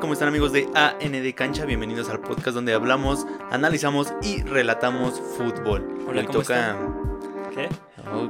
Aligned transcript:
¿cómo 0.00 0.12
están 0.12 0.28
amigos 0.28 0.52
de 0.52 0.68
AND 0.74 1.34
Cancha? 1.34 1.64
Bienvenidos 1.64 2.08
al 2.08 2.20
podcast 2.20 2.54
donde 2.54 2.72
hablamos, 2.74 3.26
analizamos 3.50 4.12
y 4.22 4.42
relatamos 4.42 5.20
fútbol. 5.36 6.04
Hola, 6.06 6.20
Hoy 6.20 6.26
¿cómo 6.26 6.40
toca... 6.40 6.76
¿Qué? 7.54 7.68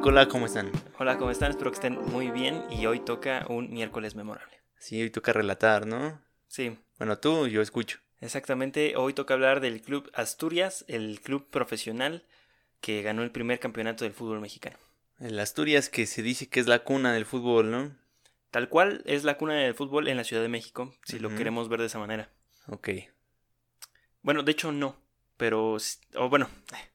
Hola, 0.02 0.28
¿cómo 0.28 0.46
están? 0.46 0.70
Hola, 0.98 1.18
¿cómo 1.18 1.30
están? 1.30 1.50
Espero 1.50 1.70
que 1.70 1.76
estén 1.76 1.98
muy 2.10 2.30
bien 2.30 2.64
y 2.70 2.86
hoy 2.86 3.00
toca 3.00 3.46
un 3.48 3.70
miércoles 3.70 4.14
memorable. 4.14 4.52
Sí, 4.78 5.00
hoy 5.02 5.10
toca 5.10 5.32
relatar, 5.32 5.86
¿no? 5.86 6.20
Sí, 6.46 6.78
Bueno, 6.98 7.18
tú, 7.18 7.46
yo 7.48 7.60
escucho. 7.62 7.98
exactamente. 8.20 8.94
Hoy 8.96 9.12
toca 9.12 9.34
hablar 9.34 9.60
del 9.60 9.80
Club 9.82 10.10
Asturias, 10.14 10.84
el 10.88 11.20
club 11.20 11.48
profesional 11.50 12.24
que 12.80 13.02
ganó 13.02 13.22
el 13.22 13.30
primer 13.30 13.58
campeonato 13.60 14.04
del 14.04 14.12
fútbol 14.14 14.40
mexicano. 14.40 14.76
El 15.20 15.38
Asturias 15.40 15.88
que 15.88 16.06
se 16.06 16.22
dice 16.22 16.48
que 16.48 16.60
es 16.60 16.66
la 16.68 16.80
cuna 16.84 17.12
del 17.12 17.26
fútbol, 17.26 17.70
¿no? 17.70 17.92
Tal 18.50 18.68
cual 18.68 19.02
es 19.04 19.24
la 19.24 19.36
cuna 19.36 19.54
del 19.54 19.74
fútbol 19.74 20.08
en 20.08 20.16
la 20.16 20.24
Ciudad 20.24 20.42
de 20.42 20.48
México, 20.48 20.94
si 21.04 21.18
lo 21.18 21.28
queremos 21.36 21.68
ver 21.68 21.80
de 21.80 21.86
esa 21.86 21.98
manera. 21.98 22.30
Ok. 22.68 22.88
Bueno, 24.22 24.42
de 24.42 24.52
hecho 24.52 24.72
no, 24.72 24.96
pero... 25.36 25.76
O 26.16 26.28
bueno, 26.28 26.48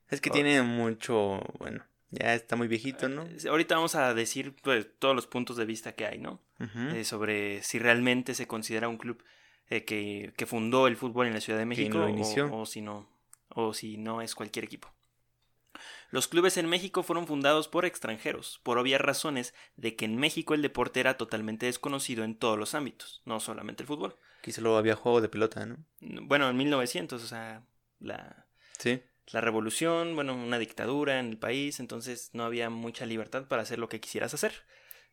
Es 0.10 0.22
que 0.22 0.30
tiene 0.30 0.62
mucho... 0.62 1.42
Bueno, 1.60 1.84
ya 2.12 2.34
está 2.34 2.56
muy 2.56 2.68
viejito, 2.68 3.08
¿no? 3.10 3.24
eh, 3.24 3.38
ahorita 3.50 3.76
vamos 3.76 3.96
a 3.96 4.14
decir 4.14 4.56
pues, 4.62 4.88
todos 5.00 5.16
los 5.16 5.28
puntos 5.28 5.58
de 5.58 5.66
vista 5.66 5.94
que 5.94 6.06
hay, 6.06 6.18
¿no? 6.20 6.40
Eh, 6.94 7.04
sobre 7.04 7.62
si 7.64 7.78
realmente 7.80 8.36
se 8.36 8.48
considera 8.48 8.88
un 8.88 8.98
club 8.98 9.22
eh, 9.70 9.84
que, 9.84 10.34
que 10.38 10.46
fundó 10.46 10.88
el 10.88 10.96
fútbol 10.96 11.28
en 11.28 11.34
la 11.34 11.42
Ciudad 11.42 11.60
de 11.60 11.66
México 11.66 11.98
lo 11.98 12.06
o- 12.06 12.10
inició. 12.10 12.54
O, 12.56 12.66
si 12.66 12.82
no 12.82 13.10
o 13.56 13.74
si 13.74 13.98
no 13.98 14.22
es 14.22 14.34
cualquier 14.34 14.66
equipo. 14.66 14.93
Los 16.13 16.27
clubes 16.27 16.58
en 16.58 16.67
México 16.67 17.02
fueron 17.02 17.26
fundados 17.26 17.67
por 17.67 17.85
extranjeros, 17.85 18.59
por 18.62 18.77
obvias 18.77 19.02
razones 19.02 19.55
de 19.77 19.95
que 19.95 20.05
en 20.05 20.16
México 20.16 20.53
el 20.53 20.62
deporte 20.62 20.99
era 20.99 21.17
totalmente 21.17 21.66
desconocido 21.66 22.23
en 22.23 22.36
todos 22.36 22.55
los 22.55 22.76
ámbitos, 22.76 23.23
no 23.26 23.39
solamente 23.39 23.81
el 23.81 23.88
fútbol. 23.88 24.16
Aquí 24.38 24.52
solo 24.52 24.78
había 24.78 24.95
juego 24.95 25.22
de 25.22 25.30
pelota, 25.30 25.66
¿no? 25.66 25.78
Bueno, 26.02 26.47
en 26.52 26.55
1900, 26.55 27.23
o 27.23 27.25
sea, 27.25 27.64
la, 28.00 28.45
Sí. 28.78 29.02
la 29.31 29.42
revolución, 29.42 30.14
bueno, 30.14 30.36
una 30.36 30.59
dictadura 30.59 31.20
en 31.20 31.30
el 31.30 31.39
país, 31.39 31.80
entonces 31.80 32.30
no 32.33 32.44
había 32.44 32.70
mucha 32.70 33.08
libertad 33.08 33.48
para 33.48 33.64
hacer 33.64 33.80
lo 33.80 33.89
que 33.89 34.00
quisieras 34.00 34.36
hacer. 34.36 34.53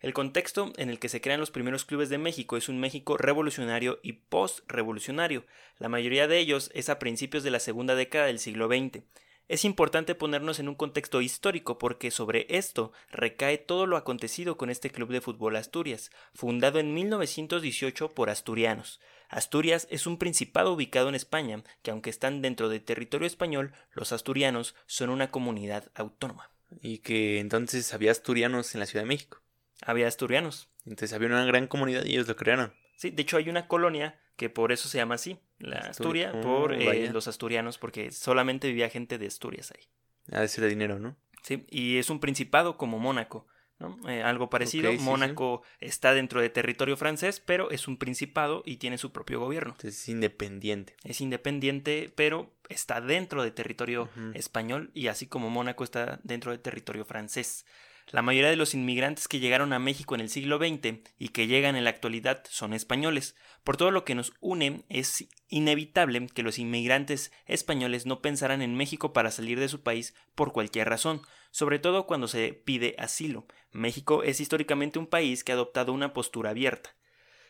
El 0.01 0.13
contexto 0.13 0.71
en 0.77 0.91
el 0.91 0.99
que 0.99 1.09
se 1.09 1.23
crean 1.23 1.41
los 1.41 1.51
primeros 1.51 1.87
clubes 1.87 2.11
de 2.11 2.19
México 2.19 2.59
es 2.59 2.69
un 2.69 2.79
México 2.79 3.17
revolucionario 3.17 4.01
y 4.03 4.13
post-revolucionario. 4.13 5.47
La 5.79 5.89
mayoría 5.89 6.29
de 6.29 6.41
ellos 6.41 6.71
es 6.75 6.91
a 6.91 6.99
principios 6.99 7.43
de 7.43 7.53
la 7.53 7.59
segunda 7.59 7.95
década 7.95 8.27
del 8.27 8.39
siglo 8.39 8.69
XX. 8.69 9.03
Es 9.51 9.65
importante 9.65 10.15
ponernos 10.15 10.61
en 10.61 10.69
un 10.69 10.77
contexto 10.77 11.21
histórico 11.21 11.77
porque 11.77 12.13
sobre 12.13 12.47
esto 12.51 12.93
recae 13.11 13.59
todo 13.59 13.85
lo 13.85 13.97
acontecido 13.97 14.57
con 14.57 14.71
este 14.71 14.91
club 14.91 15.11
de 15.11 15.21
fútbol 15.21 15.57
Asturias, 15.57 16.13
fundado 16.33 16.79
en 16.79 16.95
1918 16.95 18.15
por 18.15 18.31
asturianos. 18.31 19.01
Asturias 19.29 19.89
es 19.91 20.07
un 20.07 20.19
principado 20.19 20.73
ubicado 20.73 21.09
en 21.09 21.17
España, 21.17 21.65
que 21.83 21.91
aunque 21.91 22.11
están 22.11 22.43
dentro 22.43 22.69
del 22.69 22.85
territorio 22.85 23.27
español, 23.27 23.73
los 23.91 24.13
asturianos 24.13 24.77
son 24.87 25.11
una 25.11 25.33
comunidad 25.33 25.91
autónoma. 25.97 26.53
Y 26.81 26.99
que 26.99 27.41
entonces 27.41 27.93
había 27.93 28.13
asturianos 28.13 28.73
en 28.77 28.79
la 28.79 28.87
Ciudad 28.87 29.03
de 29.03 29.09
México. 29.09 29.43
Había 29.83 30.07
asturianos. 30.07 30.69
Entonces 30.87 31.13
había 31.13 31.27
una 31.27 31.45
gran 31.45 31.67
comunidad 31.67 32.05
y 32.05 32.13
ellos 32.13 32.29
lo 32.29 32.37
crearon. 32.37 32.73
Sí, 33.01 33.11
de 33.11 33.23
hecho 33.23 33.39
hay 33.39 33.49
una 33.49 33.67
colonia 33.67 34.21
que 34.37 34.51
por 34.51 34.73
eso 34.73 34.87
se 34.87 34.99
llama 34.99 35.15
así, 35.15 35.39
la 35.59 35.77
Asturi- 35.81 35.89
Asturia, 35.89 36.33
Oh, 36.35 36.41
por 36.43 36.75
eh, 36.75 37.11
los 37.11 37.29
asturianos, 37.29 37.79
porque 37.79 38.11
solamente 38.11 38.69
vivía 38.69 38.91
gente 38.91 39.17
de 39.17 39.27
Asturias 39.27 39.73
ahí. 39.75 39.89
Ha 40.31 40.43
de 40.43 40.49
ser 40.49 40.65
de 40.65 40.69
dinero, 40.69 40.99
¿no? 40.99 41.17
Sí, 41.43 41.65
y 41.71 41.97
es 41.97 42.11
un 42.11 42.21
principado 42.21 42.77
como 42.77 42.99
Mónaco, 42.99 43.47
¿no? 43.79 43.99
Eh, 44.07 44.23
algo 44.23 44.51
parecido. 44.51 44.91
Ok, 44.91 44.97
sí, 44.97 44.99
sí. 44.99 45.05
Mónaco 45.05 45.63
está 45.79 46.13
dentro 46.13 46.43
de 46.43 46.51
territorio 46.51 46.99
francés, 46.99 47.41
pero 47.41 47.71
es 47.71 47.89
un 47.89 47.97
principado 47.97 48.63
y 48.67 48.77
tiene 48.77 48.99
su 48.99 49.13
propio 49.13 49.41
gobierno. 49.41 49.73
Entonces 49.73 49.99
es 49.99 50.09
independiente. 50.11 50.95
Es 51.03 51.23
independiente, 51.23 52.13
pero 52.15 52.53
está 52.69 53.01
dentro 53.01 53.43
de 53.43 53.51
territorio 53.51 54.11
español 54.35 54.91
y 54.93 55.07
así 55.07 55.27
como 55.27 55.49
Mónaco 55.49 55.85
está 55.85 56.21
dentro 56.23 56.53
de 56.53 56.59
territorio 56.59 57.07
francés. 57.07 57.65
La 58.13 58.23
mayoría 58.23 58.51
de 58.51 58.57
los 58.57 58.75
inmigrantes 58.75 59.29
que 59.29 59.39
llegaron 59.39 59.73
a 59.73 59.79
México 59.79 60.17
en 60.17 60.21
el 60.21 60.31
siglo 60.31 60.59
XX 60.59 60.99
y 61.19 61.29
que 61.29 61.47
llegan 61.47 61.77
en 61.77 61.85
la 61.85 61.91
actualidad 61.91 62.43
son 62.51 62.75
españoles. 62.75 63.37
Por 63.63 63.77
todo 63.77 63.93
lo 63.93 64.05
que 64.05 64.17
nos 64.17 64.33
une, 64.41 64.83
es 64.89 65.29
inevitable 65.49 66.27
que 66.27 66.43
los 66.43 66.59
inmigrantes 66.59 67.31
españoles 67.47 68.07
no 68.07 68.21
pensaran 68.21 68.63
en 68.63 68.75
México 68.75 69.13
para 69.13 69.31
salir 69.31 69.61
de 69.61 69.69
su 69.69 69.83
país 69.83 70.15
por 70.35 70.53
cualquier 70.53 70.89
razón, 70.89 71.23
sobre 71.53 71.79
todo 71.79 72.07
cuando 72.07 72.27
se 72.27 72.53
pide 72.53 72.97
asilo. 72.99 73.47
México 73.71 74.25
es 74.25 74.41
históricamente 74.41 74.99
un 74.99 75.07
país 75.07 75.45
que 75.45 75.53
ha 75.53 75.55
adoptado 75.55 75.93
una 75.93 76.13
postura 76.13 76.51
abierta. 76.51 76.97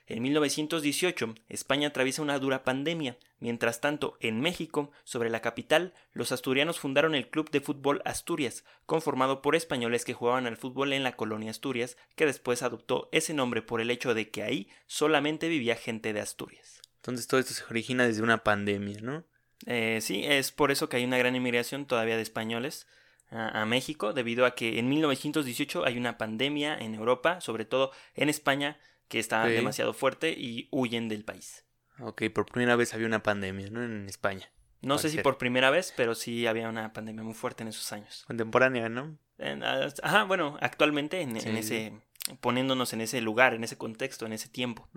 En 0.07 0.23
1918, 0.23 1.35
España 1.49 1.89
atraviesa 1.89 2.23
una 2.23 2.39
dura 2.39 2.65
pandemia. 2.65 3.17
Mientras 3.39 3.81
tanto, 3.81 4.17
en 4.21 4.41
México, 4.41 4.91
sobre 5.05 5.31
la 5.31 5.41
capital, 5.41 5.95
los 6.13 6.33
asturianos 6.33 6.81
fundaron 6.81 7.15
el 7.15 7.29
Club 7.29 7.51
de 7.51 7.61
Fútbol 7.61 8.03
Asturias, 8.05 8.65
conformado 8.87 9.41
por 9.41 9.55
españoles 9.55 10.05
que 10.05 10.15
jugaban 10.15 10.47
al 10.47 10.57
fútbol 10.57 10.93
en 10.93 11.05
la 11.05 11.17
colonia 11.17 11.51
Asturias, 11.51 11.97
que 12.17 12.27
después 12.27 12.63
adoptó 12.63 13.09
ese 13.13 13.35
nombre 13.35 13.63
por 13.63 13.81
el 13.81 13.91
hecho 13.91 14.13
de 14.15 14.31
que 14.31 14.43
ahí 14.43 14.69
solamente 14.87 15.49
vivía 15.49 15.77
gente 15.77 16.13
de 16.13 16.21
Asturias. 16.21 16.83
Entonces 16.97 17.27
todo 17.27 17.41
esto 17.41 17.55
se 17.55 17.65
origina 17.65 18.07
desde 18.07 18.23
una 18.23 18.45
pandemia, 18.45 19.01
¿no? 19.01 19.25
Eh, 19.67 20.01
sí, 20.03 20.25
es 20.25 20.53
por 20.53 20.71
eso 20.71 20.89
que 20.89 20.97
hay 20.97 21.05
una 21.05 21.19
gran 21.19 21.37
inmigración 21.37 21.87
todavía 21.87 22.17
de 22.17 22.23
españoles 22.23 22.87
a, 23.31 23.63
a 23.63 23.65
México, 23.67 24.13
debido 24.13 24.45
a 24.45 24.55
que 24.55 24.79
en 24.79 24.89
1918 24.89 25.85
hay 25.85 25.97
una 25.97 26.19
pandemia 26.19 26.77
en 26.77 26.95
Europa, 26.95 27.41
sobre 27.41 27.65
todo 27.65 27.93
en 28.15 28.29
España, 28.29 28.79
que 29.11 29.19
está 29.19 29.45
demasiado 29.57 29.93
fuerte 29.93 30.31
y 30.31 30.69
huyen 30.71 31.09
del 31.11 31.25
país. 31.25 31.65
Ok, 31.99 32.23
por 32.33 32.47
primera 32.47 32.77
vez 32.77 32.95
había 32.95 33.07
una 33.07 33.23
pandemia, 33.23 33.69
¿no? 33.69 33.83
En 33.85 34.09
España. 34.09 34.49
No 34.83 34.97
sé 34.97 35.11
si 35.11 35.19
por 35.19 35.37
primera 35.37 35.69
vez, 35.69 35.93
pero 35.95 36.15
sí 36.15 36.47
había 36.47 36.69
una 36.71 36.93
pandemia 36.95 37.23
muy 37.23 37.35
fuerte 37.35 37.63
en 37.63 37.69
esos 37.69 37.93
años. 37.93 38.25
Contemporánea, 38.27 38.89
¿no? 38.89 39.19
En- 39.37 39.63
ah, 39.63 39.89
Ajá, 40.03 40.25
bueno, 40.25 40.57
actualmente 40.63 41.21
en, 41.21 41.37
ese, 41.37 41.93
poniéndonos 42.41 42.93
en 42.95 43.03
ese 43.03 43.21
lugar, 43.21 43.53
en 43.53 43.65
ese 43.65 43.77
contexto, 43.77 44.25
en 44.25 44.33
ese 44.33 44.49
tiempo. 44.49 44.89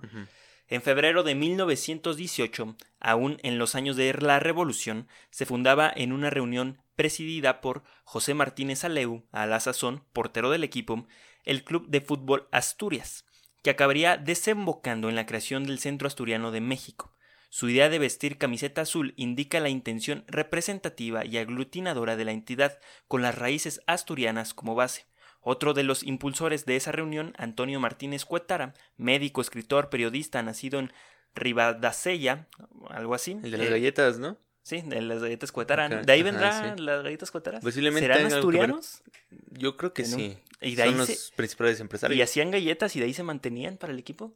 En 0.69 0.81
febrero 0.81 1.23
de 1.23 1.35
1918, 1.35 2.75
aún 2.99 3.37
en 3.43 3.57
los 3.57 3.75
años 3.75 3.95
de 3.97 4.13
la 4.13 4.39
Revolución, 4.39 5.07
se 5.31 5.45
fundaba 5.45 5.91
en 5.93 6.13
una 6.13 6.29
reunión 6.29 6.79
presidida 6.95 7.59
por 7.61 7.83
José 8.05 8.33
Martínez 8.33 8.83
Aleu, 8.85 9.25
a 9.31 9.45
la 9.47 9.59
sazón 9.59 10.03
portero 10.13 10.49
del 10.51 10.63
equipo, 10.63 11.05
el 11.43 11.63
Club 11.63 11.87
de 11.89 11.99
Fútbol 11.99 12.47
Asturias, 12.51 13.25
que 13.63 13.71
acabaría 13.71 14.17
desembocando 14.17 15.09
en 15.09 15.15
la 15.15 15.25
creación 15.25 15.63
del 15.63 15.79
Centro 15.79 16.07
Asturiano 16.07 16.51
de 16.51 16.61
México. 16.61 17.15
Su 17.49 17.69
idea 17.69 17.89
de 17.89 17.99
vestir 17.99 18.37
camiseta 18.37 18.81
azul 18.81 19.13
indica 19.15 19.59
la 19.59 19.69
intención 19.69 20.25
representativa 20.27 21.25
y 21.25 21.37
aglutinadora 21.37 22.15
de 22.15 22.25
la 22.25 22.31
entidad, 22.31 22.79
con 23.07 23.21
las 23.21 23.37
raíces 23.37 23.81
asturianas 23.87 24.53
como 24.53 24.75
base. 24.75 25.05
Otro 25.39 25.73
de 25.73 25.83
los 25.83 26.03
impulsores 26.03 26.65
de 26.65 26.75
esa 26.75 26.91
reunión, 26.91 27.33
Antonio 27.37 27.79
Martínez 27.79 28.25
Cuetara, 28.25 28.73
médico, 28.97 29.41
escritor, 29.41 29.89
periodista, 29.89 30.41
nacido 30.41 30.79
en 30.79 30.91
Ribadasella, 31.35 32.47
algo 32.89 33.13
así. 33.13 33.39
El 33.43 33.51
de 33.51 33.57
las 33.57 33.67
eh, 33.67 33.71
galletas, 33.71 34.19
¿no? 34.19 34.37
Sí, 34.63 34.81
de 34.81 35.01
las 35.01 35.21
galletas 35.21 35.51
Cuetara. 35.51 35.85
Acá, 35.85 36.01
¿De 36.01 36.13
ahí 36.13 36.23
vendrán 36.23 36.77
sí. 36.77 36.83
las 36.83 37.03
galletas 37.03 37.29
Cuetara? 37.31 37.59
Posiblemente 37.59 38.07
¿Serán 38.07 38.27
que 38.29 38.33
asturianos? 38.35 39.03
Yo 39.51 39.75
creo 39.77 39.93
que 39.93 40.05
sí. 40.05 40.37
Y 40.61 40.75
de 40.75 40.83
ahí 40.83 40.89
Son 40.89 40.97
los 40.99 41.07
se- 41.09 41.33
principales 41.35 41.79
empresarios. 41.81 42.17
¿Y 42.17 42.21
hacían 42.21 42.49
galletas 42.49 42.95
y 42.95 42.99
de 42.99 43.05
ahí 43.05 43.13
se 43.13 43.23
mantenían 43.23 43.75
para 43.77 43.91
el 43.93 43.99
equipo? 43.99 44.33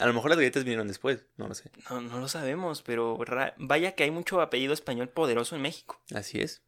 A 0.00 0.06
lo 0.06 0.12
mejor 0.12 0.30
las 0.30 0.38
galletas 0.38 0.64
vinieron 0.64 0.86
después, 0.88 1.24
no 1.36 1.48
lo 1.48 1.54
sé. 1.54 1.70
No, 1.88 2.00
no 2.00 2.18
lo 2.20 2.28
sabemos, 2.28 2.82
pero 2.82 3.16
ra- 3.24 3.54
vaya 3.58 3.92
que 3.92 4.02
hay 4.04 4.10
mucho 4.10 4.40
apellido 4.40 4.72
español 4.74 5.08
poderoso 5.08 5.54
en 5.56 5.62
México. 5.62 6.00
Así 6.14 6.40
es. 6.40 6.62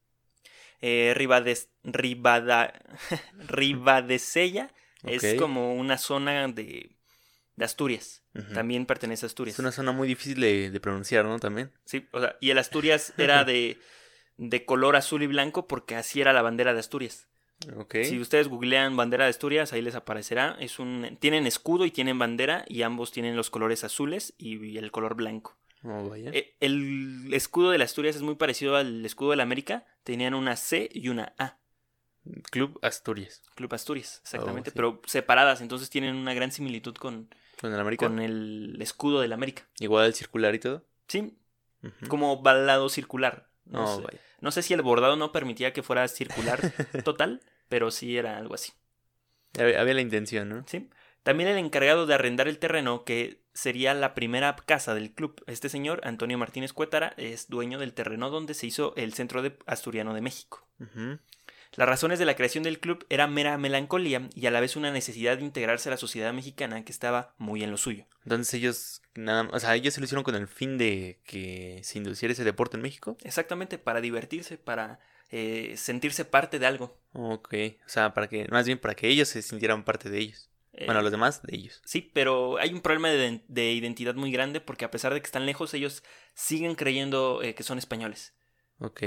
Eh, 0.81 1.13
Ribades, 1.17 1.69
Ribada, 1.85 2.73
Ribadesella 3.39 4.73
es 5.05 5.35
como 5.39 5.75
una 5.75 5.99
zona 5.99 6.47
de, 6.49 6.97
de 7.61 7.65
Asturias. 7.67 8.25
También 8.55 8.87
pertenece 8.87 9.25
a 9.27 9.29
Asturias. 9.29 9.55
Es 9.55 9.61
una 9.61 9.71
zona 9.73 9.93
muy 9.93 10.09
difícil 10.09 10.41
de, 10.41 10.71
de 10.71 10.81
pronunciar, 10.81 11.25
¿no? 11.25 11.39
También. 11.39 11.71
Sí, 11.85 12.09
o 12.13 12.21
sea, 12.21 12.37
y 12.41 12.51
el 12.51 12.59
Asturias 12.59 13.13
era 13.19 13.45
de, 13.45 13.79
de 14.37 14.65
color 14.65 14.97
azul 14.97 15.23
y 15.23 15.27
blanco 15.29 15.67
porque 15.69 15.95
así 15.97 16.21
era 16.21 16.33
la 16.33 16.43
bandera 16.43 16.73
de 16.75 16.81
Asturias. 16.81 17.29
Ok. 17.77 17.97
Si 18.05 18.19
ustedes 18.19 18.49
googlean 18.49 18.97
bandera 18.97 19.25
de 19.25 19.31
Asturias, 19.31 19.73
ahí 19.73 19.83
les 19.83 19.95
aparecerá. 19.95 20.57
Es 20.61 20.79
un, 20.79 21.19
tienen 21.21 21.47
escudo 21.47 21.85
y 21.85 21.91
tienen 21.91 22.19
bandera 22.19 22.65
y 22.67 22.83
ambos 22.83 23.13
tienen 23.13 23.37
los 23.37 23.51
colores 23.51 23.85
azules 23.85 24.33
y 24.39 24.79
el 24.79 24.91
color 24.91 25.15
blanco. 25.15 25.59
Oh, 25.83 26.09
vaya. 26.09 26.31
Eh, 26.33 26.57
El 26.61 27.29
escudo 27.33 27.71
de 27.71 27.83
Asturias 27.83 28.17
es 28.17 28.23
muy 28.23 28.35
parecido 28.37 28.77
al 28.77 29.05
escudo 29.05 29.31
de 29.33 29.37
la 29.37 29.43
América. 29.45 29.85
Tenían 30.05 30.35
una 30.35 30.57
C 30.57 30.89
y 30.93 31.09
una 31.09 31.35
A. 31.39 31.59
Club 32.51 32.79
Asturias. 32.83 33.43
Club 33.55 33.73
Asturias, 33.75 34.21
exactamente, 34.23 34.69
Oh, 34.69 34.73
sí. 34.73 34.77
pero 34.77 35.03
separadas, 35.07 35.63
entonces 35.63 35.89
tienen 35.89 36.17
una 36.17 36.35
gran 36.35 36.53
similitud 36.53 36.95
con, 36.95 37.35
Con 37.61 37.73
el 37.75 37.81
América. 37.81 38.07
con 38.07 38.19
el 38.21 38.77
escudo 38.81 39.21
de 39.21 39.29
la 39.29 39.35
América. 39.35 39.67
Igual 39.81 40.07
el 40.07 40.15
circular 40.15 40.55
y 40.55 40.59
todo. 40.59 40.85
Sí, 41.09 41.37
como 42.09 42.41
balado 42.43 42.89
circular. 42.89 43.49
No, 43.65 43.85
Oh, 43.85 43.97
sé. 43.97 44.03
vaya. 44.03 44.19
No 44.41 44.51
sé 44.51 44.63
si 44.63 44.73
el 44.75 44.83
bordado 44.83 45.17
no 45.17 45.33
permitía 45.33 45.73
que 45.73 45.83
fuera 45.83 46.07
circular 46.09 46.59
total, 47.05 47.41
pero 47.69 47.91
sí 47.91 48.17
era 48.17 48.37
algo 48.39 48.55
así. 48.55 48.73
Había, 49.59 49.83
la 49.95 50.01
intención, 50.01 50.49
¿no? 50.49 50.65
¿sí? 50.67 50.89
También 51.23 51.49
el 51.51 51.59
encargado 51.59 52.07
de 52.07 52.15
arrendar 52.15 52.49
el 52.49 52.59
terreno 52.59 53.05
que 53.05 53.43
sería 53.53 53.93
la 53.95 54.15
primera 54.15 54.55
casa 54.57 54.95
del 54.95 55.13
club. 55.13 55.43
Este 55.47 55.69
señor, 55.69 56.01
Antonio 56.05 56.39
Martínez 56.39 56.73
Cuétara, 56.73 57.13
es 57.17 57.49
dueño 57.49 57.79
del 57.79 57.93
terreno 57.93 58.31
donde 58.31 58.55
se 58.55 58.67
hizo 58.67 58.95
el 58.97 59.13
Centro 59.13 59.43
de 59.43 59.59
Asturiano 59.67 60.15
de 60.15 60.21
México. 60.23 60.67
Las 61.77 61.89
razones 61.89 62.19
de 62.19 62.25
la 62.25 62.35
creación 62.35 62.65
del 62.65 62.81
club 62.81 63.07
era 63.09 63.27
mera 63.27 63.57
melancolía 63.57 64.29
y 64.35 64.47
a 64.47 64.51
la 64.51 64.61
vez 64.61 64.75
una 64.77 64.91
necesidad 64.91 65.39
de 65.39 65.45
integrarse 65.45 65.89
a 65.89 65.93
la 65.93 65.97
sociedad 65.97 66.33
mexicana 66.33 66.85
que 66.85 66.93
estaba 66.93 67.35
muy 67.39 67.63
en 67.63 67.71
lo 67.71 67.77
suyo. 67.77 68.07
Entonces 68.25 68.55
ellos, 68.55 69.03
nada, 69.15 69.49
o 69.53 69.61
sea, 69.61 69.75
ellos 69.77 69.95
se 69.95 70.01
lo 70.01 70.05
hicieron 70.05 70.25
con 70.25 70.35
el 70.35 70.49
fin 70.49 70.79
de 70.79 71.21
que 71.25 71.81
se 71.85 71.99
induciera 71.99 72.33
ese 72.33 72.45
deporte 72.45 72.77
en 72.77 72.83
México. 72.83 73.17
Exactamente, 73.23 73.79
para 73.79 74.01
divertirse, 74.01 74.59
para 74.59 74.99
eh, 75.31 75.75
sentirse 75.77 76.25
parte 76.25 76.59
de 76.59 76.67
algo. 76.67 76.99
Ok, 77.13 77.55
o 77.87 77.89
sea, 77.89 78.15
para 78.15 78.29
que, 78.29 78.49
más 78.49 78.67
bien 78.67 78.79
para 78.79 78.95
que 78.95 79.09
ellos 79.09 79.29
se 79.29 79.41
sintieran 79.43 79.85
parte 79.85 80.11
de 80.11 80.19
ellos. 80.19 80.51
Eh, 80.73 80.87
Bueno, 80.87 81.03
los 81.03 81.11
demás 81.13 81.43
de 81.43 81.57
ellos. 81.57 81.81
Sí, 81.85 82.11
pero 82.13 82.59
hay 82.59 82.73
un 82.73 82.81
problema 82.81 83.11
de, 83.11 83.43
de 83.47 83.73
identidad 83.73 84.15
muy 84.15 84.33
grande 84.33 84.61
porque 84.61 84.85
a 84.85 84.91
pesar 84.91 85.15
de 85.15 85.21
que 85.21 85.27
están 85.27 85.47
lejos, 85.47 85.73
ellos 85.75 86.03
siguen 86.35 86.75
creyendo 86.75 87.43
eh, 87.43 87.55
que 87.55 87.63
son 87.63 87.79
españoles. 87.79 88.35
Ok, 88.79 89.03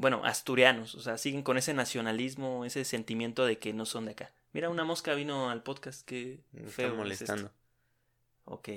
Bueno, 0.00 0.22
asturianos, 0.24 0.94
o 0.94 1.00
sea, 1.00 1.18
siguen 1.18 1.42
con 1.42 1.58
ese 1.58 1.74
nacionalismo, 1.74 2.64
ese 2.64 2.84
sentimiento 2.84 3.44
de 3.44 3.58
que 3.58 3.72
no 3.72 3.84
son 3.84 4.04
de 4.06 4.12
acá. 4.12 4.32
Mira, 4.52 4.70
una 4.70 4.84
mosca 4.84 5.14
vino 5.14 5.50
al 5.50 5.62
podcast, 5.64 6.06
que 6.06 6.40
feo. 6.52 6.66
está 6.68 6.82
es 6.86 6.94
molestando. 6.94 7.46
esto. 7.46 7.58
Ok, 8.44 8.68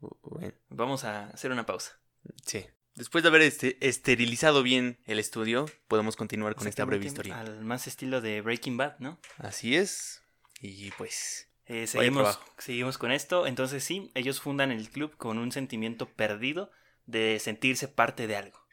Bu- 0.00 0.18
Bueno, 0.22 0.52
vamos 0.68 1.04
a 1.04 1.28
hacer 1.30 1.50
una 1.52 1.64
pausa. 1.66 1.98
sí. 2.44 2.66
Después 2.96 3.24
de 3.24 3.28
haber 3.28 3.42
este, 3.42 3.76
esterilizado 3.88 4.62
bien 4.62 5.00
el 5.06 5.18
estudio, 5.18 5.66
podemos 5.88 6.14
continuar 6.14 6.54
con 6.54 6.68
esta 6.68 6.84
breve 6.84 7.04
historia. 7.06 7.40
Al 7.40 7.64
más 7.64 7.88
estilo 7.88 8.20
de 8.20 8.40
Breaking 8.40 8.76
Bad, 8.76 9.00
¿no? 9.00 9.18
Así 9.38 9.74
es. 9.74 10.22
Y 10.60 10.92
pues, 10.92 11.48
Eh, 11.66 11.88
seguimos, 11.88 12.38
seguimos 12.58 12.96
con 12.96 13.10
esto. 13.10 13.48
Entonces 13.48 13.82
sí, 13.82 14.12
ellos 14.14 14.40
fundan 14.40 14.70
el 14.70 14.90
club 14.90 15.16
con 15.16 15.38
un 15.38 15.50
sentimiento 15.50 16.06
perdido 16.08 16.70
de 17.06 17.40
sentirse 17.40 17.88
parte 17.88 18.28
de 18.28 18.36
algo. 18.36 18.63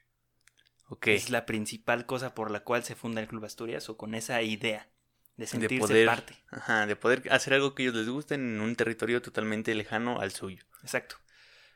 Es 1.05 1.29
la 1.29 1.45
principal 1.45 2.05
cosa 2.05 2.33
por 2.35 2.51
la 2.51 2.61
cual 2.63 2.83
se 2.83 2.95
funda 2.95 3.21
el 3.21 3.27
Club 3.27 3.45
Asturias 3.45 3.89
o 3.89 3.97
con 3.97 4.13
esa 4.15 4.41
idea 4.41 4.89
de 5.37 5.47
De 5.47 5.47
sentirse 5.47 5.79
poder, 5.87 6.05
parte. 6.05 6.35
ajá, 6.49 6.85
de 6.85 6.95
poder 6.95 7.23
hacer 7.31 7.53
algo 7.53 7.73
que 7.75 7.83
ellos 7.83 7.95
les 7.95 8.09
guste 8.09 8.35
en 8.35 8.59
un 8.61 8.75
territorio 8.75 9.21
totalmente 9.21 9.73
lejano 9.75 10.19
al 10.19 10.31
suyo. 10.31 10.63
Exacto. 10.83 11.15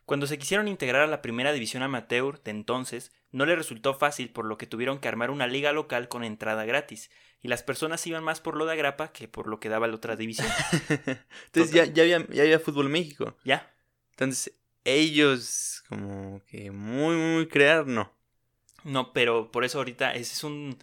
Cuando 0.06 0.28
se 0.28 0.38
quisieron 0.38 0.68
integrar 0.68 1.02
a 1.02 1.08
la 1.08 1.22
primera 1.22 1.52
división 1.52 1.82
amateur 1.82 2.42
de 2.44 2.52
entonces, 2.52 3.12
no 3.32 3.46
les 3.46 3.58
resultó 3.58 3.96
fácil 3.96 4.30
por 4.32 4.46
lo 4.46 4.58
que 4.58 4.68
tuvieron 4.68 5.00
que 5.00 5.08
armar 5.08 5.32
una 5.32 5.48
liga 5.48 5.72
local 5.72 6.08
con 6.10 6.24
entrada 6.24 6.66
gratis, 6.66 7.10
y 7.42 7.48
las 7.48 7.64
personas 7.64 8.06
iban 8.08 8.24
más 8.24 8.40
por 8.42 8.56
lo 8.56 8.66
de 8.66 8.74
agrapa 8.74 9.12
que 9.12 9.28
por 9.28 9.48
lo 9.48 9.60
que 9.60 9.70
daba 9.70 9.88
la 9.88 9.96
otra 9.96 10.16
división. 10.16 10.48
Entonces 11.48 11.72
ya, 11.72 11.86
ya, 11.86 12.04
había, 12.04 12.28
ya 12.28 12.44
había 12.44 12.60
fútbol 12.60 12.90
México. 12.90 13.36
ya, 13.44 13.72
Entonces 14.12 14.54
ellos 14.84 15.84
como 15.90 16.44
que 16.46 16.72
muy, 16.72 17.16
muy 17.16 17.48
crear, 17.48 17.88
no. 17.88 18.12
No, 18.86 19.12
pero 19.12 19.52
por 19.52 19.66
eso 19.66 19.80
ahorita 19.80 20.14
ese 20.14 20.34
es 20.34 20.44
un... 20.46 20.78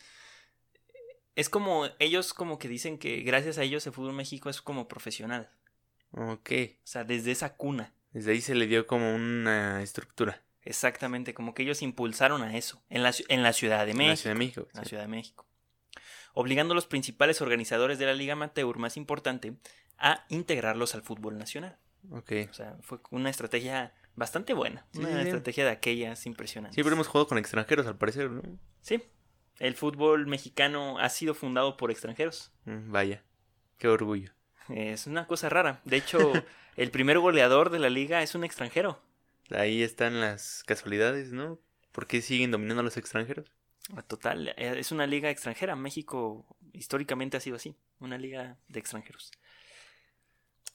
Es 1.35 1.49
como, 1.49 1.87
ellos 1.99 2.35
como 2.35 2.59
que 2.59 2.69
dicen 2.69 2.99
que 2.99 3.23
gracias 3.23 3.57
a 3.57 3.63
ellos 3.63 3.87
el 3.87 3.95
fútbol 3.95 4.11
en 4.11 4.17
México 4.17 4.51
es 4.51 4.61
como 4.61 4.87
profesional, 4.87 5.49
Ok. 6.11 6.51
o 6.53 6.87
sea, 6.87 7.05
desde 7.05 7.31
esa 7.31 7.57
cuna. 7.57 7.95
Desde 8.13 8.33
ahí 8.33 8.43
se 8.43 8.55
le 8.55 8.67
dio 8.67 8.87
como 8.87 9.15
una 9.15 9.83
estructura. 9.83 10.43
Exactamente, 10.61 11.33
como 11.33 11.55
que 11.55 11.63
ellos 11.63 11.81
impulsaron 11.81 12.43
a 12.43 12.57
eso, 12.59 12.83
en 12.91 13.03
la, 13.03 13.15
en 13.29 13.43
la 13.43 13.55
Ciudad 13.55 13.87
de 13.87 13.93
En 13.93 13.97
México. 13.99 14.11
la 14.13 14.17
Ciudad 14.17 14.35
de 14.35 14.39
México. 14.39 14.61
en 14.73 14.77
la 14.77 14.83
sí. 14.83 14.89
Ciudad 14.91 15.03
de 15.05 15.09
México. 15.09 15.47
Obligando 16.35 16.73
a 16.73 16.75
los 16.75 16.87
principales 16.87 17.41
organizadores 17.41 17.99
de 17.99 18.07
la 18.07 18.13
Liga 18.15 18.35
Amateur 18.35 18.77
más 18.79 18.97
importante 18.99 19.55
a 19.99 20.25
integrarlos 20.29 20.95
al 20.95 21.03
fútbol 21.03 21.39
nacional. 21.39 21.79
Ok. 22.11 22.33
O 22.51 22.53
sea, 22.55 22.77
fue 22.83 22.99
una 23.11 23.31
estrategia 23.31 23.95
bastante 24.17 24.55
buena. 24.55 24.87
Sí, 24.93 25.01
Una 25.01 25.23
estrategia 25.23 25.65
de 25.65 25.71
aquellas 25.71 26.27
impresionantes. 26.27 26.75
Siempre 26.75 26.95
hemos 26.95 27.09
jugado 27.09 27.29
con 27.29 27.39
extranjeros 27.39 27.87
al 27.87 27.97
parecer, 27.97 28.31
¿no? 28.31 28.43
Sí. 28.81 29.03
El 29.59 29.75
fútbol 29.75 30.27
mexicano 30.27 30.99
ha 30.99 31.09
sido 31.09 31.35
fundado 31.35 31.77
por 31.77 31.91
extranjeros. 31.91 32.53
Mm, 32.65 32.91
Vaya. 32.91 33.23
Qué 33.79 33.89
orgullo. 33.89 34.33
Es 34.69 35.07
una 35.07 35.27
cosa 35.27 35.49
rara. 35.49 35.81
De 35.85 35.97
hecho, 35.97 36.19
el 36.77 36.91
primer 36.91 37.19
goleador 37.19 37.71
de 37.71 37.79
la 37.79 37.91
liga 37.91 38.23
es 38.23 38.35
un 38.35 38.45
extranjero. 38.45 39.01
Ahí 39.51 39.83
están 39.83 40.21
las 40.21 40.63
casualidades, 40.65 41.33
¿no? 41.33 41.59
¿Por 41.93 42.07
qué 42.07 42.23
siguen 42.23 42.51
dominando 42.51 42.81
a 42.81 42.85
los 42.85 42.97
extranjeros? 42.97 43.53
Total, 44.07 44.49
eh, 44.57 44.77
es 44.79 44.93
una 44.93 45.07
liga 45.07 45.31
extranjera. 45.31 45.77
México 45.77 46.47
históricamente 46.73 47.37
ha 47.37 47.41
sido 47.41 47.57
así, 47.57 47.77
una 47.99 48.17
liga 48.17 48.57
de 48.69 48.81
extranjeros. 48.81 49.33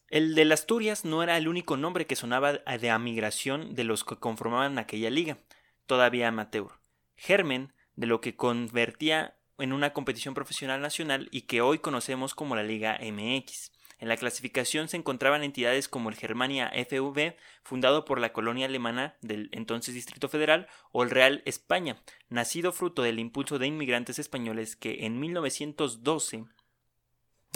El 0.10 0.36
de 0.36 0.46
las 0.46 0.62
Asturias 0.62 1.04
no 1.04 1.22
era 1.22 1.38
el 1.38 1.50
único 1.50 1.76
nombre 1.76 2.06
que 2.06 2.16
sonaba 2.16 2.54
de 2.54 2.90
amigración 2.90 3.76
de 3.76 3.84
los 3.84 4.06
que 4.06 4.16
conformaban 4.16 4.78
aquella 4.78 5.10
liga, 5.10 5.38
todavía 5.86 6.30
amateur. 6.30 6.80
Germen, 7.18 7.74
de 7.98 8.08
lo 8.08 8.22
que 8.22 8.36
convertía 8.36 9.36
en 9.58 9.74
una 9.74 9.92
competición 9.92 10.34
profesional 10.34 10.82
nacional 10.82 11.28
y 11.32 11.42
que 11.42 11.62
hoy 11.62 11.80
conocemos 11.80 12.36
como 12.36 12.56
la 12.56 12.64
Liga 12.64 13.00
MX. 13.02 13.72
En 14.00 14.08
la 14.08 14.16
clasificación 14.16 14.88
se 14.88 14.96
encontraban 14.96 15.44
entidades 15.44 15.90
como 15.90 16.10
el 16.10 16.16
Germania 16.16 16.72
FV, 16.72 17.36
fundado 17.64 18.06
por 18.06 18.20
la 18.20 18.32
colonia 18.32 18.68
alemana 18.68 19.18
del 19.22 19.50
entonces 19.52 19.96
Distrito 19.96 20.30
Federal, 20.30 20.68
o 20.92 21.02
el 21.02 21.10
Real 21.10 21.42
España, 21.46 21.98
nacido 22.30 22.72
fruto 22.72 23.02
del 23.02 23.20
impulso 23.20 23.58
de 23.58 23.68
inmigrantes 23.68 24.20
españoles 24.20 24.76
que 24.76 25.06
en 25.06 25.20
1912 25.20 26.46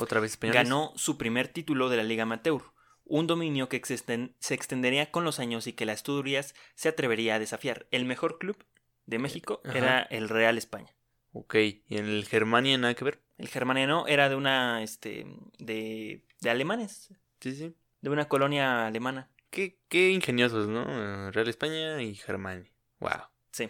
Otra 0.02 0.20
vez 0.20 0.38
ganó 0.40 0.94
su 0.96 1.18
primer 1.18 1.48
título 1.48 1.90
de 1.90 1.98
la 1.98 2.04
Liga 2.04 2.24
Amateur, 2.24 2.62
un 3.06 3.28
dominio 3.28 3.70
que 3.70 3.82
existen- 3.82 4.36
se 4.40 4.54
extendería 4.54 5.12
con 5.12 5.24
los 5.24 5.40
años 5.40 5.68
y 5.68 5.74
que 5.74 5.86
la 5.86 5.94
Asturias 5.94 6.56
se 6.76 6.90
atrevería 6.90 7.36
a 7.36 7.40
desafiar. 7.40 7.88
El 7.92 8.06
mejor 8.06 8.38
club 8.40 8.66
de 9.06 9.20
México 9.20 9.62
Ajá. 9.66 9.78
era 9.78 10.02
el 10.04 10.30
Real 10.30 10.58
España. 10.58 10.94
Ok. 11.34 11.56
¿Y 11.56 11.84
en 11.98 12.06
el 12.06 12.26
Germania 12.26 12.78
nada 12.78 12.94
que 12.94 13.04
ver? 13.06 13.22
El 13.38 13.48
germaniano 13.48 14.06
era 14.08 14.30
de 14.30 14.36
una, 14.36 14.84
este, 14.84 15.26
de, 15.58 16.24
de 16.42 16.50
alemanes, 16.50 17.10
Sí, 17.40 17.56
sí. 17.56 17.76
de 18.02 18.10
una 18.10 18.28
colonia 18.28 18.88
alemana. 18.88 19.30
Qué, 19.50 19.80
qué 19.90 20.12
ingeniosos, 20.12 20.68
¿no? 20.68 20.84
Eh, 20.88 21.32
Real 21.32 21.48
España 21.48 22.02
y 22.02 22.16
Germania. 22.16 22.72
Wow. 23.00 23.12
Sí, 23.52 23.70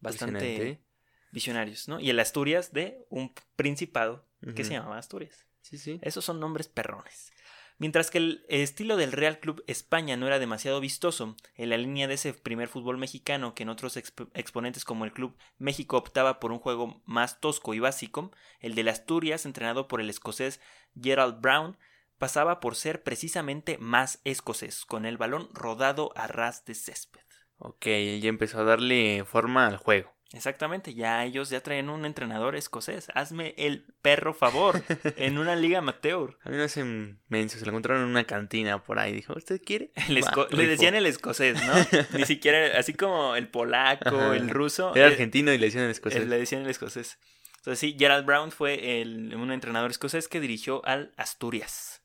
bastante 0.00 0.34
Impresionante. 0.46 0.84
visionarios, 1.32 1.88
¿no? 1.88 2.00
Y 2.00 2.10
el 2.10 2.20
Asturias 2.20 2.72
de 2.72 3.04
un 3.10 3.34
principado 3.56 4.26
que 4.54 4.64
se 4.64 4.72
llamaba 4.72 4.98
Asturias. 4.98 5.46
Sí, 5.60 5.78
sí. 5.78 5.98
Esos 6.02 6.24
son 6.24 6.40
nombres 6.40 6.68
perrones. 6.68 7.32
Mientras 7.76 8.10
que 8.10 8.18
el 8.18 8.46
estilo 8.48 8.96
del 8.96 9.10
Real 9.10 9.40
Club 9.40 9.64
España 9.66 10.16
no 10.16 10.28
era 10.28 10.38
demasiado 10.38 10.78
vistoso, 10.80 11.36
en 11.56 11.70
la 11.70 11.76
línea 11.76 12.06
de 12.06 12.14
ese 12.14 12.32
primer 12.32 12.68
fútbol 12.68 12.98
mexicano 12.98 13.54
que 13.54 13.64
en 13.64 13.68
otros 13.68 13.96
exp- 13.96 14.30
exponentes 14.34 14.84
como 14.84 15.04
el 15.04 15.12
Club 15.12 15.36
México 15.58 15.96
optaba 15.96 16.38
por 16.38 16.52
un 16.52 16.60
juego 16.60 17.02
más 17.04 17.40
tosco 17.40 17.74
y 17.74 17.80
básico, 17.80 18.30
el 18.60 18.76
de 18.76 18.88
Asturias, 18.88 19.44
entrenado 19.44 19.88
por 19.88 20.00
el 20.00 20.08
escocés 20.08 20.60
Gerald 21.00 21.40
Brown, 21.40 21.76
pasaba 22.16 22.60
por 22.60 22.76
ser 22.76 23.02
precisamente 23.02 23.76
más 23.78 24.20
escocés, 24.22 24.84
con 24.84 25.04
el 25.04 25.16
balón 25.16 25.48
rodado 25.52 26.12
a 26.14 26.28
ras 26.28 26.64
de 26.64 26.76
césped. 26.76 27.22
Ok, 27.58 27.86
ya 27.86 28.28
empezó 28.28 28.60
a 28.60 28.64
darle 28.64 29.24
forma 29.24 29.66
al 29.66 29.78
juego. 29.78 30.13
Exactamente, 30.34 30.94
ya 30.94 31.24
ellos 31.24 31.48
ya 31.50 31.60
traen 31.62 31.88
un 31.88 32.04
entrenador 32.04 32.56
escocés. 32.56 33.08
Hazme 33.14 33.54
el 33.56 33.84
perro 34.02 34.34
favor 34.34 34.82
en 35.16 35.38
una 35.38 35.56
liga 35.56 35.78
amateur. 35.78 36.36
A 36.42 36.50
mí 36.50 36.56
no 36.56 36.64
hacen 36.64 37.20
menso, 37.28 37.58
se 37.58 37.64
lo 37.64 37.70
encontraron 37.70 38.02
en 38.04 38.08
una 38.10 38.24
cantina 38.24 38.82
por 38.82 38.98
ahí. 38.98 39.12
Dijo, 39.12 39.34
¿usted 39.36 39.60
quiere? 39.64 39.92
El 40.08 40.22
le 40.50 40.66
decían 40.66 40.94
el 40.94 41.06
escocés, 41.06 41.56
¿no? 41.66 41.72
Ni 42.18 42.24
siquiera, 42.24 42.78
así 42.78 42.94
como 42.94 43.36
el 43.36 43.48
polaco, 43.48 44.08
Ajá. 44.16 44.36
el 44.36 44.50
ruso. 44.50 44.94
Era 44.94 45.06
eh, 45.08 45.12
argentino 45.12 45.52
y 45.52 45.58
le 45.58 45.66
decían 45.66 45.84
el 45.84 45.90
eh, 45.90 45.92
escocés. 45.92 46.26
le 46.26 46.38
decían 46.38 46.62
el 46.62 46.70
escocés. 46.70 47.18
Entonces 47.58 47.78
sí, 47.78 47.96
Gerald 47.98 48.26
Brown 48.26 48.50
fue 48.50 49.00
el- 49.00 49.34
un 49.36 49.50
entrenador 49.50 49.90
escocés 49.90 50.28
que 50.28 50.40
dirigió 50.40 50.84
al 50.84 51.12
Asturias. 51.16 52.02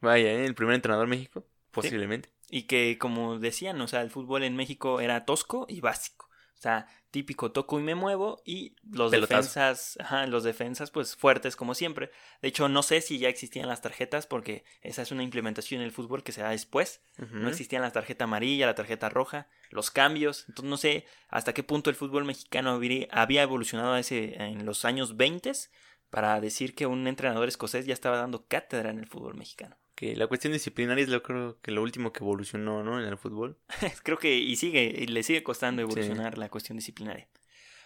Vaya, 0.00 0.30
¿eh? 0.30 0.44
el 0.44 0.54
primer 0.54 0.74
entrenador 0.74 1.06
México, 1.06 1.46
posiblemente. 1.70 2.30
Y 2.50 2.64
que, 2.64 2.98
como 2.98 3.38
decían, 3.38 3.80
o 3.80 3.88
sea, 3.88 4.02
el 4.02 4.10
fútbol 4.10 4.42
en 4.44 4.56
México 4.56 5.00
era 5.00 5.24
tosco 5.24 5.66
y 5.68 5.80
básico. 5.80 6.28
O 6.62 6.68
sea, 6.70 6.86
típico 7.10 7.50
toco 7.50 7.80
y 7.80 7.82
me 7.82 7.96
muevo 7.96 8.40
y 8.44 8.76
los 8.88 9.10
Pelotazo. 9.10 9.48
defensas, 9.48 9.98
ajá, 9.98 10.28
los 10.28 10.44
defensas 10.44 10.92
pues 10.92 11.16
fuertes 11.16 11.56
como 11.56 11.74
siempre. 11.74 12.12
De 12.40 12.46
hecho, 12.46 12.68
no 12.68 12.84
sé 12.84 13.00
si 13.00 13.18
ya 13.18 13.28
existían 13.28 13.66
las 13.66 13.80
tarjetas 13.80 14.28
porque 14.28 14.64
esa 14.80 15.02
es 15.02 15.10
una 15.10 15.24
implementación 15.24 15.80
en 15.80 15.86
el 15.86 15.90
fútbol 15.90 16.22
que 16.22 16.30
se 16.30 16.40
da 16.40 16.50
después. 16.50 17.02
No 17.32 17.48
existían 17.48 17.82
la 17.82 17.90
tarjeta 17.90 18.24
amarilla, 18.24 18.66
la 18.66 18.76
tarjeta 18.76 19.08
roja, 19.08 19.48
los 19.70 19.90
cambios. 19.90 20.44
Entonces 20.50 20.70
no 20.70 20.76
sé 20.76 21.04
hasta 21.26 21.52
qué 21.52 21.64
punto 21.64 21.90
el 21.90 21.96
fútbol 21.96 22.24
mexicano 22.24 22.78
había 23.10 23.42
evolucionado 23.42 23.96
ese, 23.96 24.40
en 24.40 24.64
los 24.64 24.84
años 24.84 25.16
20 25.16 25.50
para 26.10 26.40
decir 26.40 26.76
que 26.76 26.86
un 26.86 27.08
entrenador 27.08 27.48
escocés 27.48 27.86
ya 27.86 27.92
estaba 27.92 28.18
dando 28.18 28.46
cátedra 28.46 28.90
en 28.90 29.00
el 29.00 29.08
fútbol 29.08 29.34
mexicano. 29.34 29.76
Que 30.02 30.16
la 30.16 30.26
cuestión 30.26 30.52
disciplinaria 30.52 31.04
es 31.04 31.08
lo 31.08 31.22
creo 31.22 31.60
que 31.62 31.70
lo 31.70 31.80
último 31.80 32.12
que 32.12 32.24
evolucionó, 32.24 32.82
¿no? 32.82 33.00
En 33.00 33.06
el 33.06 33.16
fútbol. 33.16 33.56
Creo 34.02 34.18
que 34.18 34.36
y 34.36 34.56
sigue, 34.56 34.92
y 34.98 35.06
le 35.06 35.22
sigue 35.22 35.44
costando 35.44 35.80
evolucionar 35.80 36.38
la 36.38 36.48
cuestión 36.48 36.76
disciplinaria. 36.76 37.28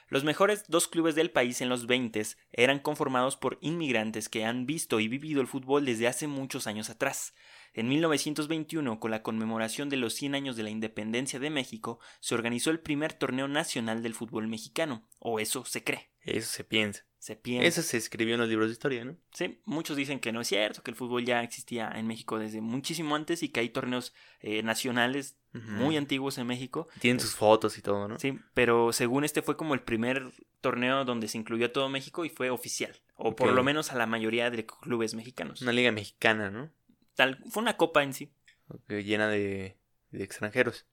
Los 0.09 0.23
mejores 0.23 0.65
dos 0.69 0.87
clubes 0.87 1.17
del 1.17 1.33
país 1.33 1.61
en 1.61 1.69
los 1.69 1.87
20 1.87 2.23
eran 2.53 2.79
conformados 2.79 3.37
por 3.37 3.59
inmigrantes 3.61 4.29
que 4.29 4.45
han 4.45 4.65
visto 4.65 5.01
y 5.01 5.09
vivido 5.09 5.41
el 5.41 5.49
fútbol 5.49 5.85
desde 5.85 6.07
hace 6.07 6.29
muchos 6.29 6.69
años 6.69 6.91
atrás. 6.91 7.35
En 7.75 7.89
1921, 7.89 9.01
con 9.01 9.11
la 9.11 9.23
conmemoración 9.23 9.89
de 9.89 9.97
los 9.97 10.15
100 10.15 10.35
años 10.35 10.57
de 10.57 10.63
la 10.63 10.71
independencia 10.71 11.41
de 11.41 11.51
México, 11.51 11.99
se 12.21 12.35
organizó 12.35 12.71
el 12.71 12.81
primer 12.81 13.13
torneo 13.13 13.49
nacional 13.49 14.03
del 14.03 14.15
fútbol 14.15 14.47
mexicano, 14.47 15.09
o 15.19 15.41
eso 15.41 15.65
se 15.65 15.83
cree. 15.85 16.11
Eso 16.23 16.49
se 16.49 16.65
piensa. 16.65 17.05
Se 17.19 17.35
piensa. 17.35 17.67
Eso 17.67 17.83
se 17.83 17.97
escribió 17.97 18.35
en 18.35 18.41
los 18.41 18.49
libros 18.49 18.69
de 18.69 18.73
historia, 18.73 19.05
¿no? 19.05 19.17
Sí, 19.33 19.61
muchos 19.65 19.97
dicen 19.97 20.21
que 20.21 20.33
no 20.33 20.41
es 20.41 20.49
cierto, 20.49 20.83
que 20.83 20.93
el 20.93 20.97
fútbol 20.97 21.25
ya 21.25 21.43
existía 21.43 21.91
en 21.95 22.07
México 22.07 22.39
desde 22.39 22.61
muchísimo 22.61 23.17
antes 23.17 23.43
y 23.43 23.49
que 23.49 23.61
hay 23.61 23.71
torneos 23.71 24.15
eh, 24.41 24.63
nacionales 24.63 25.37
Muy 25.65 25.97
antiguos 25.97 26.39
en 26.39 26.47
México. 26.47 26.89
Tienen 27.01 27.21
sus 27.21 27.35
fotos 27.35 27.79
y 27.79 27.83
todo, 27.83 28.09
¿no? 28.09 28.19
Sí, 28.19 28.39
pero 28.55 28.93
según 28.93 29.25
este 29.25 29.43
fue 29.43 29.57
como 29.57 29.75
el 29.75 29.81
primer 29.81 30.33
torneo 30.61 31.05
donde 31.05 31.29
se 31.29 31.39
incluyó 31.39 31.67
a 31.67 31.73
todo 31.73 31.89
México 31.89 32.25
y 32.25 32.29
fue 32.31 32.51
oficial, 32.51 32.95
o 33.15 33.37
por 33.37 33.53
lo 33.53 33.63
menos 33.63 33.93
a 33.93 33.97
la 33.97 34.07
mayoría 34.07 34.51
de 34.51 34.67
clubes 34.67 35.15
mexicanos. 35.15 35.63
Una 35.63 35.73
liga 35.73 35.93
mexicana, 35.93 36.51
¿no? 36.51 36.71
Tal, 37.15 37.43
fue 37.51 37.63
una 37.63 37.77
copa 37.77 38.03
en 38.03 38.13
sí, 38.13 38.31
Llena 38.89 39.29
de, 39.29 39.77
de 40.11 40.25
extranjeros. 40.25 40.87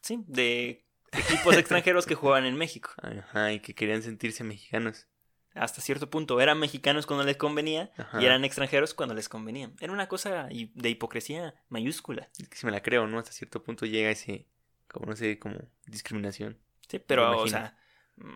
sí, 0.00 0.24
de 0.26 0.84
equipos 1.12 1.56
extranjeros 1.56 2.06
que 2.06 2.14
jugaban 2.14 2.46
en 2.46 2.56
México. 2.56 2.90
Ajá, 3.02 3.52
y 3.52 3.60
que 3.60 3.74
querían 3.74 4.02
sentirse 4.02 4.44
mexicanos. 4.44 5.06
Hasta 5.54 5.80
cierto 5.80 6.10
punto 6.10 6.40
eran 6.40 6.58
mexicanos 6.58 7.06
cuando 7.06 7.24
les 7.24 7.36
convenía 7.36 7.90
Ajá. 7.96 8.22
y 8.22 8.26
eran 8.26 8.44
extranjeros 8.44 8.94
cuando 8.94 9.14
les 9.14 9.28
convenía. 9.28 9.70
Era 9.80 9.92
una 9.92 10.08
cosa 10.08 10.44
de 10.44 10.88
hipocresía 10.88 11.54
mayúscula. 11.68 12.28
Es 12.38 12.48
que 12.48 12.56
si 12.56 12.66
me 12.66 12.72
la 12.72 12.82
creo, 12.82 13.06
¿no? 13.06 13.18
Hasta 13.18 13.32
cierto 13.32 13.62
punto 13.62 13.86
llega 13.86 14.10
ese, 14.10 14.46
como 14.86 15.06
no 15.06 15.16
sé, 15.16 15.38
como 15.38 15.58
discriminación. 15.86 16.58
Sí, 16.88 16.98
pero, 16.98 17.38
o 17.38 17.46
sea, 17.48 17.76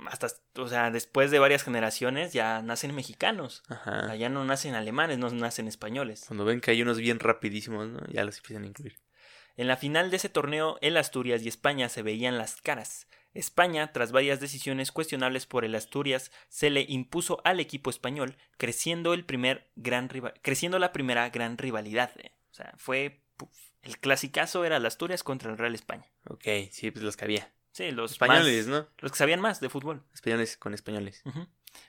hasta, 0.07 0.29
o 0.57 0.69
sea, 0.69 0.91
después 0.91 1.31
de 1.31 1.39
varias 1.39 1.63
generaciones 1.63 2.33
ya 2.33 2.63
nacen 2.63 2.95
mexicanos. 2.95 3.63
Ajá. 3.69 4.11
Allá 4.11 4.29
no 4.29 4.45
nacen 4.45 4.75
alemanes, 4.75 5.19
no 5.19 5.31
nacen 5.31 5.69
españoles. 5.69 6.25
Cuando 6.27 6.45
ven 6.45 6.61
que 6.61 6.71
hay 6.71 6.83
unos 6.83 6.99
bien 6.99 7.19
rapidísimos, 7.19 7.89
¿no? 7.89 8.01
Ya 8.09 8.25
los 8.25 8.37
empiezan 8.39 8.65
a 8.65 8.67
incluir. 8.67 8.99
En 9.57 9.67
la 9.67 9.77
final 9.77 10.11
de 10.11 10.17
ese 10.17 10.29
torneo, 10.29 10.79
el 10.81 10.97
Asturias 10.97 11.43
y 11.43 11.49
España 11.49 11.89
se 11.89 12.03
veían 12.03 12.39
las 12.39 12.61
caras. 12.61 13.07
España, 13.35 13.93
tras 13.93 14.13
varias 14.13 14.41
decisiones 14.41 14.93
cuestionables 14.93 15.47
por 15.47 15.65
el 15.65 15.75
Asturias, 15.75 16.31
se 16.49 16.69
le 16.71 16.83
impuso 16.89 17.41
al 17.45 17.61
equipo 17.61 17.89
español, 17.91 18.37
creciendo, 18.59 19.15
el 19.15 19.25
primer 19.25 19.71
gran 19.77 20.09
riva- 20.11 20.35
creciendo 20.43 20.79
la 20.79 20.93
primera 20.93 21.29
gran 21.31 21.57
rivalidad. 21.59 22.11
eh. 22.19 22.33
O 22.51 22.55
sea, 22.55 22.75
fue 22.77 23.23
el 23.83 23.99
clasicazo 23.99 24.65
era 24.65 24.77
el 24.77 24.87
Asturias 24.87 25.23
contra 25.25 25.51
el 25.51 25.59
Real 25.59 25.75
España. 25.75 26.07
Ok, 26.29 26.45
sí, 26.71 26.91
pues 26.91 27.03
los 27.05 27.17
que 27.17 27.25
había. 27.25 27.51
Sí, 27.73 27.91
los 27.91 28.13
Españoles, 28.13 28.67
más- 28.69 28.83
¿no? 28.83 28.89
Los 28.99 29.13
que 29.13 29.19
sabían 29.19 29.41
más 29.41 29.61
de 29.61 29.71
fútbol. 29.71 30.03
Españoles 30.13 30.57
con 30.59 30.75
españoles. 30.75 31.23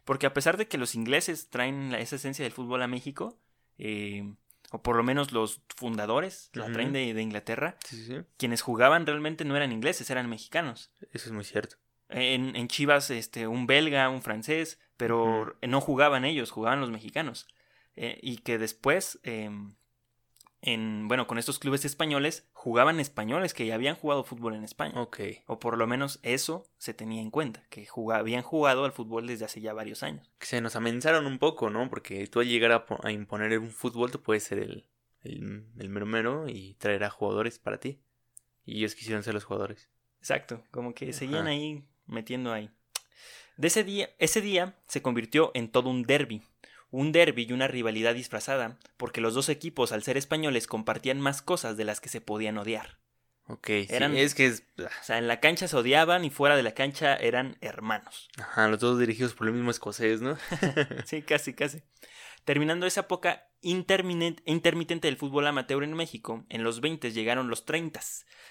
Porque 0.06 0.26
a 0.26 0.34
pesar 0.34 0.56
de 0.56 0.68
que 0.70 0.78
los 0.78 0.96
ingleses 0.96 1.50
traen 1.50 1.94
esa 1.94 2.16
esencia 2.16 2.44
del 2.44 2.54
fútbol 2.54 2.82
a 2.82 2.88
México, 2.88 3.38
eh, 3.78 4.34
o 4.74 4.82
por 4.82 4.96
lo 4.96 5.04
menos 5.04 5.32
los 5.32 5.62
fundadores 5.76 6.50
la 6.54 6.72
traen 6.72 6.94
de, 6.94 7.14
de 7.14 7.22
Inglaterra, 7.22 7.78
Sí, 7.86 8.04
sí, 8.04 8.16
quienes 8.38 8.64
jugaban 8.64 9.06
realmente 9.06 9.46
no 9.46 9.56
eran 9.56 9.72
ingleses, 9.72 10.10
eran 10.10 10.28
mexicanos. 10.28 10.90
Eso 11.12 11.28
es 11.28 11.32
muy 11.32 11.44
cierto. 11.44 11.76
En, 12.10 12.56
en 12.56 12.68
Chivas, 12.68 13.12
este, 13.12 13.48
un 13.48 13.68
belga, 13.68 14.10
un 14.10 14.24
francés, 14.24 14.80
pero 14.98 15.56
no 15.62 15.80
jugaban 15.80 16.26
ellos, 16.26 16.50
jugaban 16.50 16.82
los 16.82 16.90
mexicanos. 16.90 17.48
Eh, 17.96 18.18
y 18.24 18.38
que 18.38 18.58
después, 18.58 19.20
em, 19.22 19.76
en, 20.64 21.08
bueno, 21.08 21.28
con 21.28 21.38
estos 21.38 21.60
clubes 21.60 21.86
españoles, 21.86 22.50
jugaban 22.54 23.00
españoles 23.00 23.54
que 23.54 23.66
ya 23.66 23.76
habían 23.76 23.96
jugado 23.96 24.24
fútbol 24.24 24.56
en 24.56 24.64
España. 24.64 25.00
Ok. 25.00 25.20
O 25.46 25.60
por 25.60 25.78
lo 25.78 25.86
menos 25.86 26.20
eso 26.24 26.66
se 26.78 26.94
tenía 26.94 27.22
en 27.22 27.30
cuenta, 27.30 27.64
que 27.70 27.88
habían 28.14 28.42
jugado 28.42 28.86
al 28.86 28.94
fútbol 28.94 29.28
desde 29.28 29.46
hace 29.46 29.62
ya 29.62 29.74
varios 29.74 30.02
años. 30.02 30.32
Se 30.40 30.62
nos 30.62 30.76
amenazaron 30.76 31.26
un 31.28 31.38
poco, 31.38 31.70
¿no? 31.70 31.90
Porque 31.90 32.26
tú 32.28 32.40
al 32.40 32.48
llegar 32.48 32.72
a, 32.72 32.86
po- 32.86 33.00
a 33.04 33.12
imponer 33.12 33.60
un 33.60 33.70
fútbol, 33.70 34.10
tú 34.10 34.24
puedes 34.24 34.44
ser 34.44 34.60
el, 34.60 34.90
el, 35.22 35.68
el 35.78 35.90
mero 35.90 36.06
mero 36.06 36.48
y 36.48 36.76
traer 36.76 37.04
a 37.04 37.10
jugadores 37.10 37.60
para 37.60 37.80
ti. 37.80 38.02
Y 38.66 38.78
ellos 38.78 38.96
quisieron 38.96 39.24
ser 39.24 39.34
los 39.34 39.44
jugadores. 39.44 39.90
Exacto, 40.20 40.64
como 40.72 40.94
que 40.94 41.12
seguían 41.12 41.48
ahí 41.48 41.86
metiendo 42.06 42.54
ahí. 42.54 42.72
De 43.58 43.68
ese 43.68 43.84
día, 43.84 44.10
ese 44.18 44.42
día 44.42 44.80
se 44.88 45.02
convirtió 45.02 45.52
en 45.54 45.70
todo 45.70 45.90
un 45.90 46.04
derby, 46.04 46.42
un 46.94 47.12
derby 47.12 47.48
y 47.50 47.54
una 47.54 47.68
rivalidad 47.68 48.14
disfrazada, 48.14 48.78
porque 48.98 49.20
los 49.20 49.34
dos 49.34 49.50
equipos, 49.50 49.92
al 49.92 50.04
ser 50.04 50.16
españoles, 50.16 50.68
compartían 50.68 51.20
más 51.20 51.42
cosas 51.42 51.76
de 51.76 51.86
las 51.86 52.00
que 52.00 52.08
se 52.10 52.22
podían 52.22 52.58
odiar. 52.60 53.00
Ok, 53.48 53.66
sí, 53.68 53.88
Eran- 53.90 54.16
es 54.16 54.36
que 54.36 54.46
es... 54.46 54.64
O 54.78 55.04
sea, 55.04 55.18
en 55.18 55.28
la 55.28 55.40
cancha 55.40 55.68
se 55.68 55.76
odiaban 55.76 56.24
y 56.24 56.30
fuera 56.30 56.56
de 56.56 56.64
la 56.64 56.74
cancha 56.74 57.16
eran 57.16 57.58
hermanos. 57.62 58.30
Ajá, 58.38 58.68
los 58.68 58.80
dos 58.80 59.00
dirigidos 59.00 59.34
por 59.34 59.48
el 59.48 59.54
mismo 59.54 59.72
escocés, 59.72 60.22
¿no? 60.22 60.38
Sí, 61.06 61.24
casi, 61.24 61.54
casi. 61.54 61.82
Terminando 62.46 62.86
esa 62.86 63.02
época 63.02 63.50
intermitente 63.62 65.08
del 65.08 65.18
fútbol 65.18 65.48
amateur 65.48 65.84
en 65.84 65.94
México, 65.94 66.46
en 66.50 66.64
los 66.64 66.80
20 66.80 67.12
llegaron 67.12 67.50
los 67.50 67.66
30, 67.66 68.00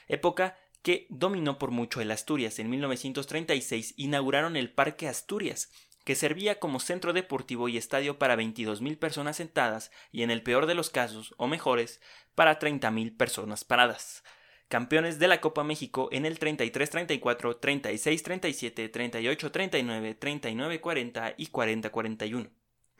época 0.08 0.58
que 0.82 1.06
dominó 1.10 1.58
por 1.58 1.70
mucho 1.70 2.00
el 2.00 2.10
Asturias. 2.10 2.58
En 2.58 2.68
1936 2.70 3.94
inauguraron 3.96 4.56
el 4.56 4.72
Parque 4.72 5.08
Asturias, 5.08 5.70
que 6.04 6.14
servía 6.14 6.58
como 6.58 6.80
centro 6.80 7.12
deportivo 7.12 7.68
y 7.68 7.76
estadio 7.76 8.18
para 8.18 8.36
22.000 8.36 8.98
personas 8.98 9.36
sentadas 9.36 9.90
y 10.10 10.22
en 10.22 10.30
el 10.30 10.42
peor 10.42 10.66
de 10.66 10.74
los 10.74 10.90
casos, 10.90 11.34
o 11.36 11.46
mejores, 11.46 12.00
para 12.34 12.58
30.000 12.58 13.16
personas 13.16 13.64
paradas. 13.64 14.24
Campeones 14.68 15.18
de 15.18 15.28
la 15.28 15.40
Copa 15.40 15.64
México 15.64 16.08
en 16.12 16.24
el 16.26 16.38
33-34, 16.38 17.60
36-37, 17.60 18.90
38-39, 18.90 20.18
39-40 20.18 21.34
y 21.36 21.46
40-41 21.48 22.50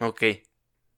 ok, 0.02 0.22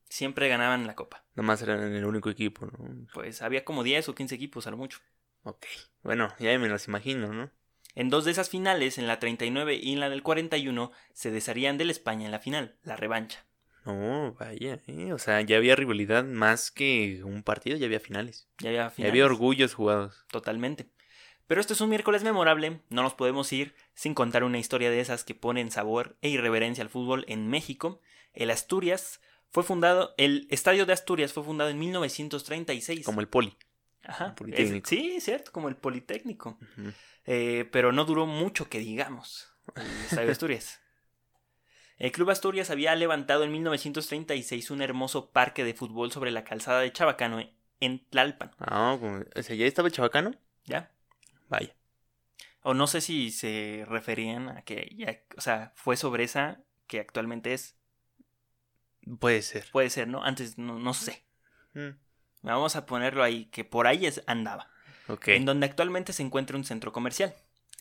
siempre 0.08 0.48
ganaban 0.48 0.86
la 0.86 0.94
copa. 0.94 1.24
nomás 1.34 1.62
eran 1.62 1.94
el 1.94 2.04
único 2.04 2.30
equipo, 2.30 2.66
¿no? 2.66 3.06
Pues 3.12 3.42
había 3.42 3.64
como 3.64 3.82
10 3.82 4.08
o 4.08 4.14
15 4.14 4.34
equipos 4.34 4.66
a 4.66 4.70
lo 4.70 4.76
mucho. 4.76 4.98
Ok, 5.42 5.66
bueno, 6.02 6.34
ya 6.38 6.58
me 6.58 6.68
los 6.68 6.88
imagino, 6.88 7.32
¿no? 7.32 7.50
En 7.94 8.10
dos 8.10 8.24
de 8.24 8.32
esas 8.32 8.48
finales, 8.50 8.98
en 8.98 9.06
la 9.06 9.18
39 9.20 9.76
y 9.80 9.92
en 9.92 10.00
la 10.00 10.08
del 10.10 10.22
41, 10.22 10.90
se 11.12 11.30
desharían 11.30 11.78
del 11.78 11.90
España 11.90 12.24
en 12.26 12.32
la 12.32 12.40
final, 12.40 12.76
la 12.82 12.96
revancha. 12.96 13.44
No, 13.84 14.34
vaya, 14.40 14.80
¿eh? 14.86 15.12
O 15.12 15.18
sea, 15.18 15.40
ya 15.42 15.56
había 15.58 15.76
rivalidad 15.76 16.24
más 16.24 16.70
que 16.70 17.22
un 17.22 17.42
partido, 17.42 17.76
ya 17.76 17.86
había 17.86 18.00
finales. 18.00 18.48
Ya 18.58 18.70
había 18.70 18.82
Ya 18.84 18.90
finales. 18.90 19.10
había 19.12 19.26
orgullos 19.26 19.74
jugados. 19.74 20.24
Totalmente. 20.30 20.86
Pero 21.46 21.60
esto 21.60 21.74
es 21.74 21.80
un 21.82 21.90
miércoles 21.90 22.24
memorable, 22.24 22.80
no 22.88 23.02
nos 23.02 23.12
podemos 23.12 23.52
ir 23.52 23.74
sin 23.92 24.14
contar 24.14 24.42
una 24.44 24.58
historia 24.58 24.90
de 24.90 25.00
esas 25.00 25.22
que 25.24 25.34
ponen 25.34 25.70
sabor 25.70 26.16
e 26.22 26.30
irreverencia 26.30 26.82
al 26.82 26.88
fútbol 26.88 27.26
en 27.28 27.46
México. 27.48 28.00
El 28.32 28.50
Asturias 28.50 29.20
fue 29.50 29.62
fundado, 29.62 30.14
el 30.16 30.48
Estadio 30.50 30.86
de 30.86 30.94
Asturias 30.94 31.34
fue 31.34 31.44
fundado 31.44 31.68
en 31.68 31.78
1936. 31.78 33.04
Como 33.04 33.20
el 33.20 33.28
poli. 33.28 33.54
Ajá. 34.06 34.28
el 34.28 34.34
Politécnico. 34.34 34.84
es- 34.84 34.88
sí, 34.88 35.20
cierto, 35.20 35.52
como 35.52 35.68
el 35.68 35.76
Politécnico. 35.76 36.58
Ujú. 36.78 36.90
Eh, 37.26 37.68
pero 37.72 37.92
no 37.92 38.04
duró 38.04 38.26
mucho 38.26 38.68
que 38.68 38.78
digamos. 38.78 39.48
El 39.76 39.86
Estadio 39.86 40.30
Asturias. 40.32 40.80
El 41.96 42.10
Club 42.12 42.30
Asturias 42.30 42.70
había 42.70 42.94
levantado 42.96 43.44
en 43.44 43.52
1936 43.52 44.70
un 44.70 44.82
hermoso 44.82 45.30
parque 45.30 45.62
de 45.64 45.74
fútbol 45.74 46.10
sobre 46.12 46.32
la 46.32 46.44
calzada 46.44 46.80
de 46.80 46.92
Chabacano 46.92 47.40
en 47.80 48.04
Tlalpan. 48.10 48.50
Ah, 48.58 48.98
o 49.00 49.42
sea, 49.42 49.54
¿ya 49.56 49.64
estaba 49.66 49.88
el 49.88 49.94
chabacano? 49.94 50.32
¿Ya? 50.64 50.90
Vaya. 51.48 51.74
O 52.62 52.74
no 52.74 52.86
sé 52.88 53.00
si 53.00 53.30
se 53.30 53.84
referían 53.88 54.48
a 54.48 54.62
que 54.62 54.92
ya, 54.96 55.20
o 55.36 55.40
sea, 55.40 55.72
fue 55.76 55.96
sobre 55.96 56.24
esa 56.24 56.60
que 56.86 56.98
actualmente 56.98 57.52
es. 57.52 57.76
Puede 59.20 59.42
ser. 59.42 59.66
Puede 59.70 59.90
ser, 59.90 60.08
¿no? 60.08 60.24
Antes 60.24 60.58
no, 60.58 60.78
no 60.78 60.94
sé. 60.94 61.24
Mm, 61.74 61.90
Vamos 62.42 62.74
a 62.76 62.86
ponerlo 62.86 63.22
ahí, 63.22 63.46
que 63.46 63.64
por 63.64 63.86
ahí 63.86 64.06
es- 64.06 64.22
andaba. 64.26 64.70
En 65.26 65.44
donde 65.44 65.66
actualmente 65.66 66.12
se 66.12 66.22
encuentra 66.22 66.56
un 66.56 66.64
centro 66.64 66.92
comercial. 66.92 67.34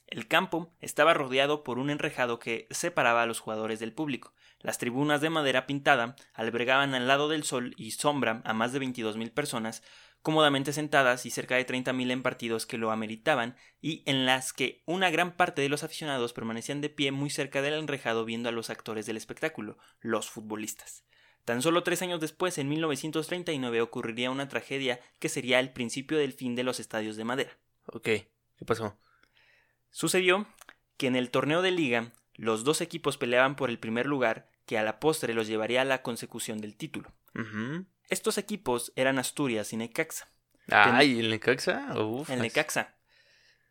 El 0.07 0.27
campo 0.27 0.71
estaba 0.79 1.13
rodeado 1.13 1.63
por 1.63 1.79
un 1.79 1.89
enrejado 1.89 2.37
que 2.37 2.67
separaba 2.69 3.23
a 3.23 3.25
los 3.25 3.39
jugadores 3.39 3.79
del 3.79 3.93
público. 3.93 4.33
Las 4.59 4.77
tribunas 4.77 5.21
de 5.21 5.29
madera 5.29 5.65
pintada 5.65 6.15
albergaban 6.33 6.93
al 6.93 7.07
lado 7.07 7.29
del 7.29 7.43
sol 7.43 7.73
y 7.77 7.91
sombra 7.91 8.41
a 8.45 8.53
más 8.53 8.73
de 8.73 8.79
22.000 8.79 9.31
personas, 9.31 9.81
cómodamente 10.21 10.71
sentadas 10.71 11.25
y 11.25 11.31
cerca 11.31 11.55
de 11.55 11.65
30.000 11.65 12.11
en 12.11 12.23
partidos 12.23 12.65
que 12.65 12.77
lo 12.77 12.91
ameritaban 12.91 13.57
y 13.81 14.03
en 14.05 14.25
las 14.25 14.53
que 14.53 14.83
una 14.85 15.09
gran 15.09 15.35
parte 15.35 15.61
de 15.61 15.69
los 15.69 15.83
aficionados 15.83 16.31
permanecían 16.31 16.79
de 16.79 16.89
pie 16.89 17.11
muy 17.11 17.29
cerca 17.29 17.61
del 17.61 17.73
enrejado 17.73 18.23
viendo 18.23 18.49
a 18.49 18.53
los 18.53 18.69
actores 18.69 19.05
del 19.05 19.17
espectáculo, 19.17 19.77
los 19.99 20.29
futbolistas. 20.29 21.03
Tan 21.45 21.61
solo 21.61 21.83
tres 21.83 22.01
años 22.01 22.19
después, 22.21 22.57
en 22.57 22.69
1939, 22.69 23.81
ocurriría 23.81 24.31
una 24.31 24.47
tragedia 24.47 24.99
que 25.19 25.29
sería 25.29 25.59
el 25.59 25.71
principio 25.71 26.17
del 26.17 26.33
fin 26.33 26.55
de 26.55 26.63
los 26.63 26.79
estadios 26.79 27.15
de 27.17 27.25
madera. 27.25 27.57
Ok. 27.87 28.03
¿Qué 28.03 28.65
pasó? 28.65 28.97
Sucedió 29.89 30.47
que 30.97 31.07
en 31.07 31.15
el 31.15 31.29
torneo 31.29 31.61
de 31.61 31.71
liga 31.71 32.13
los 32.35 32.63
dos 32.63 32.81
equipos 32.81 33.17
peleaban 33.17 33.55
por 33.55 33.69
el 33.69 33.79
primer 33.79 34.05
lugar 34.05 34.49
que 34.65 34.77
a 34.77 34.83
la 34.83 34.99
postre 34.99 35.33
los 35.33 35.47
llevaría 35.47 35.81
a 35.81 35.85
la 35.85 36.01
consecución 36.01 36.59
del 36.59 36.75
título. 36.75 37.11
Estos 38.09 38.37
equipos 38.37 38.93
eran 38.95 39.19
Asturias 39.19 39.73
y 39.73 39.77
Necaxa. 39.77 40.29
Ay, 40.69 41.19
¿el 41.19 41.29
Necaxa? 41.29 41.99
Uf, 41.99 42.29
El 42.29 42.41
Necaxa. 42.41 42.95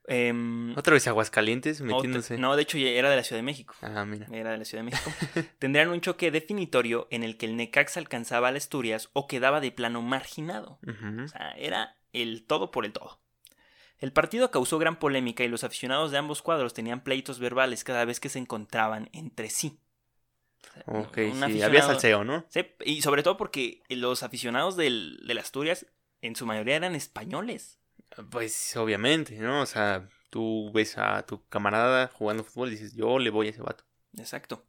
Em, 0.09 0.76
Otra 0.76 0.94
vez 0.94 1.06
Aguascalientes 1.06 1.80
metiéndose. 1.80 2.37
no, 2.37 2.56
de 2.56 2.62
hecho 2.62 2.76
era 2.76 3.09
de 3.09 3.16
la 3.16 3.23
Ciudad 3.23 3.38
de 3.38 3.44
México. 3.44 3.75
Ah, 3.82 4.04
mira. 4.04 4.26
Era 4.32 4.50
de 4.50 4.59
la 4.59 4.64
Ciudad 4.64 4.82
de 4.85 4.90
México. 4.90 5.11
Tendrían 5.59 5.90
un 5.90 6.00
choque 6.00 6.30
definitorio 6.30 7.06
en 7.11 7.23
el 7.23 7.37
que 7.37 7.47
el 7.47 7.56
Necaxa 7.56 8.00
alcanzaba 8.00 8.49
al 8.49 8.56
Asturias 8.56 9.11
o 9.12 9.26
quedaba 9.28 9.61
de 9.61 9.71
plano 9.71 10.02
marginado. 10.02 10.80
O 11.25 11.28
sea, 11.28 11.52
era 11.56 11.97
el 12.12 12.44
todo 12.44 12.71
por 12.71 12.85
el 12.85 12.92
todo. 12.92 13.21
El 13.99 14.12
partido 14.12 14.50
causó 14.50 14.80
gran 14.80 14.99
polémica 14.99 15.44
y 15.44 15.49
los 15.49 15.62
aficionados 15.62 16.11
de 16.11 16.18
ambos 16.18 16.42
cuadros 16.42 16.75
tenían 16.75 17.04
pleitos 17.04 17.38
verbales 17.38 17.85
cada 17.85 18.04
vez 18.04 18.18
que 18.18 18.28
se 18.28 18.40
encontraban 18.40 19.09
entre 19.12 19.49
sí. 19.50 19.78
Ok, 20.87 21.18
sí. 21.47 21.62
Había 21.62 21.82
salseo, 21.82 22.25
¿no? 22.25 22.44
Sí, 22.49 22.66
y 22.85 23.02
sobre 23.02 23.23
todo 23.23 23.37
porque 23.37 23.82
los 23.88 24.25
aficionados 24.25 24.76
del, 24.76 25.21
del 25.26 25.38
Asturias 25.38 25.87
en 26.21 26.35
su 26.35 26.47
mayoría 26.47 26.75
eran 26.76 26.97
españoles. 26.97 27.78
Pues 28.31 28.76
obviamente, 28.76 29.37
¿no? 29.38 29.62
O 29.62 29.66
sea, 29.66 30.09
tú 30.31 30.71
ves 30.73 30.99
a 30.99 31.25
tu 31.25 31.47
camarada 31.49 32.09
jugando 32.12 32.45
fútbol 32.45 32.69
y 32.69 32.73
dices, 32.73 32.95
yo 32.95 33.19
le 33.19 33.31
voy 33.31 33.47
a 33.49 33.50
ese 33.50 33.62
vato. 33.62 33.85
Exacto. 34.16 34.64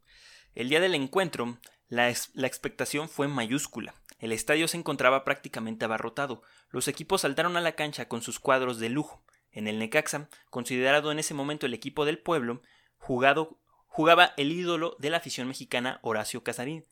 El 0.54 0.68
día 0.68 0.80
del 0.80 0.94
encuentro, 0.94 1.58
la, 1.88 2.10
ex- 2.10 2.30
la 2.34 2.46
expectación 2.46 3.08
fue 3.08 3.28
mayúscula. 3.28 3.94
El 4.18 4.32
estadio 4.32 4.68
se 4.68 4.76
encontraba 4.76 5.24
prácticamente 5.24 5.84
abarrotado. 5.84 6.42
Los 6.70 6.88
equipos 6.88 7.22
saltaron 7.22 7.56
a 7.56 7.60
la 7.60 7.72
cancha 7.72 8.08
con 8.08 8.22
sus 8.22 8.38
cuadros 8.40 8.78
de 8.78 8.88
lujo. 8.88 9.24
En 9.50 9.68
el 9.68 9.78
Necaxa, 9.78 10.28
considerado 10.50 11.12
en 11.12 11.18
ese 11.18 11.34
momento 11.34 11.66
el 11.66 11.74
equipo 11.74 12.04
del 12.04 12.18
pueblo, 12.18 12.62
jugado, 12.98 13.60
jugaba 13.86 14.32
el 14.36 14.50
ídolo 14.50 14.96
de 14.98 15.10
la 15.10 15.18
afición 15.18 15.46
mexicana, 15.46 16.00
Horacio 16.02 16.42
Casarín, 16.42 16.86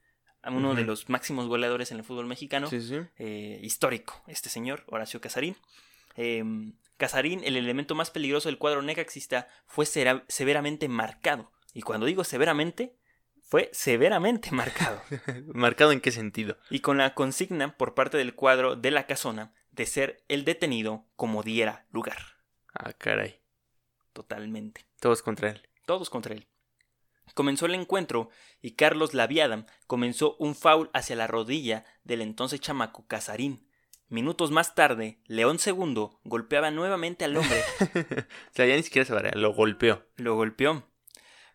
uno 0.44 0.74
de 0.74 0.82
los 0.84 1.08
máximos 1.08 1.46
goleadores 1.48 1.90
en 1.92 1.98
el 1.98 2.04
fútbol 2.04 2.26
mexicano 2.26 2.68
Sí, 2.68 2.80
sí. 2.80 2.96
eh, 3.16 3.58
histórico, 3.62 4.22
este 4.26 4.48
señor, 4.48 4.84
Horacio 4.88 5.20
Casarín. 5.20 5.56
Eh, 6.16 6.44
Casarín, 6.96 7.42
el 7.44 7.56
elemento 7.56 7.94
más 7.94 8.10
peligroso 8.10 8.48
del 8.48 8.58
cuadro 8.58 8.82
necaxista, 8.82 9.48
fue 9.66 9.86
severamente 9.86 10.88
marcado. 10.88 11.50
Y 11.74 11.82
cuando 11.82 12.06
digo 12.06 12.22
severamente, 12.22 12.96
fue 13.42 13.70
severamente 13.72 14.50
marcado. 14.52 15.02
¿Marcado 15.52 15.92
en 15.92 16.00
qué 16.00 16.10
sentido? 16.10 16.56
y 16.70 16.80
con 16.80 16.98
la 16.98 17.14
consigna 17.14 17.76
por 17.76 17.94
parte 17.94 18.16
del 18.16 18.34
cuadro 18.34 18.76
de 18.76 18.90
la 18.90 19.06
casona 19.06 19.52
de 19.72 19.86
ser 19.86 20.24
el 20.28 20.44
detenido 20.44 21.06
como 21.16 21.42
diera 21.42 21.86
lugar. 21.90 22.18
Ah, 22.72 22.92
caray. 22.92 23.40
Totalmente. 24.12 24.86
Todos 25.00 25.22
contra 25.22 25.50
él. 25.50 25.68
Todos 25.86 26.08
contra 26.08 26.34
él. 26.34 26.46
Comenzó 27.34 27.66
el 27.66 27.74
encuentro 27.74 28.28
y 28.60 28.72
Carlos 28.72 29.14
Laviada 29.14 29.66
comenzó 29.86 30.36
un 30.38 30.54
foul 30.54 30.90
hacia 30.92 31.16
la 31.16 31.26
rodilla 31.26 31.84
del 32.04 32.20
entonces 32.20 32.60
chamaco 32.60 33.06
Casarín. 33.06 33.66
Minutos 34.12 34.50
más 34.50 34.74
tarde, 34.74 35.16
León 35.26 35.56
II 35.64 36.08
golpeaba 36.24 36.70
nuevamente 36.70 37.24
al 37.24 37.34
hombre, 37.34 37.62
o 37.80 38.52
sea, 38.52 38.66
ya 38.66 38.76
ni 38.76 38.82
siquiera 38.82 39.06
se 39.06 39.14
varía, 39.14 39.32
lo 39.34 39.54
golpeó. 39.54 40.04
lo 40.16 40.34
golpeó. 40.34 40.86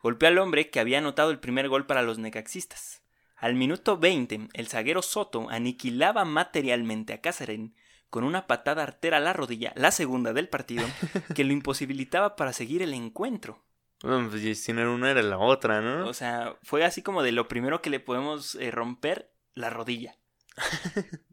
Golpeó 0.01 0.29
al 0.29 0.39
hombre 0.39 0.71
que 0.71 0.79
había 0.79 0.97
anotado 0.97 1.29
el 1.29 1.37
primer 1.37 1.69
gol 1.69 1.85
para 1.85 2.01
los 2.01 2.17
necaxistas. 2.17 3.03
Al 3.35 3.53
minuto 3.53 3.99
20, 3.99 4.49
el 4.53 4.67
zaguero 4.69 5.03
Soto 5.03 5.47
aniquilaba 5.51 6.25
materialmente 6.25 7.13
a 7.13 7.21
Casarín 7.21 7.75
con 8.09 8.23
una 8.23 8.47
patada 8.47 8.81
artera 8.81 9.17
a 9.17 9.19
la 9.19 9.33
rodilla, 9.33 9.71
la 9.75 9.91
segunda 9.91 10.33
del 10.33 10.49
partido, 10.49 10.87
que 11.35 11.43
lo 11.43 11.53
imposibilitaba 11.53 12.35
para 12.35 12.53
seguir 12.53 12.81
el 12.81 12.95
encuentro. 12.95 13.63
Bueno, 14.01 14.31
pues 14.31 14.59
si 14.59 14.73
no 14.73 14.81
era 14.81 14.89
una, 14.89 15.11
era 15.11 15.21
la 15.21 15.37
otra, 15.37 15.81
¿no? 15.81 16.07
O 16.07 16.13
sea, 16.15 16.55
fue 16.63 16.83
así 16.83 17.03
como 17.03 17.21
de 17.21 17.33
lo 17.33 17.47
primero 17.47 17.83
que 17.83 17.91
le 17.91 17.99
podemos 17.99 18.55
eh, 18.55 18.71
romper, 18.71 19.31
la 19.53 19.69
rodilla. 19.69 20.17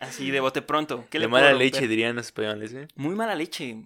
Así 0.00 0.30
de 0.30 0.40
bote 0.40 0.62
pronto. 0.62 1.06
¿Qué 1.10 1.18
de 1.18 1.24
le 1.24 1.28
mala 1.28 1.52
leche 1.52 1.88
dirían 1.88 2.16
los 2.16 2.26
españoles, 2.26 2.72
¿eh? 2.72 2.88
Muy 2.94 3.14
mala 3.14 3.34
leche. 3.34 3.76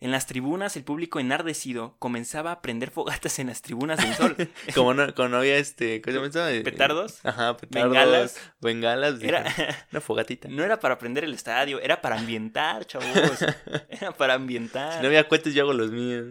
En 0.00 0.10
las 0.10 0.26
tribunas, 0.26 0.76
el 0.76 0.82
público 0.82 1.20
enardecido 1.20 1.94
comenzaba 2.00 2.50
a 2.50 2.60
prender 2.60 2.90
fogatas 2.90 3.38
en 3.38 3.46
las 3.46 3.62
tribunas 3.62 4.02
del 4.02 4.14
sol. 4.14 4.36
Como 4.74 4.94
no, 4.94 5.14
como 5.14 5.28
no 5.28 5.36
había 5.36 5.58
este, 5.58 6.02
¿cómo 6.02 6.26
se 6.26 6.32
llama? 6.32 6.50
Eh, 6.50 6.62
¿Petardos? 6.62 7.24
Ajá, 7.24 7.56
petardos. 7.56 7.92
Bengalas. 7.92 8.52
Bengalas. 8.60 9.22
Era, 9.22 9.44
Una 9.92 10.00
fogatita. 10.00 10.48
no 10.48 10.64
era 10.64 10.80
para 10.80 10.98
prender 10.98 11.22
el 11.22 11.32
estadio, 11.34 11.78
era 11.80 12.00
para 12.00 12.18
ambientar, 12.18 12.84
chavos. 12.84 13.06
Era 13.90 14.10
para 14.10 14.34
ambientar. 14.34 14.94
Si 14.94 15.00
no 15.02 15.06
había 15.06 15.28
cohetes, 15.28 15.54
yo 15.54 15.62
hago 15.62 15.72
los 15.72 15.92
míos. 15.92 16.26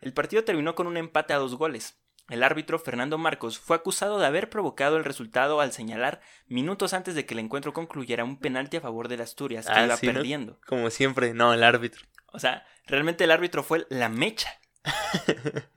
El 0.00 0.12
partido 0.12 0.42
terminó 0.42 0.74
con 0.74 0.88
un 0.88 0.96
empate 0.96 1.34
a 1.34 1.36
dos 1.36 1.54
goles. 1.54 1.96
El 2.28 2.42
árbitro 2.42 2.78
Fernando 2.78 3.18
Marcos 3.18 3.58
fue 3.58 3.76
acusado 3.76 4.18
de 4.18 4.26
haber 4.26 4.48
provocado 4.48 4.96
el 4.96 5.04
resultado 5.04 5.60
al 5.60 5.72
señalar, 5.72 6.20
minutos 6.46 6.94
antes 6.94 7.14
de 7.14 7.26
que 7.26 7.34
el 7.34 7.40
encuentro 7.40 7.72
concluyera, 7.74 8.24
un 8.24 8.38
penalti 8.38 8.78
a 8.78 8.80
favor 8.80 9.08
del 9.08 9.20
Asturias 9.20 9.66
que 9.66 9.72
Ah, 9.72 9.84
iba 9.84 9.96
sí, 9.96 10.06
¿no? 10.06 10.12
perdiendo. 10.14 10.58
Como 10.66 10.88
siempre, 10.90 11.34
no, 11.34 11.52
el 11.52 11.62
árbitro. 11.62 12.06
O 12.32 12.38
sea, 12.38 12.66
realmente 12.86 13.24
el 13.24 13.30
árbitro 13.30 13.62
fue 13.62 13.86
la 13.90 14.08
mecha. 14.08 14.50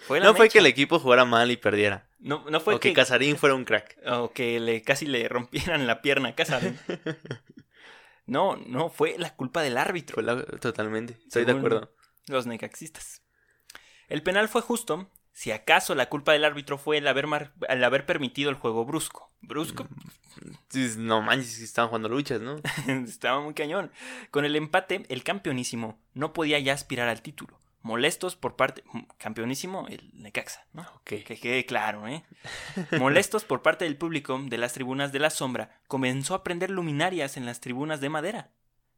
Fue 0.00 0.20
la 0.20 0.26
No 0.26 0.34
fue 0.34 0.48
que 0.48 0.60
el 0.60 0.66
equipo 0.66 1.00
jugara 1.00 1.24
mal 1.24 1.50
y 1.50 1.56
perdiera. 1.56 2.08
No, 2.20 2.44
no 2.48 2.60
fue 2.60 2.76
o 2.76 2.80
que 2.80 2.90
que, 2.90 2.94
Casarín 2.94 3.36
fuera 3.36 3.56
un 3.56 3.64
crack. 3.64 3.96
o 4.06 4.30
que 4.32 4.60
le, 4.60 4.80
casi 4.82 5.06
le 5.06 5.28
rompieran 5.28 5.86
la 5.88 6.00
pierna 6.02 6.30
a 6.30 6.34
Casarín. 6.34 6.78
No, 8.26 8.56
no, 8.56 8.90
fue 8.90 9.16
la 9.16 9.34
culpa 9.34 9.62
del 9.62 9.78
árbitro. 9.78 10.14
Fue 10.16 10.22
la- 10.22 10.44
Totalmente. 10.44 11.14
Estoy 11.26 11.46
de 11.46 11.52
acuerdo. 11.52 11.94
Los 12.26 12.44
necaxistas. 12.46 13.22
El 14.06 14.22
penal 14.22 14.48
fue 14.50 14.60
justo, 14.60 15.10
si 15.38 15.52
acaso 15.52 15.94
la 15.94 16.08
culpa 16.08 16.32
del 16.32 16.44
árbitro 16.44 16.78
fue 16.78 16.98
el 16.98 17.06
haber, 17.06 17.28
mar- 17.28 17.52
el 17.68 17.84
haber 17.84 18.04
permitido 18.06 18.50
el 18.50 18.56
juego 18.56 18.84
brusco. 18.84 19.30
Brusco, 19.40 19.86
Sí, 20.68 20.94
No 20.96 21.22
manches, 21.22 21.52
si 21.52 21.62
estaban 21.62 21.88
jugando 21.90 22.08
luchas, 22.08 22.40
¿no? 22.40 22.56
estaba 23.04 23.40
muy 23.40 23.54
cañón. 23.54 23.92
Con 24.32 24.44
el 24.44 24.56
empate, 24.56 25.06
el 25.08 25.22
campeonísimo 25.22 26.00
no 26.12 26.32
podía 26.32 26.58
ya 26.58 26.72
aspirar 26.72 27.08
al 27.08 27.22
título. 27.22 27.60
Molestos 27.82 28.34
por 28.34 28.56
parte... 28.56 28.82
Campeonísimo, 29.18 29.86
el 29.86 30.10
Necaxa, 30.12 30.66
¿no? 30.72 30.84
Que 31.04 31.22
quede 31.22 31.64
claro, 31.66 32.08
¿eh? 32.08 32.24
Molestos 32.98 33.44
por 33.44 33.62
parte 33.62 33.84
del 33.84 33.96
público 33.96 34.40
de 34.42 34.58
las 34.58 34.72
tribunas 34.72 35.12
de 35.12 35.20
la 35.20 35.30
sombra, 35.30 35.80
comenzó 35.86 36.34
a 36.34 36.42
prender 36.42 36.70
luminarias 36.70 37.36
en 37.36 37.46
las 37.46 37.60
tribunas 37.60 38.00
de 38.00 38.08
madera. 38.08 38.50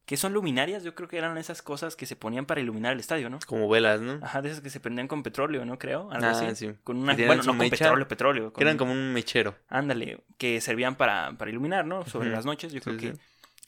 ¿Qué 0.07 0.17
son 0.17 0.33
luminarias? 0.33 0.83
Yo 0.83 0.95
creo 0.97 1.09
que 1.09 1.19
eran 1.19 1.39
esas 1.39 1.63
cosas 1.63 1.95
que 1.95 2.05
se 2.05 2.17
ponían 2.17 2.45
para 2.45 2.61
iluminar 2.61 2.93
el 2.93 2.99
estadio, 3.01 3.31
¿no? 3.31 3.39
Como 3.47 3.69
velas, 3.69 4.01
¿no? 4.01 4.19
Ajá, 4.25 4.43
de 4.43 4.49
esas 4.51 4.61
que 4.61 4.69
se 4.71 4.81
prendían 4.81 5.07
con 5.07 5.23
petróleo, 5.23 5.65
¿no? 5.65 5.79
Creo, 5.79 6.11
algo 6.11 6.27
Ah, 6.27 6.31
así. 6.31 6.55
sí. 6.57 6.73
Con 6.83 6.97
una, 6.97 7.15
Que 7.15 7.27
bueno, 7.27 7.43
no 7.45 7.51
con 7.51 7.59
mecha, 7.59 7.77
petróleo, 7.85 8.09
petróleo. 8.09 8.49
Que 8.49 8.55
con- 8.55 8.63
eran 8.63 8.77
como 8.77 8.93
un 8.93 9.13
mechero. 9.13 9.57
Ándale, 9.69 10.25
que 10.37 10.61
servían 10.61 10.97
para, 10.97 11.33
para 11.39 11.51
iluminar, 11.53 11.85
¿no? 11.87 12.05
Sobre 12.07 12.29
las 12.31 12.45
noches. 12.45 12.73
Yo 12.73 12.81
creo 12.81 12.99
Sí, 12.99 13.07
que 13.11 13.15
sí. 13.15 13.21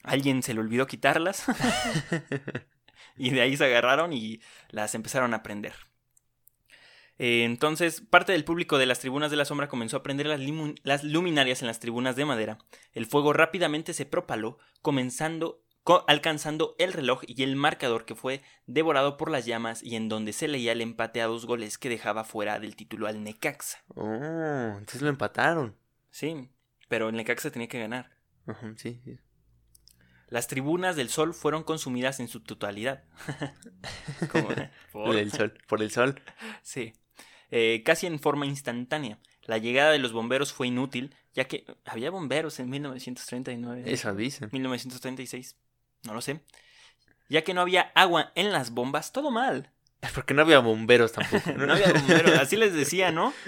alguien 0.03 0.43
se 0.43 0.53
le 0.53 0.59
olvidó 0.59 0.85
quitarlas. 0.85 1.45
y 3.17 3.29
de 3.29 3.41
ahí 3.41 3.55
se 3.55 3.65
agarraron 3.65 4.11
y 4.11 4.41
las 4.69 4.95
empezaron 4.95 5.33
a 5.33 5.43
prender. 5.43 5.73
Eh, 7.19 7.43
entonces, 7.43 8.01
parte 8.01 8.31
del 8.31 8.43
público 8.43 8.77
de 8.77 8.85
las 8.87 8.99
tribunas 8.99 9.29
de 9.31 9.37
la 9.37 9.45
sombra 9.45 9.67
comenzó 9.69 9.97
a 9.97 10.03
prender 10.03 10.25
las, 10.25 10.41
las 10.83 11.03
luminarias 11.03 11.61
en 11.61 11.67
las 11.67 11.79
tribunas 11.79 12.15
de 12.15 12.25
madera. 12.25 12.57
El 12.91 13.05
fuego 13.05 13.33
rápidamente 13.33 13.93
se 13.93 14.05
propaló, 14.05 14.57
comenzando, 14.81 15.51
co- 15.51 15.61
alcanzando 16.07 16.75
el 16.79 16.93
reloj 16.93 17.21
y 17.27 17.43
el 17.43 17.55
marcador 17.55 18.05
que 18.05 18.15
fue 18.15 18.41
devorado 18.67 19.17
por 19.17 19.29
las 19.29 19.45
llamas 19.45 19.83
y 19.83 19.95
en 19.95 20.09
donde 20.09 20.33
se 20.33 20.47
leía 20.47 20.71
el 20.71 20.81
empate 20.81 21.21
a 21.21 21.27
dos 21.27 21.45
goles 21.45 21.77
que 21.77 21.89
dejaba 21.89 22.23
fuera 22.23 22.59
del 22.59 22.75
título 22.75 23.07
al 23.07 23.23
Necaxa. 23.23 23.83
Oh, 23.95 24.05
entonces 24.77 25.01
lo 25.01 25.09
empataron. 25.09 25.75
Sí, 26.09 26.49
pero 26.87 27.09
el 27.09 27.15
Necaxa 27.15 27.51
tenía 27.51 27.67
que 27.67 27.79
ganar. 27.79 28.11
Ajá, 28.45 28.73
sí, 28.77 29.01
sí. 29.03 29.17
Las 30.29 30.47
tribunas 30.47 30.95
del 30.95 31.09
sol 31.09 31.33
fueron 31.33 31.63
consumidas 31.63 32.19
en 32.19 32.27
su 32.27 32.39
totalidad. 32.41 33.03
Por 34.31 34.69
por- 34.91 35.15
el 35.15 35.31
sol, 35.31 35.53
por 35.67 35.81
el 35.81 35.91
sol. 35.91 36.21
Sí. 36.61 36.93
Eh, 37.51 37.83
casi 37.85 38.07
en 38.07 38.19
forma 38.19 38.45
instantánea. 38.45 39.19
La 39.43 39.57
llegada 39.57 39.91
de 39.91 39.99
los 39.99 40.11
bomberos 40.13 40.53
fue 40.53 40.67
inútil, 40.67 41.15
ya 41.33 41.45
que 41.45 41.65
había 41.85 42.09
bomberos 42.09 42.59
en 42.59 42.69
1939. 42.69 43.83
Eso 43.85 44.15
dicen. 44.15 44.49
1936. 44.51 45.57
No 46.03 46.13
lo 46.13 46.21
sé. 46.21 46.41
Ya 47.29 47.43
que 47.43 47.53
no 47.53 47.61
había 47.61 47.91
agua 47.95 48.31
en 48.35 48.51
las 48.51 48.71
bombas, 48.71 49.11
todo 49.11 49.31
mal. 49.31 49.71
Porque 50.15 50.33
no 50.33 50.41
había 50.41 50.59
bomberos 50.59 51.11
tampoco. 51.13 51.51
No 51.57 51.73
había 51.73 51.91
bomberos, 51.93 52.37
así 52.39 52.55
les 52.57 52.73
decía, 52.73 53.11
¿no? 53.11 53.33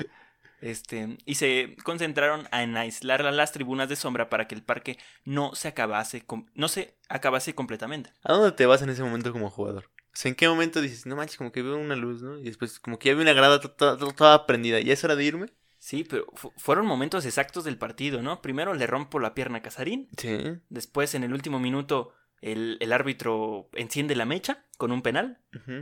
Este, 0.62 1.18
y 1.26 1.36
se 1.36 1.76
concentraron 1.84 2.48
en 2.52 2.76
aislar 2.78 3.24
las 3.26 3.52
tribunas 3.52 3.88
de 3.90 3.96
sombra 3.96 4.30
para 4.30 4.48
que 4.48 4.56
el 4.56 4.64
parque 4.64 4.98
no 5.24 5.54
se 5.54 5.68
acabase, 5.68 6.26
no 6.56 6.68
se 6.70 6.98
acabase 7.08 7.54
completamente. 7.54 8.12
¿A 8.24 8.34
dónde 8.34 8.52
te 8.54 8.66
vas 8.66 8.82
en 8.82 8.90
ese 8.90 9.04
momento 9.04 9.32
como 9.32 9.52
jugador? 9.52 9.92
O 10.06 10.10
sea, 10.14 10.30
¿en 10.30 10.36
qué 10.36 10.48
momento 10.48 10.82
dices, 10.82 11.06
no 11.06 11.16
manches, 11.18 11.38
como 11.38 11.52
que 11.52 11.62
veo 11.62 11.78
una 11.78 11.96
luz, 11.96 12.24
¿no? 12.24 12.40
Y 12.40 12.44
después, 12.46 12.80
como 12.80 12.98
que 12.98 13.10
ya 13.10 13.14
veo 13.16 13.22
una 13.24 13.34
grada 13.34 13.60
to- 13.60 13.72
to- 13.72 13.98
to- 13.98 14.14
toda 14.14 14.48
prendida. 14.48 14.80
¿Ya 14.80 14.94
es 14.94 15.04
hora 15.04 15.16
de 15.16 15.26
irme? 15.26 15.48
Sí, 15.78 16.04
pero 16.04 16.26
fu- 16.34 16.54
fueron 16.58 16.88
momentos 16.88 17.26
exactos 17.26 17.64
del 17.66 17.78
partido, 17.78 18.24
¿no? 18.24 18.42
Primero 18.42 18.74
le 18.74 18.88
rompo 18.88 19.20
la 19.20 19.36
pierna 19.36 19.60
a 19.60 19.62
Casarín, 19.62 20.08
Sí. 20.18 20.40
después 20.70 21.14
en 21.14 21.26
el 21.26 21.34
último 21.34 21.60
minuto 21.60 22.14
el, 22.42 22.78
el 22.80 22.94
árbitro 22.94 23.70
enciende 23.74 24.16
la 24.16 24.26
mecha 24.26 24.66
con 24.78 24.92
un 24.92 25.02
penal 25.02 25.40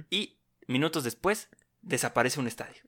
y 0.10 0.38
minutos 0.68 1.04
después 1.04 1.50
desaparece 1.82 2.39
un 2.39 2.48
estadio. 2.48 2.82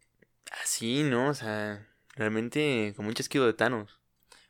Así, 0.64 1.04
¿no? 1.04 1.30
O 1.30 1.34
sea, 1.34 1.88
realmente 2.16 2.94
como 2.96 3.10
un 3.10 3.16
chasquido 3.16 3.46
de 3.46 3.54
Thanos. 3.54 4.00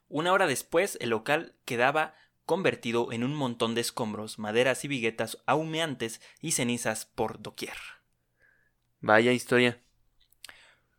Una 0.07 0.31
hora 0.31 0.47
después 0.47 0.97
el 1.01 1.09
local 1.09 1.55
quedaba 1.65 2.15
convertido 2.45 3.11
en 3.11 3.23
un 3.23 3.33
montón 3.33 3.73
de 3.73 3.81
escombros, 3.81 4.37
maderas 4.37 4.85
y 4.85 4.87
viguetas 4.87 5.39
ahumeantes 5.47 6.21
y 6.41 6.51
cenizas 6.51 7.05
por 7.05 7.41
doquier. 7.41 7.75
Vaya 9.01 9.31
historia. 9.31 9.81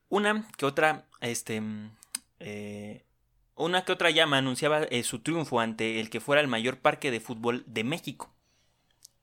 Una 0.09 0.49
que 0.57 0.67
otra, 0.67 1.07
este, 1.21 1.63
eh, 2.41 3.06
una 3.57 3.85
que 3.85 3.93
otra 3.93 4.11
llama 4.11 4.39
anunciaba 4.39 4.85
eh, 4.85 5.03
su 5.03 5.21
triunfo 5.21 5.61
ante 5.61 6.01
el 6.01 6.11
que 6.11 6.21
fuera 6.21 6.41
el 6.41 6.49
mayor 6.49 6.79
parque 6.79 7.11
de 7.11 7.21
fútbol 7.21 7.65
de 7.67 7.85
México. 7.85 8.33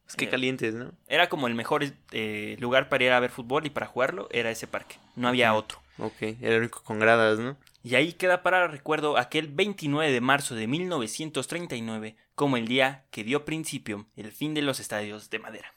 Es 0.08 0.15
que 0.15 0.26
Eh, 0.26 0.30
calientes, 0.30 0.74
¿no? 0.76 0.91
Era 1.08 1.30
como 1.30 1.48
el 1.48 1.56
mejor 1.56 1.84
eh, 2.12 2.58
lugar 2.60 2.89
para 2.89 3.04
ir 3.04 3.12
a 3.12 3.19
ver 3.19 3.32
fútbol 3.32 3.65
y 3.65 3.69
para 3.69 3.88
jugarlo 3.88 4.28
era 4.32 4.52
ese 4.52 4.67
parque. 4.67 4.98
No 5.15 5.28
había 5.28 5.54
otro. 5.54 5.82
Ok, 5.98 6.22
era 6.22 6.56
el 6.56 6.60
único 6.62 6.84
con 6.84 7.00
gradas, 7.00 7.39
¿no? 7.39 7.56
Y 7.84 7.96
ahí 7.96 8.13
queda 8.13 8.43
para 8.43 8.67
recuerdo 8.67 9.17
aquel 9.17 9.48
29 9.48 10.12
de 10.12 10.22
marzo 10.22 10.56
de 10.56 10.67
1939 10.67 12.15
como 12.36 12.58
el 12.58 12.67
día 12.67 13.06
que 13.12 13.24
dio 13.24 13.46
principio 13.46 14.08
el 14.15 14.32
fin 14.32 14.54
de 14.54 14.62
los 14.62 14.80
estadios 14.80 15.30
de 15.30 15.39
madera. 15.39 15.74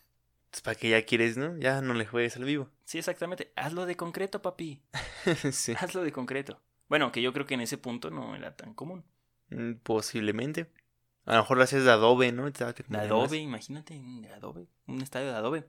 Pues 0.51 0.63
para 0.63 0.75
que 0.77 0.89
ya 0.89 1.05
quieres, 1.05 1.37
¿no? 1.37 1.57
Ya 1.59 1.83
no 1.83 1.95
le 1.95 2.07
juegues 2.07 2.37
al 2.37 2.45
vivo. 2.45 2.71
Sí, 2.85 2.99
exactamente. 2.99 3.53
Hazlo 3.57 3.85
de 3.87 3.97
concreto, 3.97 4.41
papi. 4.43 4.81
sí. 5.53 5.75
Hazlo 5.79 6.03
de 6.03 6.13
concreto. 6.13 6.61
Bueno, 6.89 7.13
que 7.13 7.23
yo 7.23 7.33
creo 7.33 7.47
que 7.47 7.55
en 7.55 7.61
ese 7.61 7.79
punto 7.79 8.11
no 8.11 8.35
era 8.37 8.55
tan 8.57 8.75
común. 8.75 9.05
Mm, 9.51 9.75
Posiblemente. 9.83 10.71
A 11.25 11.35
lo 11.35 11.41
mejor 11.43 11.57
lo 11.59 11.65
hacías 11.65 11.85
de 11.85 11.91
adobe, 11.91 12.31
¿no? 12.33 12.49
De 12.51 12.99
adobe, 12.99 13.39
imagínate, 13.39 14.01
de 14.01 14.29
adobe, 14.33 14.69
un 14.87 15.03
estadio 15.03 15.27
de 15.27 15.35
adobe. 15.35 15.69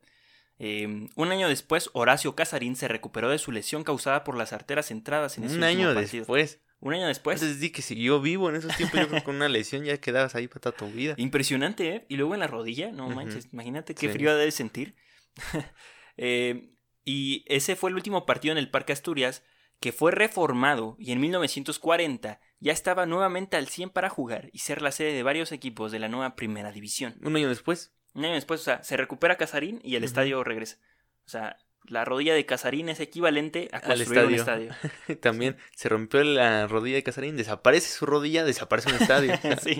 Eh, 0.59 1.07
un 1.15 1.31
año 1.31 1.47
después, 1.47 1.89
Horacio 1.93 2.35
Casarín 2.35 2.75
se 2.75 2.87
recuperó 2.87 3.29
de 3.29 3.37
su 3.39 3.51
lesión 3.51 3.83
causada 3.83 4.23
por 4.23 4.37
las 4.37 4.53
arteras 4.53 4.91
entradas 4.91 5.37
en 5.37 5.45
ese 5.45 5.55
Un 5.57 5.63
año 5.63 5.93
partido. 5.93 6.21
después. 6.21 6.61
Un 6.79 6.93
año 6.93 7.07
después. 7.07 7.41
Antes 7.41 7.59
di 7.59 7.71
que 7.71 7.81
siguió 7.81 8.21
vivo 8.21 8.49
en 8.49 8.55
esos 8.57 8.75
tiempos. 8.77 8.99
Yo 8.99 9.07
creo 9.07 9.19
que 9.19 9.23
con 9.25 9.35
una 9.35 9.49
lesión 9.49 9.83
ya 9.83 9.97
quedabas 9.99 10.35
ahí 10.35 10.47
para 10.47 10.59
toda 10.61 10.75
tu 10.77 10.87
vida. 10.91 11.15
Impresionante, 11.17 11.95
¿eh? 11.95 12.05
Y 12.07 12.17
luego 12.17 12.35
en 12.35 12.39
la 12.39 12.47
rodilla, 12.47 12.91
no 12.91 13.09
manches, 13.09 13.49
imagínate 13.51 13.95
qué 13.95 14.07
Sí. 14.07 14.13
frío 14.13 14.29
ha 14.31 14.35
de 14.35 14.51
sentir. 14.51 14.95
Eh, 16.17 16.71
y 17.05 17.45
ese 17.47 17.75
fue 17.75 17.91
el 17.91 17.95
último 17.95 18.25
partido 18.25 18.51
en 18.51 18.57
el 18.57 18.71
Parque 18.71 18.91
Asturias 18.91 19.43
que 19.79 19.91
fue 19.91 20.11
reformado 20.11 20.95
y 20.99 21.11
en 21.11 21.19
1940 21.21 22.39
ya 22.59 22.71
estaba 22.73 23.05
nuevamente 23.05 23.57
al 23.57 23.67
100 23.67 23.91
para 23.91 24.09
jugar 24.09 24.49
y 24.53 24.59
ser 24.59 24.81
la 24.81 24.91
sede 24.91 25.13
de 25.13 25.23
varios 25.23 25.51
equipos 25.51 25.91
de 25.91 25.99
la 25.99 26.07
nueva 26.07 26.35
Primera 26.35 26.71
División. 26.71 27.15
Un 27.21 27.35
año 27.35 27.49
después. 27.49 27.93
Un 28.13 28.25
año 28.25 28.33
después, 28.33 28.61
o 28.61 28.63
sea, 28.63 28.83
se 28.83 28.97
recupera 28.97 29.37
Casarín 29.37 29.79
y 29.83 29.95
el 29.95 30.03
estadio 30.03 30.43
regresa. 30.43 30.77
O 31.25 31.29
sea, 31.29 31.57
la 31.83 32.03
rodilla 32.03 32.33
de 32.33 32.45
Casarín 32.47 32.89
es 32.89 32.99
equivalente 32.99 33.69
a 33.71 33.77
Al 33.77 33.83
construir 33.97 34.25
un 34.25 34.33
estadio. 34.33 34.71
estadio. 34.71 35.19
También 35.21 35.57
se 35.75 35.87
rompió 35.89 36.23
la 36.23 36.65
rodilla 36.67 36.95
de 36.95 37.03
Casarín. 37.03 37.37
Desaparece 37.37 37.89
su 37.89 38.07
rodilla, 38.07 38.43
desaparece 38.43 38.89
un 38.89 38.95
estadio. 38.95 39.33
Sí. 39.61 39.79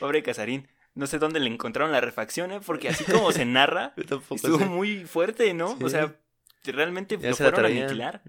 Pobre 0.00 0.22
Casarín. 0.24 0.68
No 0.94 1.06
sé 1.06 1.18
dónde 1.18 1.38
le 1.40 1.48
encontraron 1.50 1.92
la 1.92 2.00
refacción, 2.00 2.50
¿eh? 2.52 2.60
Porque 2.64 2.88
así 2.88 3.04
como 3.04 3.30
se 3.30 3.44
narra, 3.44 3.92
estuvo 3.96 4.58
sé. 4.58 4.64
muy 4.66 5.04
fuerte, 5.04 5.52
¿no? 5.54 5.76
Sí. 5.78 5.84
O 5.84 5.88
sea, 5.88 6.16
realmente 6.64 7.18
Ya 7.18 7.30
lo 7.30 7.36
se 7.36 7.44
fueron 7.44 7.64
a 7.64 7.68
aniquilar. 7.68 8.22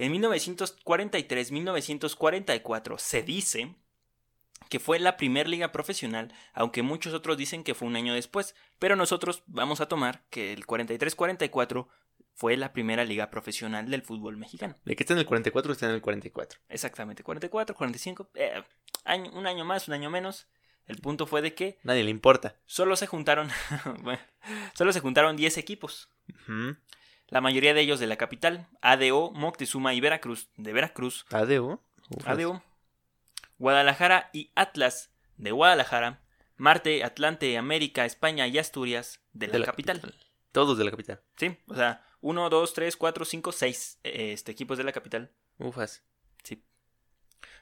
En 0.00 0.12
1943-1944 0.14 2.98
se 2.98 3.22
dice 3.22 3.74
que 4.68 4.78
fue 4.78 4.98
la 4.98 5.16
primera 5.16 5.48
liga 5.48 5.72
profesional, 5.72 6.32
aunque 6.52 6.82
muchos 6.82 7.12
otros 7.12 7.36
dicen 7.36 7.64
que 7.64 7.74
fue 7.74 7.88
un 7.88 7.96
año 7.96 8.14
después, 8.14 8.54
pero 8.78 8.94
nosotros 8.96 9.42
vamos 9.46 9.80
a 9.80 9.86
tomar 9.88 10.24
que 10.30 10.52
el 10.52 10.64
43-44 10.66 11.88
fue 12.34 12.56
la 12.56 12.72
primera 12.72 13.04
liga 13.04 13.30
profesional 13.30 13.90
del 13.90 14.02
fútbol 14.02 14.36
mexicano. 14.36 14.76
De 14.84 14.94
que 14.96 15.02
está 15.02 15.14
en 15.14 15.18
el 15.18 15.26
44, 15.26 15.72
está 15.72 15.86
en 15.86 15.92
el 15.92 16.00
44. 16.00 16.60
Exactamente, 16.68 17.22
44, 17.24 17.74
45, 17.74 18.30
eh, 18.34 18.62
año- 19.04 19.30
un 19.32 19.46
año 19.46 19.64
más, 19.64 19.88
un 19.88 19.94
año 19.94 20.08
menos. 20.08 20.46
El 20.86 20.96
punto 20.98 21.26
fue 21.26 21.42
de 21.42 21.54
que 21.54 21.78
Nadie 21.82 22.04
le 22.04 22.10
importa. 22.10 22.56
solo 22.66 22.96
se 22.96 23.06
juntaron, 23.06 23.48
bueno, 24.02 24.20
solo 24.74 24.92
se 24.92 25.00
juntaron 25.00 25.36
10 25.36 25.58
equipos. 25.58 26.08
Ujú. 26.28 26.76
La 27.30 27.40
mayoría 27.40 27.74
de 27.74 27.80
ellos 27.80 28.00
de 28.00 28.06
la 28.06 28.16
capital, 28.16 28.68
ADO, 28.82 29.30
Moctezuma 29.30 29.94
y 29.94 30.00
Veracruz, 30.00 30.48
de 30.56 30.72
Veracruz. 30.72 31.24
Ufas. 32.10 32.38
ADO, 32.38 32.62
Guadalajara 33.58 34.30
y 34.32 34.50
Atlas, 34.56 35.10
de 35.36 35.52
Guadalajara, 35.52 36.22
Marte, 36.56 37.04
Atlante, 37.04 37.56
América, 37.56 38.04
España 38.04 38.46
y 38.48 38.58
Asturias, 38.58 39.20
de 39.32 39.46
la, 39.46 39.52
De 39.54 39.58
la 39.60 39.66
capital. 39.66 40.14
Todos 40.52 40.76
de 40.76 40.84
la 40.84 40.90
capital. 40.90 41.22
Sí, 41.36 41.56
o 41.68 41.74
sea, 41.74 42.04
1, 42.20 42.50
2, 42.50 42.74
3, 42.74 42.96
4, 42.96 43.24
5, 43.24 43.52
6 43.52 43.98
este, 44.02 44.52
equipos 44.52 44.76
de 44.76 44.84
la 44.84 44.92
capital. 44.92 45.30
Ufas. 45.58 46.02
Sí. 46.42 46.64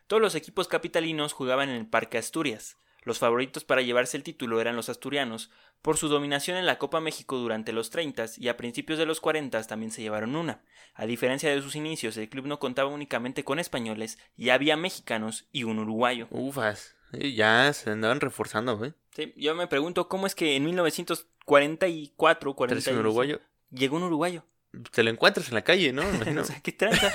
Todos 0.07 0.23
los 0.23 0.35
equipos 0.35 0.69
capitalinos 0.69 1.33
jugaban 1.33 1.69
en 1.69 1.77
el 1.77 1.87
Parque 1.87 2.17
Asturias. 2.17 2.77
Los 3.09 3.19
favoritos 3.21 3.65
para 3.65 3.81
llevarse 3.81 4.19
el 4.19 4.23
título 4.23 4.61
eran 4.61 4.77
los 4.77 4.91
asturianos, 4.91 5.51
por 5.81 5.97
su 5.97 6.09
dominación 6.09 6.59
en 6.59 6.67
la 6.67 6.77
Copa 6.77 7.01
México 7.01 7.39
durante 7.39 7.73
los 7.73 7.89
30 7.89 8.27
y 8.37 8.49
a 8.49 8.59
principios 8.59 8.99
de 8.99 9.07
los 9.07 9.19
40 9.23 9.63
también 9.63 9.91
se 9.91 10.03
llevaron 10.03 10.37
una. 10.37 10.61
A 10.93 11.07
diferencia 11.07 11.49
de 11.49 11.63
sus 11.63 11.75
inicios, 11.75 12.19
el 12.19 12.29
club 12.29 12.45
no 12.45 12.59
contaba 12.59 12.91
únicamente 12.91 13.45
con 13.45 13.59
españoles, 13.61 14.19
y 14.37 14.51
había 14.51 14.77
mexicanos 14.77 15.49
y 15.53 15.65
un 15.65 15.79
uruguayo. 15.79 16.27
Ufas. 16.29 16.97
Ya 17.15 17.73
se 17.73 17.89
andaban 17.89 18.21
reforzando, 18.21 18.77
güey. 18.77 18.93
Sí, 19.17 19.33
yo 19.39 19.55
me 19.55 19.69
pregunto 19.69 20.07
cómo 20.07 20.27
es 20.27 20.35
que 20.35 20.55
en 20.57 20.67
1944, 20.67 22.55
Traes 22.55 22.85
40 22.85 22.91
un 22.91 22.99
uruguayo. 22.99 23.41
llegó 23.71 23.97
un 23.97 24.03
uruguayo. 24.03 24.45
Te 24.91 25.03
lo 25.03 25.09
encuentras 25.09 25.49
en 25.49 25.55
la 25.55 25.65
calle, 25.65 25.95
¿no? 25.95 26.03
O 26.43 26.45
sea, 26.45 26.61
¿qué 26.61 26.73
tranza? 26.73 27.11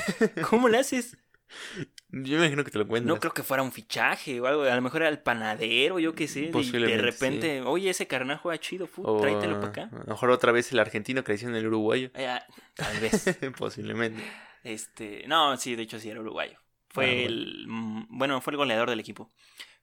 ¿Cómo 0.49 0.69
le 0.69 0.79
haces? 0.79 1.17
Yo 2.15 2.37
me 2.37 2.45
imagino 2.45 2.63
que 2.63 2.69
te 2.69 2.77
lo 2.77 2.83
encuentras. 2.83 3.07
No 3.15 3.19
creo 3.19 3.33
que 3.33 3.41
fuera 3.41 3.63
un 3.63 3.71
fichaje 3.71 4.39
o 4.39 4.45
algo. 4.45 4.61
A 4.63 4.75
lo 4.75 4.81
mejor 4.83 5.01
era 5.01 5.09
el 5.09 5.17
panadero, 5.19 5.97
yo 5.97 6.13
qué 6.13 6.27
sé. 6.27 6.51
y 6.53 6.71
De 6.71 6.97
repente, 6.99 7.61
oye, 7.61 7.89
ese 7.89 8.05
carnal 8.05 8.37
juega 8.37 8.59
chido, 8.59 8.85
fu, 8.85 9.01
O, 9.03 9.19
tráetelo 9.19 9.55
para 9.59 9.67
acá. 9.69 9.89
A 9.91 9.97
lo 9.99 10.05
mejor 10.05 10.29
otra 10.29 10.51
vez 10.51 10.71
el 10.71 10.79
argentino 10.79 11.23
creció 11.23 11.49
en 11.49 11.55
el 11.55 11.65
uruguayo. 11.65 12.11
Eh, 12.13 12.27
ah, 12.27 12.45
tal 12.75 12.99
vez. 12.99 13.25
Posiblemente. 13.57 14.21
este, 14.63 15.25
no, 15.27 15.57
sí, 15.57 15.75
de 15.75 15.81
hecho 15.83 15.99
sí 15.99 16.09
era 16.09 16.19
uruguayo. 16.21 16.59
Fue 16.89 17.05
Ah, 17.05 17.07
bueno. 17.13 17.25
el, 17.25 17.65
mm, 17.67 18.05
bueno, 18.09 18.41
fue 18.41 18.51
el 18.51 18.57
goleador 18.57 18.89
del 18.91 18.99
equipo. 18.99 19.31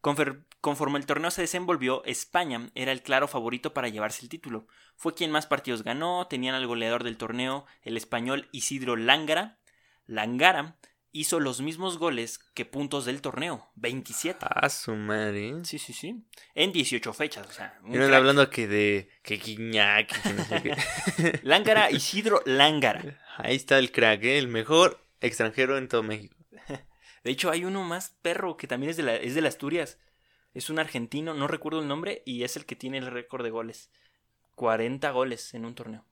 Confer- 0.00 0.44
conforme 0.60 0.98
el 1.00 1.06
torneo 1.06 1.32
se 1.32 1.42
desenvolvió, 1.42 2.04
España 2.04 2.70
era 2.76 2.92
el 2.92 3.02
claro 3.02 3.26
favorito 3.26 3.74
para 3.74 3.88
llevarse 3.88 4.22
el 4.22 4.28
título. 4.28 4.66
Fue 4.96 5.14
quien 5.14 5.30
más 5.32 5.46
partidos 5.48 5.82
ganó, 5.82 6.26
tenían 6.28 6.54
al 6.54 6.66
goleador 6.68 7.02
del 7.02 7.16
torneo, 7.18 7.66
el 7.82 7.96
español 7.96 8.48
Isidro 8.52 8.94
Lángara. 8.96 9.58
Langara 10.06 10.76
hizo 11.12 11.40
los 11.40 11.60
mismos 11.60 11.98
goles 11.98 12.38
que 12.54 12.64
puntos 12.64 13.04
del 13.04 13.20
torneo, 13.20 13.68
27. 13.76 14.46
Ah, 14.48 14.68
su 14.68 14.94
madre. 14.94 15.64
Sí, 15.64 15.78
sí, 15.78 15.92
sí. 15.92 16.24
En 16.54 16.72
18 16.72 17.12
fechas, 17.12 17.46
o 17.46 17.52
sea. 17.52 17.78
un 17.82 17.98
no 17.98 18.04
hablando 18.14 18.48
que 18.50 18.66
de 18.66 19.10
que 19.22 19.36
Guiñac, 19.36 20.22
que 20.22 20.32
no 20.32 20.44
sé 20.44 20.62
qué. 20.62 21.40
Lángara, 21.42 21.90
Isidro 21.90 22.42
Lángara. 22.44 23.20
Ahí 23.38 23.56
está 23.56 23.78
el 23.78 23.92
crack, 23.92 24.24
¿eh? 24.24 24.38
el 24.38 24.48
mejor 24.48 25.04
extranjero 25.20 25.78
en 25.78 25.88
todo 25.88 26.02
México. 26.02 26.36
De 27.24 27.30
hecho, 27.30 27.50
hay 27.50 27.64
uno 27.64 27.82
más 27.82 28.16
perro 28.22 28.56
que 28.56 28.66
también 28.66 28.90
es 28.90 28.96
de, 28.96 29.02
la, 29.02 29.16
es 29.16 29.34
de 29.34 29.42
las 29.42 29.54
Asturias. 29.54 29.98
Es 30.54 30.70
un 30.70 30.78
argentino, 30.78 31.34
no 31.34 31.46
recuerdo 31.46 31.80
el 31.80 31.88
nombre, 31.88 32.22
y 32.24 32.42
es 32.42 32.56
el 32.56 32.66
que 32.66 32.76
tiene 32.76 32.98
el 32.98 33.06
récord 33.06 33.44
de 33.44 33.50
goles. 33.50 33.90
40 34.56 35.10
goles 35.10 35.54
en 35.54 35.64
un 35.64 35.74
torneo. 35.74 36.04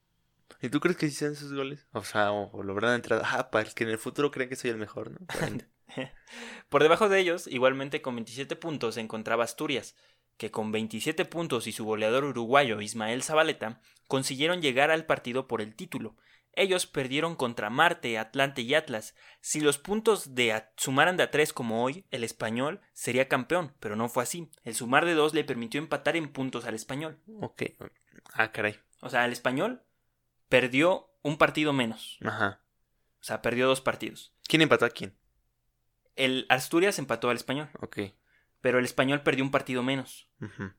¿Y 0.60 0.68
tú 0.70 0.80
crees 0.80 0.96
que 0.96 1.08
sí 1.08 1.14
sean 1.16 1.32
esos 1.32 1.52
goles? 1.52 1.86
O 1.92 2.02
sea, 2.04 2.32
o, 2.32 2.50
o 2.52 2.62
logran 2.62 2.94
entrada. 2.94 3.22
Ah, 3.32 3.50
para 3.50 3.68
el 3.68 3.74
que 3.74 3.84
en 3.84 3.90
el 3.90 3.98
futuro 3.98 4.30
creen 4.30 4.48
que 4.48 4.56
soy 4.56 4.70
el 4.70 4.76
mejor, 4.78 5.10
¿no? 5.10 5.18
40. 5.38 5.66
Por 6.68 6.82
debajo 6.82 7.08
de 7.08 7.18
ellos, 7.20 7.46
igualmente 7.46 8.02
con 8.02 8.14
27 8.16 8.56
puntos, 8.56 8.94
se 8.96 9.00
encontraba 9.00 9.44
Asturias, 9.44 9.94
que 10.36 10.50
con 10.50 10.70
27 10.72 11.24
puntos 11.24 11.66
y 11.66 11.72
su 11.72 11.84
goleador 11.84 12.24
uruguayo 12.24 12.80
Ismael 12.80 13.22
Zabaleta 13.22 13.80
consiguieron 14.06 14.60
llegar 14.62 14.90
al 14.90 15.06
partido 15.06 15.46
por 15.48 15.60
el 15.60 15.74
título. 15.74 16.16
Ellos 16.54 16.86
perdieron 16.86 17.36
contra 17.36 17.70
Marte, 17.70 18.18
Atlante 18.18 18.62
y 18.62 18.74
Atlas. 18.74 19.14
Si 19.40 19.60
los 19.60 19.78
puntos 19.78 20.34
de 20.34 20.52
a- 20.52 20.72
sumaran 20.76 21.16
de 21.16 21.22
a 21.22 21.30
3 21.30 21.52
como 21.52 21.84
hoy, 21.84 22.04
el 22.10 22.24
español 22.24 22.80
sería 22.92 23.28
campeón, 23.28 23.74
pero 23.78 23.94
no 23.96 24.08
fue 24.08 24.24
así. 24.24 24.50
El 24.64 24.74
sumar 24.74 25.04
de 25.04 25.14
2 25.14 25.34
le 25.34 25.44
permitió 25.44 25.78
empatar 25.80 26.16
en 26.16 26.32
puntos 26.32 26.64
al 26.64 26.74
español. 26.74 27.20
ok. 27.40 27.62
Ah, 28.34 28.50
caray. 28.50 28.76
O 29.00 29.08
sea, 29.08 29.24
el 29.24 29.32
español 29.32 29.82
perdió 30.48 31.10
un 31.22 31.36
partido 31.38 31.72
menos. 31.72 32.18
Ajá. 32.24 32.60
O 33.20 33.24
sea, 33.24 33.42
perdió 33.42 33.66
dos 33.66 33.80
partidos. 33.80 34.32
¿Quién 34.46 34.62
empató 34.62 34.84
a 34.84 34.90
quién? 34.90 35.14
El 36.16 36.46
Asturias 36.48 36.98
empató 36.98 37.30
al 37.30 37.36
español, 37.36 37.68
Ok. 37.80 37.98
pero 38.60 38.78
el 38.78 38.84
español 38.84 39.22
perdió 39.22 39.44
un 39.44 39.50
partido 39.50 39.82
menos. 39.82 40.28
Ujú. 40.40 40.72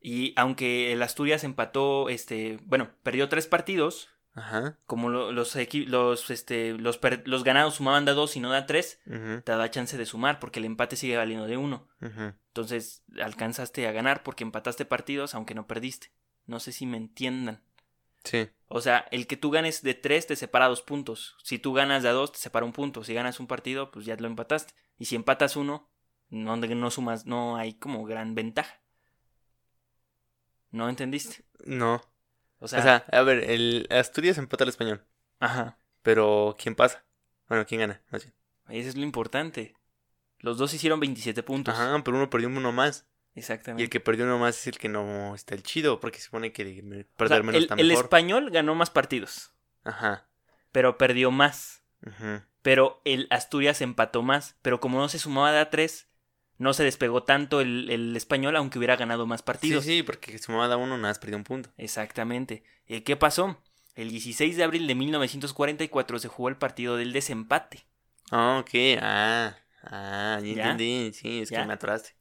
Y 0.00 0.32
aunque 0.36 0.92
el 0.92 1.02
Asturias 1.02 1.42
empató, 1.44 2.08
este, 2.08 2.58
bueno, 2.64 2.90
perdió 3.02 3.28
tres 3.28 3.46
partidos, 3.48 4.08
Ajá. 4.34 4.78
como 4.86 5.08
lo- 5.08 5.32
los, 5.32 5.56
los, 5.86 6.30
este, 6.30 6.72
los, 6.74 7.00
los 7.24 7.42
ganados 7.44 7.74
sumaban 7.74 8.04
de 8.04 8.12
dos 8.12 8.36
y 8.36 8.40
no 8.40 8.50
da 8.50 8.66
tres, 8.66 9.00
te 9.06 9.52
da 9.52 9.70
chance 9.70 9.96
de 9.96 10.06
sumar 10.06 10.38
porque 10.38 10.58
el 10.60 10.66
empate 10.66 10.94
sigue 10.96 11.16
valiendo 11.16 11.46
de 11.46 11.56
uno. 11.56 11.88
Entonces 12.00 13.02
alcanzaste 13.20 13.88
a 13.88 13.92
ganar 13.92 14.22
porque 14.22 14.44
empataste 14.44 14.84
partidos 14.84 15.34
aunque 15.34 15.54
no 15.54 15.66
perdiste. 15.66 16.12
No 16.46 16.60
sé 16.60 16.70
si 16.72 16.86
me 16.86 16.96
entiendan. 16.98 17.62
Sí. 18.26 18.48
O 18.68 18.80
sea, 18.80 19.06
el 19.12 19.26
que 19.26 19.36
tú 19.36 19.50
ganes 19.50 19.82
de 19.82 19.94
tres 19.94 20.26
te 20.26 20.34
separa 20.34 20.68
dos 20.68 20.82
puntos. 20.82 21.36
Si 21.42 21.58
tú 21.58 21.72
ganas 21.72 22.02
de 22.02 22.08
a 22.08 22.12
dos, 22.12 22.32
te 22.32 22.38
separa 22.38 22.66
un 22.66 22.72
punto. 22.72 23.04
Si 23.04 23.14
ganas 23.14 23.38
un 23.38 23.46
partido, 23.46 23.90
pues 23.92 24.04
ya 24.04 24.16
lo 24.16 24.26
empataste. 24.26 24.74
Y 24.98 25.04
si 25.04 25.14
empatas 25.14 25.56
uno, 25.56 25.88
no, 26.28 26.56
no 26.56 26.90
sumas, 26.90 27.26
no 27.26 27.56
hay 27.56 27.74
como 27.74 28.04
gran 28.04 28.34
ventaja. 28.34 28.80
¿No 30.70 30.88
entendiste? 30.88 31.44
No. 31.64 32.02
O 32.58 32.68
sea, 32.68 33.04
a 33.12 33.22
ver, 33.22 33.48
el 33.50 33.86
Asturias 33.90 34.38
empata 34.38 34.64
al 34.64 34.70
español. 34.70 35.06
ajá. 35.38 35.78
Pero 36.02 36.54
¿quién 36.58 36.74
pasa? 36.74 37.04
Bueno, 37.48 37.66
¿quién 37.66 37.80
gana? 37.80 38.00
Más 38.10 38.24
bien. 38.24 38.34
Eso 38.68 38.88
es 38.90 38.96
lo 38.96 39.02
importante. 39.02 39.74
Los 40.38 40.58
dos 40.58 40.72
hicieron 40.74 41.00
27 41.00 41.42
puntos. 41.42 41.74
Ajá, 41.74 42.00
pero 42.04 42.16
uno 42.16 42.30
perdió 42.30 42.48
uno 42.48 42.72
más. 42.72 43.06
Y 43.36 43.40
Exactamente. 43.40 43.84
el 43.84 43.90
que 43.90 44.00
perdió 44.00 44.24
uno 44.24 44.38
más 44.38 44.56
es 44.58 44.66
el 44.66 44.78
que 44.78 44.88
no 44.88 45.34
está 45.34 45.54
el 45.54 45.62
chido, 45.62 46.00
porque 46.00 46.18
se 46.18 46.24
supone 46.24 46.52
que 46.52 46.64
de- 46.64 46.80
O 46.80 46.84
sea, 46.94 47.04
perder 47.16 47.42
menos 47.44 47.54
el, 47.56 47.62
está 47.64 47.74
el 47.74 47.90
español 47.90 48.50
ganó 48.50 48.74
más 48.74 48.90
partidos, 48.90 49.52
Ajá. 49.84 50.26
pero 50.72 50.96
perdió 50.98 51.30
más. 51.30 51.82
ujú. 52.04 52.40
Pero 52.62 53.00
el 53.04 53.28
Asturias 53.30 53.80
empató 53.82 54.22
más. 54.22 54.56
Pero 54.62 54.80
como 54.80 54.98
no 54.98 55.08
se 55.08 55.18
sumaba 55.20 55.52
de 55.52 55.60
a 55.60 55.70
3, 55.70 56.08
no 56.58 56.72
se 56.72 56.82
despegó 56.82 57.22
tanto 57.22 57.60
el, 57.60 57.88
el 57.90 58.16
español, 58.16 58.56
aunque 58.56 58.78
hubiera 58.78 58.96
ganado 58.96 59.24
más 59.26 59.40
Sí, 59.40 59.44
partidos. 59.44 59.84
sí, 59.84 60.02
porque 60.02 60.36
sumaba 60.38 60.66
da 60.66 60.76
uno, 60.76 60.96
nada 60.96 61.10
más 61.10 61.18
perdió 61.20 61.36
un 61.36 61.44
punto. 61.44 61.70
Exactamente. 61.76 62.64
¿Y 62.88 63.02
qué 63.02 63.16
pasó? 63.16 63.62
El 63.94 64.08
16 64.10 64.56
de 64.56 64.64
abril 64.64 64.86
de 64.86 64.94
1944 64.96 66.18
se 66.18 66.28
jugó 66.28 66.48
el 66.48 66.56
partido 66.56 66.96
del 66.96 67.12
desempate, 67.12 67.86
Ah, 68.32 68.58
ok. 68.60 68.98
Ah, 69.00 69.56
ah, 69.84 70.40
ya, 70.42 70.46
¿Ya? 70.54 70.62
entendí. 70.72 71.12
Sí, 71.12 71.42
es 71.42 71.50
¿Ya? 71.50 71.60
que 71.60 71.66
me 71.68 71.74
atoraste. 71.74 72.16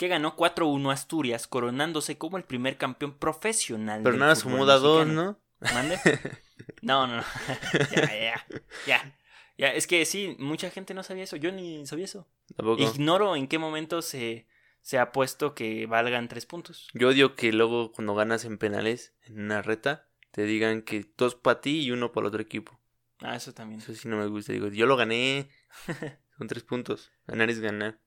Que 0.00 0.08
ganó 0.08 0.34
4-1 0.34 0.94
Asturias, 0.94 1.46
coronándose 1.46 2.16
como 2.16 2.38
el 2.38 2.44
primer 2.44 2.78
campeón 2.78 3.18
profesional. 3.18 4.00
Pero 4.02 4.12
del 4.12 4.20
nada 4.20 4.34
fútbol 4.34 4.66
da 4.66 4.78
dos. 4.78 5.06
¿no? 5.06 5.38
¿Mande? 5.60 6.00
No, 6.82 7.06
no, 7.06 7.16
no. 7.16 7.22
ya, 7.94 8.06
ya, 8.06 8.46
ya. 8.86 9.16
Ya, 9.58 9.74
es 9.74 9.86
que 9.86 10.06
sí, 10.06 10.36
mucha 10.38 10.70
gente 10.70 10.94
no 10.94 11.02
sabía 11.02 11.24
eso. 11.24 11.36
Yo 11.36 11.52
ni 11.52 11.86
sabía 11.86 12.06
eso. 12.06 12.26
Tampoco. 12.56 12.82
Ignoro 12.82 13.36
en 13.36 13.46
qué 13.48 13.58
momento 13.58 14.00
se, 14.00 14.46
se 14.80 14.98
ha 14.98 15.12
puesto 15.12 15.54
que 15.54 15.84
valgan 15.86 16.28
tres 16.28 16.46
puntos. 16.46 16.88
Yo 16.94 17.08
odio 17.08 17.34
que 17.34 17.52
luego 17.52 17.92
cuando 17.92 18.14
ganas 18.14 18.46
en 18.46 18.56
penales, 18.56 19.14
en 19.22 19.40
una 19.40 19.60
reta, 19.60 20.08
te 20.30 20.44
digan 20.44 20.80
que 20.80 21.12
dos 21.18 21.34
para 21.34 21.60
ti 21.60 21.80
y 21.80 21.90
uno 21.90 22.12
para 22.12 22.24
el 22.24 22.28
otro 22.28 22.40
equipo. 22.40 22.80
Ah, 23.20 23.36
eso 23.36 23.52
también. 23.52 23.80
Eso 23.80 23.94
sí 23.94 24.08
no 24.08 24.16
me 24.16 24.26
gusta. 24.28 24.52
Digo, 24.54 24.68
yo 24.68 24.86
lo 24.86 24.96
gané. 24.96 25.50
Son 26.38 26.46
tres 26.46 26.62
puntos. 26.62 27.10
Ganar 27.26 27.50
es 27.50 27.60
ganar. 27.60 28.00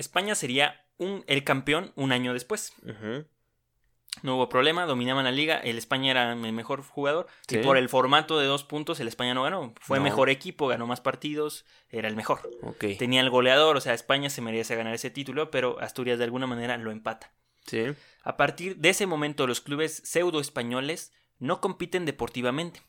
España 0.00 0.34
sería 0.34 0.84
un, 0.96 1.24
el 1.28 1.44
campeón 1.44 1.92
un 1.94 2.10
año 2.12 2.32
después. 2.32 2.72
No 4.22 4.34
hubo 4.34 4.48
problema, 4.48 4.86
dominaban 4.86 5.24
la 5.24 5.30
liga. 5.30 5.58
El 5.58 5.78
España 5.78 6.10
era 6.10 6.32
el 6.32 6.52
mejor 6.52 6.82
jugador. 6.82 7.28
Sí. 7.46 7.58
Y 7.58 7.62
por 7.62 7.76
el 7.76 7.88
formato 7.88 8.38
de 8.40 8.46
dos 8.46 8.64
puntos, 8.64 8.98
el 8.98 9.06
España 9.08 9.34
no 9.34 9.44
ganó. 9.44 9.72
Fue 9.80 9.98
No. 9.98 10.04
mejor 10.04 10.30
equipo, 10.30 10.66
ganó 10.66 10.86
más 10.86 11.00
partidos, 11.00 11.64
era 11.88 12.08
el 12.08 12.16
mejor. 12.16 12.40
Tenía 12.98 13.20
el 13.20 13.30
goleador, 13.30 13.76
o 13.76 13.80
sea, 13.80 13.94
España 13.94 14.28
se 14.28 14.42
merecía 14.42 14.74
ganar 14.76 14.94
ese 14.94 15.10
título, 15.10 15.50
pero 15.52 15.78
Asturias 15.80 16.18
de 16.18 16.24
alguna 16.24 16.46
manera 16.48 16.76
lo 16.76 16.90
empata. 16.90 17.32
Sí. 17.66 17.84
A 18.24 18.36
partir 18.36 18.76
de 18.78 18.88
ese 18.90 19.06
momento, 19.06 19.46
los 19.46 19.60
clubes 19.60 20.02
pseudo 20.04 20.40
españoles 20.40 21.12
no 21.38 21.60
compiten 21.60 22.04
deportivamente. 22.04 22.82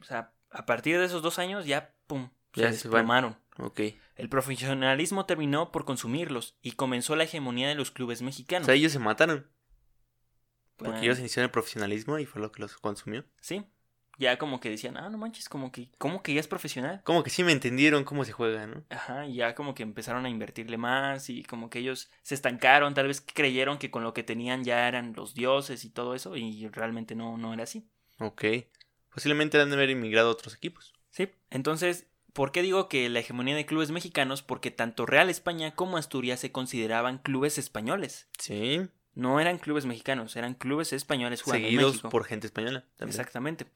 O 0.00 0.04
sea, 0.04 0.32
a 0.50 0.66
partir 0.66 0.98
de 0.98 1.06
esos 1.06 1.20
dos 1.20 1.38
años 1.40 1.66
ya, 1.66 1.94
pum, 2.06 2.30
Ya 2.54 2.66
se 2.66 2.70
desplomaron. 2.74 3.36
Ok. 3.58 3.80
El 4.16 4.28
profesionalismo 4.28 5.26
terminó 5.26 5.72
por 5.72 5.84
consumirlos 5.84 6.56
y 6.62 6.72
comenzó 6.72 7.16
la 7.16 7.24
hegemonía 7.24 7.68
de 7.68 7.74
los 7.74 7.90
clubes 7.90 8.22
O 8.22 8.24
mexicanos. 8.24 8.66
sea, 8.66 8.74
ellos 8.74 8.92
se 8.92 8.98
mataron. 8.98 9.48
Porque 10.76 11.00
ellos 11.00 11.18
iniciaron 11.18 11.46
el 11.48 11.52
profesionalismo 11.52 12.18
y 12.18 12.26
fue 12.26 12.40
lo 12.40 12.50
que 12.50 12.60
los 12.60 12.76
consumió. 12.78 13.24
Sí, 13.40 13.64
ya 14.18 14.38
como 14.38 14.60
que 14.60 14.70
decían, 14.70 14.96
ah, 14.96 15.08
no 15.08 15.18
manches, 15.18 15.48
como 15.48 15.72
que, 15.72 15.90
¿cómo 15.98 16.22
que 16.22 16.34
ya 16.34 16.40
es 16.40 16.48
profesional? 16.48 17.02
Como 17.04 17.22
que 17.22 17.30
sí 17.30 17.42
me 17.44 17.52
entendieron 17.52 18.04
cómo 18.04 18.24
se 18.24 18.32
juega, 18.32 18.66
¿no? 18.66 18.84
Ajá, 18.90 19.26
y 19.26 19.36
ya 19.36 19.54
como 19.54 19.74
que 19.74 19.82
empezaron 19.82 20.26
a 20.26 20.28
invertirle 20.30 20.76
más 20.76 21.30
y 21.30 21.42
como 21.44 21.70
que 21.70 21.80
ellos 21.80 22.10
se 22.22 22.34
estancaron, 22.34 22.94
tal 22.94 23.06
vez 23.08 23.20
creyeron 23.20 23.78
que 23.78 23.90
con 23.90 24.02
lo 24.02 24.14
que 24.14 24.22
tenían 24.22 24.64
ya 24.64 24.86
eran 24.88 25.12
los 25.14 25.34
dioses 25.34 25.84
y 25.84 25.90
todo 25.90 26.14
eso 26.14 26.36
y 26.36 26.68
realmente 26.68 27.14
no, 27.14 27.36
no 27.36 27.52
era 27.54 27.64
así. 27.64 27.88
Ok. 28.18 28.44
Posiblemente 29.12 29.60
han 29.60 29.70
de 29.70 29.76
haber 29.76 29.90
inmigrado 29.90 30.28
a 30.28 30.32
otros 30.32 30.54
equipos. 30.54 30.92
Sí, 31.10 31.30
entonces, 31.50 32.08
¿por 32.34 32.52
qué 32.52 32.60
digo 32.60 32.88
que 32.90 33.08
la 33.08 33.20
hegemonía 33.20 33.56
de 33.56 33.64
clubes 33.64 33.90
mexicanos? 33.90 34.42
Porque 34.42 34.70
tanto 34.70 35.06
Real 35.06 35.30
España 35.30 35.74
como 35.74 35.96
Asturias 35.96 36.40
se 36.40 36.52
consideraban 36.52 37.18
clubes 37.18 37.56
españoles. 37.56 38.28
Sí. 38.38 38.86
No 39.14 39.40
eran 39.40 39.58
clubes 39.58 39.86
mexicanos, 39.86 40.36
eran 40.36 40.54
clubes 40.54 40.92
españoles 40.92 41.40
jugando 41.40 41.66
en 41.66 41.70
Seguidos 41.72 41.92
México. 41.92 42.08
por 42.10 42.24
gente 42.24 42.46
española. 42.48 42.84
también. 42.96 43.18
Exactamente. 43.18 43.66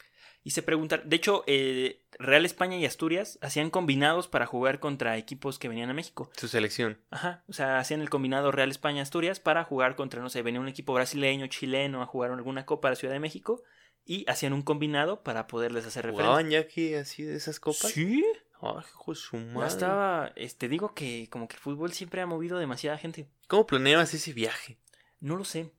Y 0.45 0.51
se 0.51 0.63
preguntan, 0.63 1.03
de 1.05 1.17
hecho, 1.17 1.45
eh, 1.47 2.01
Real 2.19 2.45
España 2.45 2.77
y 2.77 2.85
Asturias 2.87 3.39
hacían 3.43 3.71
combinados 3.71 4.29
para 4.29 4.47
jugar 4.47 4.81
contra 4.81 5.17
equipos 5.17 5.59
que 5.59 5.69
venían 5.69 5.91
a 5.91 5.95
México. 5.95 6.31
Su 6.37 6.49
selección. 6.49 6.99
Ajá, 7.11 7.45
o 7.49 7.53
sea, 7.53 7.79
hacían 7.79 8.01
el 8.01 8.11
combinado 8.11 8.51
Real 8.51 8.71
España 8.71 9.03
Asturias 9.03 9.41
para 9.41 9.65
jugar 9.65 9.95
contra, 9.95 10.23
no 10.23 10.31
sé, 10.31 10.43
venía 10.43 10.61
un 10.61 10.69
equipo 10.69 10.95
brasileño, 10.95 11.47
chileno 11.49 12.03
a 12.03 12.07
jugar 12.07 12.31
alguna 12.31 12.67
copa 12.67 12.89
a 12.89 12.93
la 12.93 12.97
Ciudad 12.97 13.15
de 13.15 13.21
México 13.21 13.63
y 14.05 14.25
hacían 14.29 14.55
un 14.55 14.63
combinado 14.63 15.23
para 15.23 15.47
poderles 15.47 15.87
hacer 15.87 16.05
referencia. 16.07 16.27
¿Jugaban 16.31 16.51
ya 16.51 16.61
aquí 16.61 16.95
así 16.95 17.25
de 17.25 17.37
esas 17.37 17.61
copas? 17.61 17.91
Sí, 17.93 18.25
Ay, 18.61 18.85
hijo 18.89 19.13
de 19.13 19.17
su 19.17 19.37
ya 19.37 19.43
madre. 19.45 19.69
estaba, 19.69 20.33
este, 20.37 20.69
digo 20.69 20.95
que 20.95 21.29
como 21.31 21.47
que 21.49 21.55
el 21.57 21.61
fútbol 21.61 21.93
siempre 21.93 22.21
ha 22.21 22.27
movido 22.27 22.59
demasiada 22.59 22.99
gente. 22.99 23.29
¿Cómo 23.47 23.67
planeabas 23.67 24.13
ese 24.15 24.33
viaje? 24.33 24.79
No 25.21 25.37
lo 25.37 25.45
sé. 25.45 25.73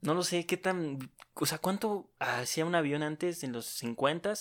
No 0.00 0.14
lo 0.14 0.22
sé 0.22 0.46
qué 0.46 0.56
tan, 0.56 1.10
o 1.34 1.46
sea, 1.46 1.58
cuánto 1.58 2.10
hacía 2.18 2.64
un 2.64 2.74
avión 2.74 3.02
antes 3.02 3.44
en 3.44 3.52
los 3.52 3.66
50 3.66 4.32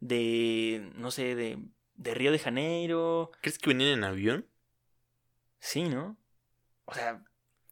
de, 0.00 0.90
no 0.96 1.10
sé, 1.10 1.34
de, 1.34 1.58
de 1.94 2.14
Río 2.14 2.30
de 2.30 2.38
Janeiro. 2.38 3.30
¿Crees 3.40 3.58
que 3.58 3.70
venían 3.70 3.90
en 3.98 4.04
avión? 4.04 4.46
Sí, 5.60 5.84
¿no? 5.84 6.16
O 6.84 6.94
sea, 6.94 7.24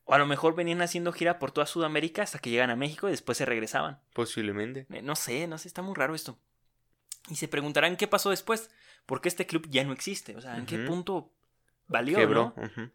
o 0.05 0.15
a 0.15 0.19
lo 0.19 0.27
mejor 0.27 0.55
venían 0.55 0.81
haciendo 0.81 1.13
gira 1.13 1.39
por 1.39 1.53
toda 1.53 1.67
Sudamérica 1.67 2.23
hasta 2.23 2.39
que 2.39 2.51
llegan 2.51 2.71
a 2.71 2.77
México 2.77 3.09
y 3.09 3.11
después 3.11 3.37
se 3.39 3.45
regresaban. 3.45 4.01
Posiblemente. 4.15 4.87
Eh, 4.91 5.03
No 5.03 5.15
sé, 5.15 5.47
no 5.47 5.59
sé, 5.59 5.69
está 5.69 5.83
muy 5.83 5.95
raro 5.95 6.15
esto. 6.15 6.39
Y 7.29 7.37
se 7.37 7.49
preguntarán 7.49 7.97
qué 7.97 8.07
pasó 8.07 8.31
después, 8.31 8.71
porque 9.07 9.29
este 9.29 9.47
club 9.47 9.67
ya 9.69 9.85
no 9.85 9.93
existe, 9.93 10.37
o 10.37 10.41
sea, 10.41 10.57
en 10.57 10.67
qué 10.67 10.79
punto 10.79 11.33
valió, 11.87 12.17
Quebró. 12.17 12.55
¿no? 12.57 12.91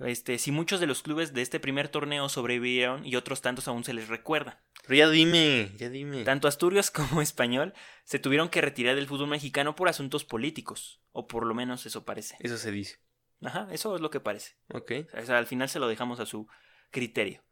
Este, 0.00 0.38
si 0.38 0.50
muchos 0.50 0.80
de 0.80 0.86
los 0.86 1.02
clubes 1.02 1.32
de 1.34 1.42
este 1.42 1.60
primer 1.60 1.88
torneo 1.88 2.28
sobrevivieron 2.28 3.06
y 3.06 3.14
otros 3.14 3.42
tantos 3.42 3.68
aún 3.68 3.84
se 3.84 3.94
les 3.94 4.08
recuerda. 4.08 4.60
Pero 4.86 4.96
ya 4.96 5.08
dime, 5.08 5.70
ya 5.76 5.88
dime. 5.88 6.24
Tanto 6.24 6.48
Asturias 6.48 6.90
como 6.90 7.22
Español 7.22 7.74
se 8.04 8.18
tuvieron 8.18 8.48
que 8.48 8.60
retirar 8.60 8.96
del 8.96 9.06
fútbol 9.06 9.28
mexicano 9.28 9.76
por 9.76 9.88
asuntos 9.88 10.24
políticos, 10.24 11.00
o 11.12 11.26
por 11.26 11.46
lo 11.46 11.54
menos 11.54 11.86
eso 11.86 12.04
parece. 12.04 12.36
Eso 12.40 12.58
se 12.58 12.70
dice. 12.70 12.98
Ajá, 13.42 13.68
eso 13.70 13.94
es 13.94 14.00
lo 14.00 14.10
que 14.10 14.20
parece. 14.20 14.56
Ok. 14.72 14.92
O 15.20 15.24
sea, 15.24 15.38
al 15.38 15.46
final 15.46 15.68
se 15.68 15.78
lo 15.78 15.86
dejamos 15.86 16.18
a 16.18 16.26
su 16.26 16.48
criterio. 16.90 17.42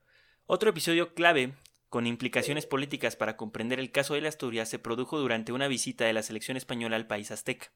Otro 0.46 0.70
episodio 0.70 1.14
clave 1.14 1.54
con 1.92 2.06
implicaciones 2.06 2.64
políticas 2.64 3.16
para 3.16 3.36
comprender 3.36 3.78
el 3.78 3.92
caso 3.92 4.14
de 4.14 4.22
la 4.22 4.30
Asturias 4.30 4.70
se 4.70 4.78
produjo 4.78 5.18
durante 5.18 5.52
una 5.52 5.68
visita 5.68 6.06
de 6.06 6.14
la 6.14 6.22
selección 6.22 6.56
española 6.56 6.96
al 6.96 7.06
país 7.06 7.30
azteca, 7.30 7.70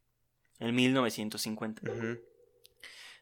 en 0.59 0.74
1950. 0.74 1.83
Ujú. 1.83 2.18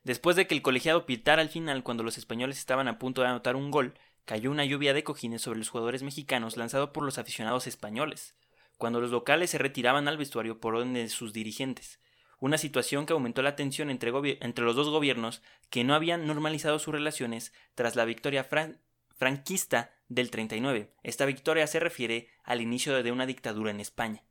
Después 0.05 0.37
de 0.37 0.47
que 0.47 0.55
el 0.55 0.63
colegiado 0.63 1.05
pitara 1.05 1.43
al 1.43 1.49
final 1.49 1.83
cuando 1.83 2.05
los 2.05 2.17
españoles 2.17 2.59
estaban 2.59 2.87
a 2.87 3.01
punto 3.01 3.23
de 3.23 3.27
anotar 3.27 3.57
un 3.57 3.73
gol, 3.73 3.95
cayó 4.25 4.53
una 4.53 4.65
lluvia 4.65 4.95
de 4.95 5.03
cojines 5.03 5.43
sobre 5.43 5.59
los 5.59 5.69
jugadores 5.69 6.05
mexicanos 6.05 6.57
lanzado 6.57 6.93
por 6.93 7.03
los 7.03 7.19
aficionados 7.19 7.67
españoles, 7.67 8.37
cuando 8.79 9.01
los 9.01 9.11
locales 9.11 9.51
se 9.51 9.59
retiraban 9.59 10.07
al 10.07 10.17
vestuario 10.17 10.61
por 10.61 10.77
orden 10.77 10.95
de 10.95 11.09
sus 11.09 11.33
dirigentes. 11.33 11.99
Una 12.39 12.57
situación 12.57 13.05
que 13.05 13.15
aumentó 13.15 13.43
la 13.43 13.57
tensión 13.57 13.91
entre, 13.91 14.13
entre 14.43 14.65
los 14.65 14.77
dos 14.77 14.91
gobiernos 14.91 15.43
que 15.71 15.83
no 15.83 15.93
habían 15.97 16.29
normalizado 16.29 16.79
sus 16.79 16.95
relaciones 16.95 17.53
tras 17.75 17.97
la 17.97 18.05
victoria 18.05 18.49
fran- 18.49 18.79
franquista 19.17 19.91
del 20.09 20.31
39. 20.31 20.93
Esta 21.03 21.25
victoria 21.25 21.67
se 21.67 21.81
refiere 21.81 22.29
al 22.45 22.61
inicio 22.61 23.03
de 23.03 23.13
una 23.13 23.27
dictadura 23.27 23.71
en 23.71 23.81
España, 23.81 24.25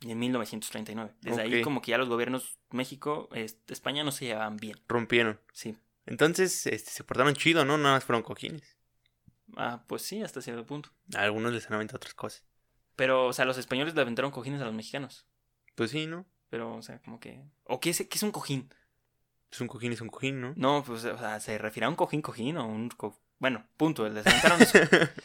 en 0.00 0.18
1939. 0.18 1.14
Desde 1.20 1.42
ahí 1.42 1.62
como 1.62 1.80
que 1.82 1.92
ya 1.92 1.98
los 1.98 2.08
gobiernos 2.08 2.58
México, 2.70 3.28
España 3.32 4.04
no 4.04 4.12
se 4.12 4.26
llevaban 4.26 4.56
bien. 4.56 4.78
Rompieron. 4.88 5.40
Sí. 5.52 5.76
Entonces, 6.06 6.66
este, 6.66 6.90
se 6.90 7.04
portaron 7.04 7.34
chido, 7.34 7.64
¿no? 7.64 7.78
Nada 7.78 7.94
más 7.94 8.04
fueron 8.04 8.22
cojines. 8.22 8.76
Ah, 9.56 9.84
pues 9.86 10.02
sí, 10.02 10.22
hasta 10.22 10.42
cierto 10.42 10.66
punto. 10.66 10.90
A 11.14 11.22
algunos 11.22 11.52
les 11.52 11.66
han 11.66 11.74
aventado 11.74 11.96
otras 11.96 12.14
cosas. 12.14 12.44
Pero, 12.96 13.26
o 13.26 13.32
sea, 13.32 13.44
los 13.44 13.58
españoles 13.58 13.94
le 13.94 14.02
aventaron 14.02 14.30
cojines 14.30 14.60
a 14.60 14.64
los 14.66 14.74
mexicanos. 14.74 15.26
Pues 15.74 15.90
sí, 15.90 16.06
¿no? 16.06 16.26
Pero, 16.50 16.74
o 16.76 16.82
sea, 16.82 17.00
como 17.00 17.18
que... 17.20 17.42
¿O 17.64 17.80
qué 17.80 17.90
es, 17.90 17.98
qué 17.98 18.16
es 18.16 18.22
un 18.22 18.30
cojín? 18.32 18.72
Es 19.50 19.60
un 19.60 19.68
cojín, 19.68 19.92
es 19.92 20.00
un 20.00 20.08
cojín, 20.08 20.40
¿no? 20.40 20.52
No, 20.56 20.84
pues, 20.84 21.04
o 21.04 21.18
sea, 21.18 21.40
se 21.40 21.56
refiere 21.58 21.86
a 21.86 21.88
un 21.88 21.96
cojín 21.96 22.22
cojín 22.22 22.56
o 22.58 22.66
un... 22.66 22.90
co- 22.90 23.20
Bueno, 23.44 23.66
punto, 23.76 24.08
les 24.08 24.26
aventaron 24.26 24.62
eso. 24.62 24.78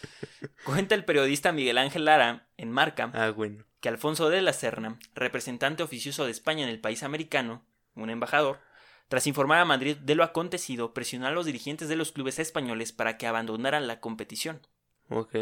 Cuenta 0.65 0.93
el 0.93 1.05
periodista 1.05 1.53
Miguel 1.53 1.77
Ángel 1.77 2.03
Lara, 2.03 2.49
en 2.57 2.69
Marca, 2.69 3.11
ah, 3.13 3.29
bueno. 3.29 3.63
que 3.79 3.87
Alfonso 3.87 4.27
de 4.29 4.41
la 4.41 4.51
Serna, 4.51 4.99
representante 5.15 5.83
oficioso 5.83 6.25
de 6.25 6.31
España 6.31 6.65
en 6.65 6.69
el 6.69 6.81
país 6.81 7.01
americano, 7.03 7.65
un 7.95 8.09
embajador, 8.09 8.59
tras 9.07 9.25
informar 9.25 9.59
a 9.59 9.63
Madrid 9.65 9.95
de 9.95 10.15
lo 10.15 10.25
acontecido, 10.25 10.93
presionó 10.93 11.27
a 11.27 11.31
los 11.31 11.45
dirigentes 11.45 11.87
de 11.87 11.95
los 11.95 12.11
clubes 12.11 12.39
españoles 12.39 12.91
para 12.91 13.17
que 13.17 13.25
abandonaran 13.25 13.87
la 13.87 14.01
competición. 14.01 14.67
Ok. 15.07 15.35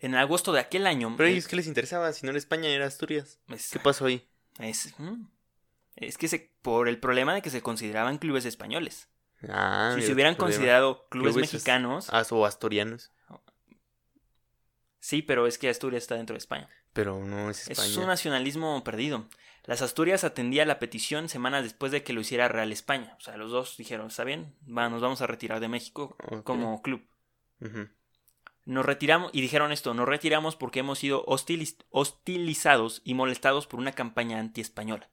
En 0.00 0.16
agosto 0.16 0.52
de 0.52 0.58
aquel 0.58 0.88
año... 0.88 1.14
Pero 1.16 1.28
ellos, 1.28 1.46
¿qué 1.46 1.54
les 1.54 1.68
interesaba? 1.68 2.12
Si 2.12 2.26
no 2.26 2.30
era 2.30 2.38
España, 2.38 2.68
era 2.68 2.86
Asturias. 2.86 3.38
es- 3.48 3.70
¿Qué 3.70 3.78
pasó 3.78 4.06
ahí? 4.06 4.28
Es, 4.58 4.92
mm, 4.98 5.22
es 5.94 6.18
que 6.18 6.26
se, 6.26 6.50
por 6.62 6.88
el 6.88 6.98
problema 6.98 7.32
de 7.32 7.42
que 7.42 7.50
se 7.50 7.62
consideraban 7.62 8.18
clubes 8.18 8.44
españoles. 8.44 9.08
Ah, 9.50 9.90
si 9.90 9.96
mira 9.96 10.06
se 10.06 10.12
hubieran 10.12 10.34
considerado 10.36 11.06
clubes, 11.08 11.32
Clubes 11.34 11.48
es- 11.48 11.54
mexicanos, 11.54 12.08
Ah, 12.12 12.22
o 12.30 12.46
asturianos. 12.46 13.10
Sí, 15.00 15.20
pero 15.22 15.46
es 15.46 15.58
que 15.58 15.68
Asturias 15.68 16.02
está 16.04 16.14
dentro 16.16 16.34
de 16.34 16.38
España. 16.38 16.68
Pero 16.94 17.22
no 17.24 17.50
es 17.50 17.68
España. 17.68 17.88
Es 17.88 17.96
un 17.96 18.06
nacionalismo 18.06 18.82
perdido. 18.84 19.26
Las 19.64 19.82
Asturias 19.82 20.24
atendía 20.24 20.64
la 20.64 20.78
petición 20.78 21.28
semanas 21.28 21.62
después 21.62 21.92
de 21.92 22.02
que 22.02 22.12
lo 22.12 22.20
hiciera 22.20 22.48
Real 22.48 22.72
España. 22.72 23.14
O 23.18 23.20
sea, 23.20 23.36
los 23.36 23.50
dos 23.50 23.76
dijeron, 23.76 24.06
está 24.08 24.24
bien, 24.24 24.54
va, 24.66 24.88
nos 24.88 25.02
vamos 25.02 25.20
a 25.20 25.26
retirar 25.26 25.60
de 25.60 25.68
México 25.68 26.16
como 26.44 26.80
club. 26.82 27.02
Nos 28.66 28.86
retiramos, 28.86 29.30
y 29.34 29.42
dijeron 29.42 29.72
esto, 29.72 29.92
nos 29.92 30.08
retiramos 30.08 30.56
porque 30.56 30.80
hemos 30.80 30.98
sido 30.98 31.24
hostiliz- 31.26 31.84
hostilizados 31.90 33.02
y 33.04 33.12
molestados 33.14 33.66
por 33.66 33.80
una 33.80 33.92
campaña 33.92 34.38
anti-española. 34.38 35.10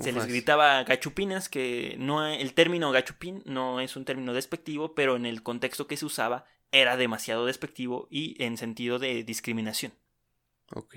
Se 0.00 0.12
les 0.12 0.26
gritaba 0.26 0.82
gachupines, 0.84 1.48
que 1.48 1.96
no 1.98 2.26
el 2.26 2.52
término 2.54 2.90
gachupín 2.90 3.42
no 3.46 3.80
es 3.80 3.96
un 3.96 4.04
término 4.04 4.32
despectivo, 4.32 4.94
pero 4.94 5.16
en 5.16 5.24
el 5.26 5.42
contexto 5.42 5.86
que 5.86 5.96
se 5.96 6.04
usaba 6.06 6.44
era 6.72 6.96
demasiado 6.96 7.46
despectivo 7.46 8.08
y 8.10 8.42
en 8.42 8.56
sentido 8.56 8.98
de 8.98 9.22
discriminación. 9.24 9.92
Ok. 10.74 10.96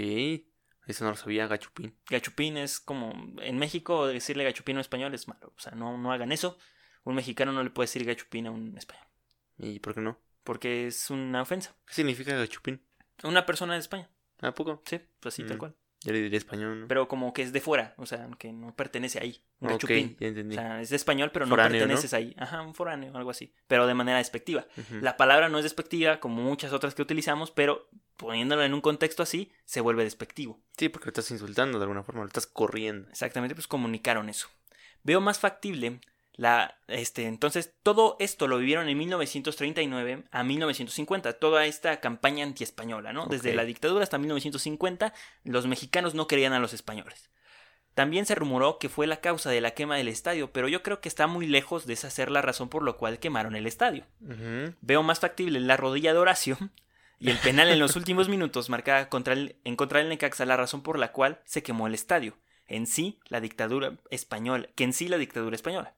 Eso 0.88 1.04
no 1.06 1.12
lo 1.12 1.16
sabía, 1.16 1.48
gachupín. 1.48 1.96
Gachupín 2.10 2.58
es 2.58 2.80
como 2.80 3.14
en 3.42 3.58
México 3.60 4.08
decirle 4.08 4.44
gachupín 4.44 4.76
a 4.76 4.80
un 4.80 4.82
español 4.82 5.14
es 5.14 5.28
malo, 5.28 5.54
o 5.56 5.60
sea, 5.60 5.74
no, 5.74 5.98
no 5.98 6.12
hagan 6.12 6.32
eso. 6.32 6.58
Un 7.04 7.16
mexicano 7.16 7.52
no 7.54 7.64
le 7.64 7.70
puede 7.70 7.86
decir 7.86 8.04
gachupín 8.04 8.48
a 8.48 8.52
un 8.52 8.78
español, 8.78 9.06
¿Y 9.60 9.80
por 9.80 9.94
qué 9.94 10.02
no? 10.02 10.20
porque 10.44 10.88
es 10.88 11.10
una 11.12 11.44
ofensa. 11.44 11.76
¿Qué 11.86 11.94
significa 11.94 12.36
gachupín? 12.36 12.82
Una 13.24 13.46
persona 13.46 13.74
de 13.76 13.80
España, 13.80 14.10
¿A 14.42 14.54
poco? 14.54 14.82
sí, 14.86 15.00
pues 15.20 15.36
así 15.36 15.44
tal 15.44 15.58
Mm. 15.58 15.60
cual. 15.60 15.76
Yo 16.04 16.14
le 16.14 16.22
diría 16.22 16.38
español, 16.38 16.82
¿no? 16.82 16.88
Pero 16.88 17.08
como 17.08 17.32
que 17.32 17.44
es 17.44 17.54
de 17.54 17.62
fuera, 17.62 17.94
o 17.98 18.06
sea, 18.08 18.28
que 18.40 18.52
no 18.52 18.76
pertenece 18.76 19.20
ahí. 19.20 19.44
Un 19.60 19.68
ok, 19.68 19.74
gachupín. 19.74 20.18
ya 20.20 20.26
O 20.26 20.30
entendí. 20.30 20.56
sea, 20.56 20.82
es 20.82 20.90
de 20.90 20.96
español, 20.96 21.30
pero 21.32 21.46
no 21.46 21.52
Foráneo, 21.52 21.82
¿no? 21.82 21.88
perteneces 21.88 22.14
ahí. 22.14 22.36
Ajá, 22.40 22.62
un 22.64 22.74
foráneo, 22.74 23.16
algo 23.16 23.30
así. 23.30 23.54
Pero 23.68 23.86
de 23.86 23.94
manera 23.94 24.18
despectiva. 24.18 24.66
La 25.02 25.16
palabra 25.16 25.50
no 25.50 25.58
es 25.60 25.64
despectiva 25.64 26.20
como 26.20 26.42
muchas 26.42 26.74
otras 26.74 26.96
que 26.96 27.04
utilizamos, 27.04 27.52
pero 27.52 27.88
poniéndolo 28.18 28.64
en 28.64 28.74
un 28.74 28.82
contexto 28.82 29.22
así, 29.22 29.52
se 29.66 29.82
vuelve 29.82 30.04
despectivo. 30.04 30.60
Sí, 30.76 30.90
porque 30.90 31.06
lo 31.06 31.10
estás 31.10 31.30
insultando 31.30 31.78
de 31.78 31.84
alguna 31.84 32.04
forma, 32.04 32.22
lo 32.22 32.28
estás 32.28 32.48
corriendo. 32.48 33.08
Exactamente, 33.10 33.54
pues 33.54 33.68
comunicaron 33.68 34.28
eso. 34.30 34.48
Veo 35.04 35.22
más 35.22 35.40
factible 35.40 36.00
la 36.42 36.80
este 36.88 37.28
entonces 37.28 37.76
todo 37.84 38.16
esto 38.20 38.48
lo 38.48 38.58
vivieron 38.58 38.90
en 38.90 38.98
1939 38.98 40.24
a 40.32 40.44
1950, 40.44 41.34
toda 41.34 41.68
esta 41.68 42.00
campaña 42.00 42.44
antiespañola, 42.44 43.14
¿no? 43.14 43.28
Desde 43.28 43.54
la 43.54 43.64
dictadura 43.64 44.02
hasta 44.02 44.18
1950 44.18 45.14
los 45.44 45.68
mexicanos 45.68 46.16
no 46.16 46.26
querían 46.26 46.54
a 46.54 46.60
los 46.60 46.74
españoles. 46.74 47.30
También 47.94 48.26
se 48.26 48.34
rumoró 48.34 48.80
que 48.80 48.90
fue 48.90 49.06
la 49.06 49.22
causa 49.22 49.52
de 49.52 49.62
la 49.62 49.72
quema 49.72 49.98
del 49.98 50.08
estadio, 50.08 50.52
pero 50.52 50.68
yo 50.68 50.82
creo 50.82 51.00
que 51.00 51.10
está 51.10 51.28
muy 51.28 51.46
lejos 51.46 51.86
de 51.86 51.94
esa 51.94 52.10
ser 52.10 52.32
la 52.32 52.42
razón 52.42 52.70
por 52.70 52.84
la 52.84 52.94
cual 52.94 53.20
quemaron 53.20 53.56
el 53.56 53.68
estadio. 53.68 54.06
Veo 54.82 55.04
más 55.04 55.20
factible 55.20 55.60
la 55.60 55.78
rodilla 55.78 56.12
de 56.12 56.20
Horacio 56.20 56.58
y 57.20 57.30
el 57.30 57.38
penal 57.38 57.70
en 57.70 57.78
los 57.78 57.96
últimos 57.96 58.30
minutos 58.30 58.72
marcada 58.72 59.10
contra 59.10 59.34
el, 59.34 59.58
en 59.64 59.76
contra 59.76 60.00
del 60.00 60.10
Necaxa 60.10 60.46
la 60.46 60.58
razón 60.58 60.82
por 60.82 60.98
la 60.98 61.12
cual 61.12 61.40
se 61.46 61.62
quemó 61.62 61.86
el 61.86 61.94
estadio. 61.94 62.36
En 62.74 62.88
sí, 62.88 63.20
la 63.28 63.42
dictadura 63.42 63.98
española, 64.12 64.70
que 64.76 64.86
en 64.86 64.94
sí 64.94 65.08
la 65.10 65.18
dictadura 65.18 65.56
española. 65.56 65.94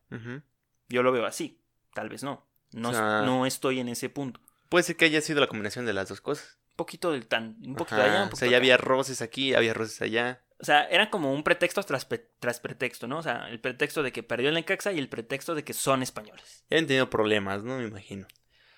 Yo 0.89 1.03
lo 1.03 1.11
veo 1.11 1.25
así, 1.25 1.59
tal 1.93 2.09
vez 2.09 2.23
no. 2.23 2.47
No, 2.71 2.89
O 2.89 2.93
sea- 2.93 3.21
no 3.21 3.45
estoy 3.45 3.79
en 3.79 3.89
ese 3.89 4.09
punto. 4.09 4.39
Puede 4.69 4.83
ser 4.83 4.95
que 4.95 5.05
haya 5.05 5.21
sido 5.21 5.39
la 5.39 5.45
combinación 5.47 5.85
de 5.85 5.93
las 5.93 6.09
dos 6.09 6.19
cosas. 6.21 6.57
Un 6.71 6.75
poquito 6.77 7.11
del 7.11 7.27
tan, 7.27 7.57
un 7.63 7.75
poquito 7.75 7.97
Ajá, 7.97 8.03
de 8.05 8.09
allá, 8.09 8.21
un 8.21 8.27
O 8.27 8.29
poquito 8.31 8.39
sea, 8.39 8.45
de 8.47 8.51
ya 8.53 8.57
había 8.57 8.77
roces 8.77 9.21
aquí, 9.21 9.53
había 9.53 9.75
roces 9.75 10.01
allá. 10.01 10.41
O 10.59 10.65
sea, 10.65 10.85
era 10.85 11.11
como 11.11 11.31
un 11.31 11.43
pretexto 11.43 11.83
tras, 11.83 12.07
tras 12.39 12.59
pretexto, 12.59 13.07
¿no? 13.07 13.19
O 13.19 13.21
sea, 13.23 13.49
el 13.49 13.59
pretexto 13.59 14.01
de 14.01 14.11
que 14.11 14.23
perdió 14.23 14.49
el 14.49 14.55
Necaxa 14.55 14.91
y 14.91 14.97
el 14.97 15.09
pretexto 15.09 15.53
de 15.53 15.63
que 15.63 15.73
son 15.73 16.01
españoles. 16.01 16.63
Ya 16.71 16.77
habían 16.77 16.87
tenido 16.87 17.09
problemas, 17.11 17.63
¿no? 17.63 17.77
Me 17.77 17.85
imagino. 17.87 18.25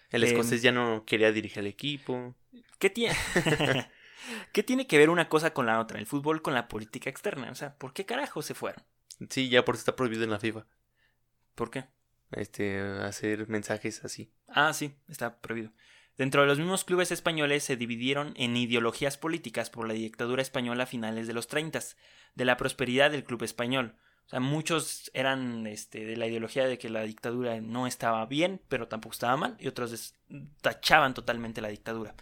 El 0.09 0.23
Em, 0.23 0.29
escocés 0.29 0.61
ya 0.61 0.73
no 0.73 1.05
quería 1.05 1.31
dirigir 1.31 1.59
el 1.59 1.67
equipo. 1.67 2.35
¿Qué 2.79 2.89
tiene? 2.89 3.15
¿Qué 4.51 4.63
tiene 4.63 4.87
que 4.87 4.97
ver 4.97 5.09
una 5.09 5.29
cosa 5.29 5.53
con 5.53 5.65
la 5.65 5.79
otra? 5.79 5.99
El 5.99 6.05
fútbol 6.05 6.41
con 6.41 6.53
la 6.53 6.67
política 6.67 7.09
externa. 7.09 7.51
O 7.51 7.55
sea, 7.55 7.75
¿por 7.77 7.93
qué 7.93 8.05
carajo 8.05 8.41
se 8.41 8.53
fueron? 8.53 8.83
Sí, 9.29 9.49
ya 9.49 9.65
por 9.65 9.75
está 9.75 9.95
prohibido 9.95 10.23
en 10.23 10.31
la 10.31 10.39
FIFA. 10.39 10.65
¿Por 11.55 11.71
qué? 11.71 11.85
Este, 12.31 12.79
hacer 12.79 13.47
mensajes 13.47 14.03
así. 14.03 14.31
Ah, 14.47 14.73
sí, 14.73 14.95
está 15.07 15.39
prohibido. 15.39 15.71
Dentro 16.17 16.41
de 16.41 16.47
los 16.47 16.57
mismos 16.57 16.85
clubes 16.85 17.11
españoles 17.11 17.63
se 17.63 17.75
dividieron 17.75 18.33
en 18.37 18.55
ideologías 18.55 19.17
políticas 19.17 19.69
por 19.69 19.87
la 19.87 19.93
dictadura 19.93 20.41
española 20.41 20.83
a 20.83 20.87
finales 20.87 21.27
de 21.27 21.33
los 21.33 21.47
30, 21.47 21.79
de 22.35 22.45
la 22.45 22.55
prosperidad 22.57 23.11
del 23.11 23.25
club 23.25 23.43
español. 23.43 23.95
O 24.25 24.29
sea, 24.29 24.39
muchos 24.39 25.11
eran 25.13 25.67
este, 25.67 26.05
de 26.05 26.17
la 26.17 26.27
ideología 26.27 26.65
de 26.67 26.77
que 26.77 26.89
la 26.89 27.03
dictadura 27.03 27.59
no 27.61 27.85
estaba 27.85 28.25
bien, 28.25 28.61
pero 28.69 28.87
tampoco 28.87 29.13
estaba 29.13 29.37
mal, 29.37 29.57
y 29.59 29.67
otros 29.67 30.15
tachaban 30.61 31.13
totalmente 31.13 31.61
la 31.61 31.67
dictadura. 31.67 32.15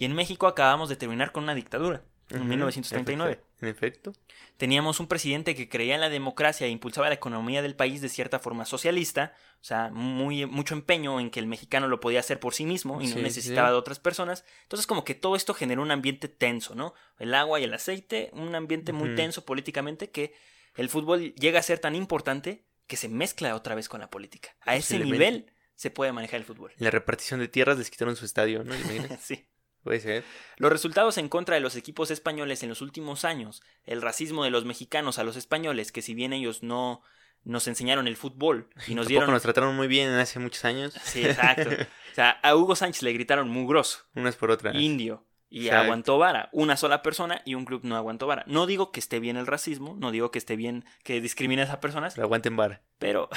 Y 0.00 0.06
en 0.06 0.14
México 0.14 0.46
acabamos 0.46 0.88
de 0.88 0.96
terminar 0.96 1.30
con 1.30 1.42
una 1.44 1.54
dictadura, 1.54 2.02
en 2.30 2.38
Ujú, 2.38 2.46
1939. 2.48 3.38
En 3.60 3.68
efecto. 3.68 4.14
Teníamos 4.56 4.98
un 4.98 5.06
presidente 5.08 5.54
que 5.54 5.68
creía 5.68 5.94
en 5.94 6.00
la 6.00 6.08
democracia 6.08 6.66
e 6.66 6.70
impulsaba 6.70 7.08
la 7.08 7.16
economía 7.16 7.60
del 7.60 7.76
país 7.76 8.00
de 8.00 8.08
cierta 8.08 8.38
forma 8.38 8.64
socialista, 8.64 9.34
o 9.60 9.62
sea, 9.64 9.90
muy, 9.92 10.46
mucho 10.46 10.72
empeño 10.72 11.20
en 11.20 11.28
que 11.28 11.38
el 11.38 11.46
mexicano 11.46 11.86
lo 11.86 12.00
podía 12.00 12.20
hacer 12.20 12.40
por 12.40 12.54
sí 12.54 12.64
mismo 12.64 13.02
y 13.02 13.08
no 13.08 13.16
Sí, 13.16 13.20
necesitaba 13.20 13.68
sí. 13.68 13.72
de 13.72 13.78
otras 13.78 14.00
personas. 14.00 14.46
Entonces, 14.62 14.86
como 14.86 15.04
que 15.04 15.14
todo 15.14 15.36
esto 15.36 15.52
generó 15.52 15.82
un 15.82 15.90
ambiente 15.90 16.28
tenso, 16.28 16.74
¿no? 16.74 16.94
El 17.18 17.34
agua 17.34 17.60
y 17.60 17.64
el 17.64 17.74
aceite, 17.74 18.30
un 18.32 18.54
ambiente 18.54 18.94
muy 18.94 19.14
tenso 19.16 19.44
políticamente 19.44 20.08
que 20.10 20.32
el 20.76 20.88
fútbol 20.88 21.34
llega 21.34 21.60
a 21.60 21.62
ser 21.62 21.78
tan 21.78 21.94
importante 21.94 22.64
que 22.86 22.96
se 22.96 23.10
mezcla 23.10 23.54
otra 23.54 23.74
vez 23.74 23.90
con 23.90 24.00
la 24.00 24.08
política. 24.08 24.56
A 24.62 24.76
ese 24.76 24.98
nivel 24.98 25.52
se 25.74 25.90
puede 25.90 26.12
manejar 26.12 26.40
el 26.40 26.46
fútbol. 26.46 26.72
La 26.78 26.90
repartición 26.90 27.38
de 27.38 27.48
tierras 27.48 27.76
les 27.76 27.90
quitaron 27.90 28.16
su 28.16 28.24
estadio, 28.24 28.64
¿no? 28.64 28.72
Sí. 29.20 29.46
Puede 29.82 30.00
ser. 30.00 30.24
Los 30.56 30.70
resultados 30.70 31.16
en 31.18 31.28
contra 31.28 31.54
de 31.54 31.60
los 31.60 31.74
equipos 31.76 32.10
españoles 32.10 32.62
en 32.62 32.68
los 32.68 32.82
últimos 32.82 33.24
años, 33.24 33.62
el 33.84 34.02
racismo 34.02 34.44
de 34.44 34.50
los 34.50 34.64
mexicanos 34.64 35.18
a 35.18 35.24
los 35.24 35.36
españoles, 35.36 35.90
que 35.92 36.02
si 36.02 36.14
bien 36.14 36.32
ellos 36.32 36.62
no 36.62 37.02
nos 37.44 37.66
enseñaron 37.68 38.06
el 38.06 38.16
fútbol 38.16 38.68
y 38.86 38.94
nos 38.94 39.08
dieron... 39.08 39.30
nos 39.30 39.40
trataron 39.42 39.74
muy 39.74 39.88
bien 39.88 40.10
hace 40.10 40.38
muchos 40.38 40.64
años. 40.64 40.94
Sí, 41.02 41.24
exacto. 41.24 41.70
O 42.10 42.12
sea, 42.14 42.30
a 42.42 42.56
Hugo 42.56 42.74
Sánchez 42.74 43.02
le 43.04 43.12
gritaron 43.12 43.48
mugroso, 43.48 44.00
Unas 44.16 44.34
por 44.34 44.50
otras. 44.50 44.74
indio, 44.74 45.24
y 45.48 45.66
Exacto. 45.66 45.84
aguantó 45.84 46.18
vara. 46.18 46.48
Una 46.52 46.76
sola 46.76 47.02
persona 47.02 47.40
y 47.44 47.54
un 47.54 47.64
club 47.64 47.82
no 47.84 47.94
aguantó 47.96 48.26
vara. 48.26 48.42
No 48.48 48.66
digo 48.66 48.90
que 48.90 48.98
esté 48.98 49.20
bien 49.20 49.36
el 49.36 49.46
racismo, 49.46 49.94
no 49.96 50.10
digo 50.10 50.32
que 50.32 50.38
esté 50.38 50.56
bien 50.56 50.84
que 51.04 51.20
discrimines 51.20 51.70
a 51.70 51.78
personas, 51.80 52.14
Pero 52.14 52.26
aguanten 52.26 52.56
vara. 52.56 52.82
pero... 52.98 53.28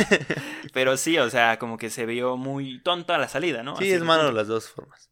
pero 0.72 0.96
sí, 0.96 1.18
o 1.18 1.28
sea, 1.30 1.58
como 1.58 1.78
que 1.78 1.90
se 1.90 2.06
vio 2.06 2.36
muy 2.36 2.80
tonto 2.82 3.12
a 3.12 3.18
la 3.18 3.28
salida, 3.28 3.62
¿no? 3.62 3.76
Sí, 3.76 3.84
Así 3.84 3.92
es 3.92 4.02
malo 4.02 4.30
las 4.32 4.46
dos 4.46 4.68
formas. 4.68 5.10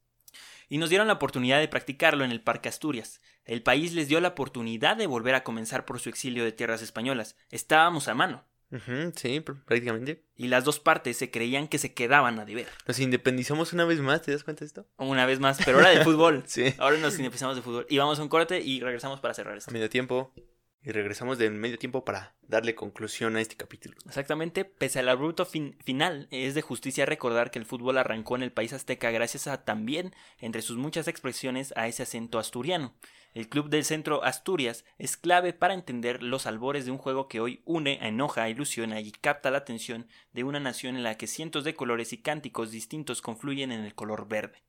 Y 0.70 0.78
nos 0.78 0.88
dieron 0.88 1.06
la 1.08 1.12
oportunidad 1.14 1.60
de 1.60 1.68
practicarlo 1.68 2.24
en 2.24 2.30
el 2.30 2.40
Parque 2.40 2.70
Asturias. 2.70 3.20
El 3.44 3.62
país 3.62 3.92
les 3.92 4.08
dio 4.08 4.20
la 4.20 4.28
oportunidad 4.28 4.96
de 4.96 5.06
volver 5.06 5.34
a 5.34 5.44
comenzar 5.44 5.84
por 5.84 6.00
su 6.00 6.08
exilio 6.08 6.44
de 6.44 6.52
tierras 6.52 6.80
españolas. 6.80 7.36
Estábamos 7.50 8.08
a 8.08 8.14
mano, 8.14 8.44
sí, 8.70 9.40
pr- 9.40 9.64
prácticamente. 9.64 10.24
y 10.36 10.46
las 10.48 10.64
dos 10.64 10.78
partes 10.78 11.16
se 11.16 11.30
creían 11.30 11.66
que 11.68 11.78
se 11.78 11.92
quedaban 11.92 12.38
a 12.38 12.44
deber. 12.44 12.68
Nos 12.86 13.00
independizamos 13.00 13.72
una 13.72 13.84
vez 13.84 14.00
más, 14.00 14.22
¿te 14.22 14.30
das 14.32 14.44
cuenta 14.44 14.60
de 14.60 14.66
esto? 14.66 14.86
Una 14.96 15.26
vez 15.26 15.40
más, 15.40 15.58
pero 15.64 15.78
ahora 15.78 15.90
de 15.90 16.04
fútbol. 16.04 16.44
Sí. 16.46 16.72
Ahora 16.78 16.96
nos 16.98 17.14
independizamos 17.18 17.56
de 17.56 17.62
fútbol. 17.62 17.86
Y 17.90 17.98
vamos 17.98 18.18
a 18.18 18.22
un 18.22 18.28
corte 18.28 18.60
y 18.60 18.80
regresamos 18.80 19.20
para 19.20 19.34
cerrar 19.34 19.54
A 19.54 19.58
esto. 19.58 19.70
medio 19.72 19.90
tiempo. 19.90 20.32
Y 20.82 20.92
regresamos 20.92 21.36
de 21.36 21.50
medio 21.50 21.78
tiempo 21.78 22.06
para 22.06 22.34
darle 22.40 22.74
conclusión 22.74 23.36
a 23.36 23.40
este 23.42 23.54
capítulo. 23.54 23.96
Exactamente, 24.06 24.64
pese 24.64 25.00
al 25.00 25.10
abrupto 25.10 25.44
fin- 25.44 25.76
final, 25.84 26.26
es 26.30 26.54
de 26.54 26.62
justicia 26.62 27.04
recordar 27.04 27.50
que 27.50 27.58
el 27.58 27.66
fútbol 27.66 27.98
arrancó 27.98 28.34
en 28.36 28.42
el 28.42 28.52
país 28.52 28.72
azteca 28.72 29.10
gracias 29.10 29.46
a 29.46 29.64
también, 29.64 30.14
entre 30.38 30.62
sus 30.62 30.78
muchas 30.78 31.06
expresiones, 31.06 31.74
a 31.76 31.86
ese 31.86 32.02
acento 32.02 32.38
asturiano. 32.38 32.94
El 33.34 33.48
club 33.48 33.68
del 33.68 33.84
centro 33.84 34.24
Asturias 34.24 34.84
es 34.98 35.16
clave 35.16 35.52
para 35.52 35.74
entender 35.74 36.22
los 36.22 36.46
albores 36.46 36.86
de 36.86 36.90
un 36.90 36.98
juego 36.98 37.28
que 37.28 37.40
hoy 37.40 37.60
une, 37.64 37.98
enoja, 38.04 38.48
ilusiona 38.48 39.00
y 39.00 39.12
capta 39.12 39.50
la 39.50 39.58
atención 39.58 40.08
de 40.32 40.44
una 40.44 40.60
nación 40.60 40.96
en 40.96 41.02
la 41.04 41.16
que 41.16 41.26
cientos 41.28 41.62
de 41.62 41.74
colores 41.74 42.12
y 42.12 42.18
cánticos 42.22 42.70
distintos 42.72 43.22
confluyen 43.22 43.70
en 43.70 43.84
el 43.84 43.94
color 43.94 44.26
verde. 44.26 44.62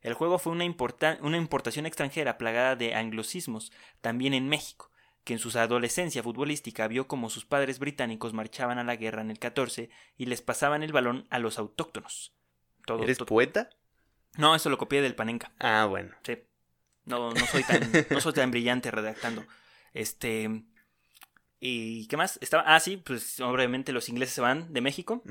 El 0.00 0.14
juego 0.14 0.38
fue 0.38 0.52
una, 0.52 0.64
importa- 0.64 1.18
una 1.20 1.36
importación 1.36 1.84
extranjera 1.86 2.38
plagada 2.38 2.74
de 2.74 2.94
anglosismos, 2.94 3.70
también 4.00 4.34
en 4.34 4.48
México, 4.48 4.90
que 5.26 5.32
en 5.32 5.40
su 5.40 5.58
adolescencia 5.58 6.22
futbolística 6.22 6.86
vio 6.86 7.08
como 7.08 7.30
sus 7.30 7.44
padres 7.44 7.80
británicos 7.80 8.32
marchaban 8.32 8.78
a 8.78 8.84
la 8.84 8.94
guerra 8.94 9.22
en 9.22 9.32
el 9.32 9.40
14 9.40 9.90
y 10.16 10.26
les 10.26 10.40
pasaban 10.40 10.84
el 10.84 10.92
balón 10.92 11.26
a 11.30 11.40
los 11.40 11.58
autóctonos. 11.58 12.32
Todo, 12.86 13.02
¿Eres 13.02 13.18
poeta? 13.18 13.68
no, 14.38 14.54
eso 14.54 14.70
lo 14.70 14.78
copié 14.78 15.02
del 15.02 15.16
Panenka. 15.16 15.50
Ah, 15.58 15.86
bueno. 15.90 16.14
Sí. 16.22 16.38
No, 17.06 17.32
no 17.32 17.46
soy 17.46 17.64
tan, 17.64 17.80
no 18.10 18.20
soy 18.20 18.34
tan 18.34 18.52
brillante 18.52 18.92
redactando. 18.92 19.44
Este. 19.94 20.62
¿Y 21.58 22.06
qué 22.08 22.16
más? 22.18 22.38
Estaba. 22.42 22.62
Ah, 22.66 22.78
sí, 22.80 22.98
pues 22.98 23.40
obviamente 23.40 23.92
los 23.92 24.08
ingleses 24.10 24.34
se 24.34 24.40
van 24.42 24.72
de 24.74 24.80
México. 24.82 25.22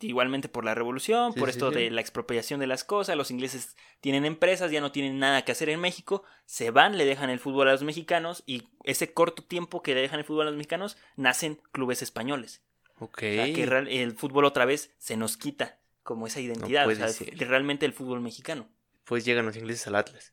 Igualmente 0.00 0.48
por 0.48 0.64
la 0.64 0.74
revolución, 0.74 1.32
Sí, 1.32 1.38
por 1.38 1.48
esto 1.48 1.70
sí. 1.70 1.76
de 1.78 1.90
la 1.90 2.00
expropiación 2.00 2.58
de 2.58 2.66
las 2.66 2.82
cosas. 2.82 3.16
Los 3.16 3.30
ingleses 3.30 3.76
tienen 4.00 4.24
empresas, 4.24 4.70
ya 4.72 4.80
no 4.80 4.90
tienen 4.92 5.18
nada 5.20 5.42
que 5.44 5.52
hacer 5.52 5.68
en 5.68 5.80
México. 5.80 6.24
Se 6.44 6.70
van, 6.72 6.98
le 6.98 7.04
dejan 7.04 7.30
el 7.30 7.38
fútbol 7.38 7.68
a 7.68 7.72
los 7.72 7.84
mexicanos. 7.84 8.42
Y 8.46 8.64
ese 8.82 9.12
corto 9.12 9.44
tiempo 9.44 9.80
que 9.82 9.94
le 9.94 10.00
dejan 10.00 10.18
el 10.18 10.24
fútbol 10.24 10.48
a 10.48 10.50
los 10.50 10.56
mexicanos, 10.56 10.96
nacen 11.16 11.60
clubes 11.70 12.02
españoles. 12.02 12.62
Ok. 12.98 13.18
O 13.18 13.20
sea, 13.20 13.52
que 13.52 13.62
el 14.02 14.12
fútbol 14.12 14.44
otra 14.46 14.64
vez 14.64 14.92
se 14.98 15.16
nos 15.16 15.36
quita 15.36 15.78
como 16.02 16.26
esa 16.26 16.40
identidad. 16.40 16.82
o 16.82 16.86
puede 16.86 17.08
sea, 17.12 17.26
realmente 17.46 17.86
el 17.86 17.92
fútbol 17.92 18.20
mexicano. 18.20 18.68
Pues 19.04 19.24
llegan 19.24 19.46
los 19.46 19.56
ingleses 19.56 19.86
al 19.86 19.94
Atlas. 19.94 20.32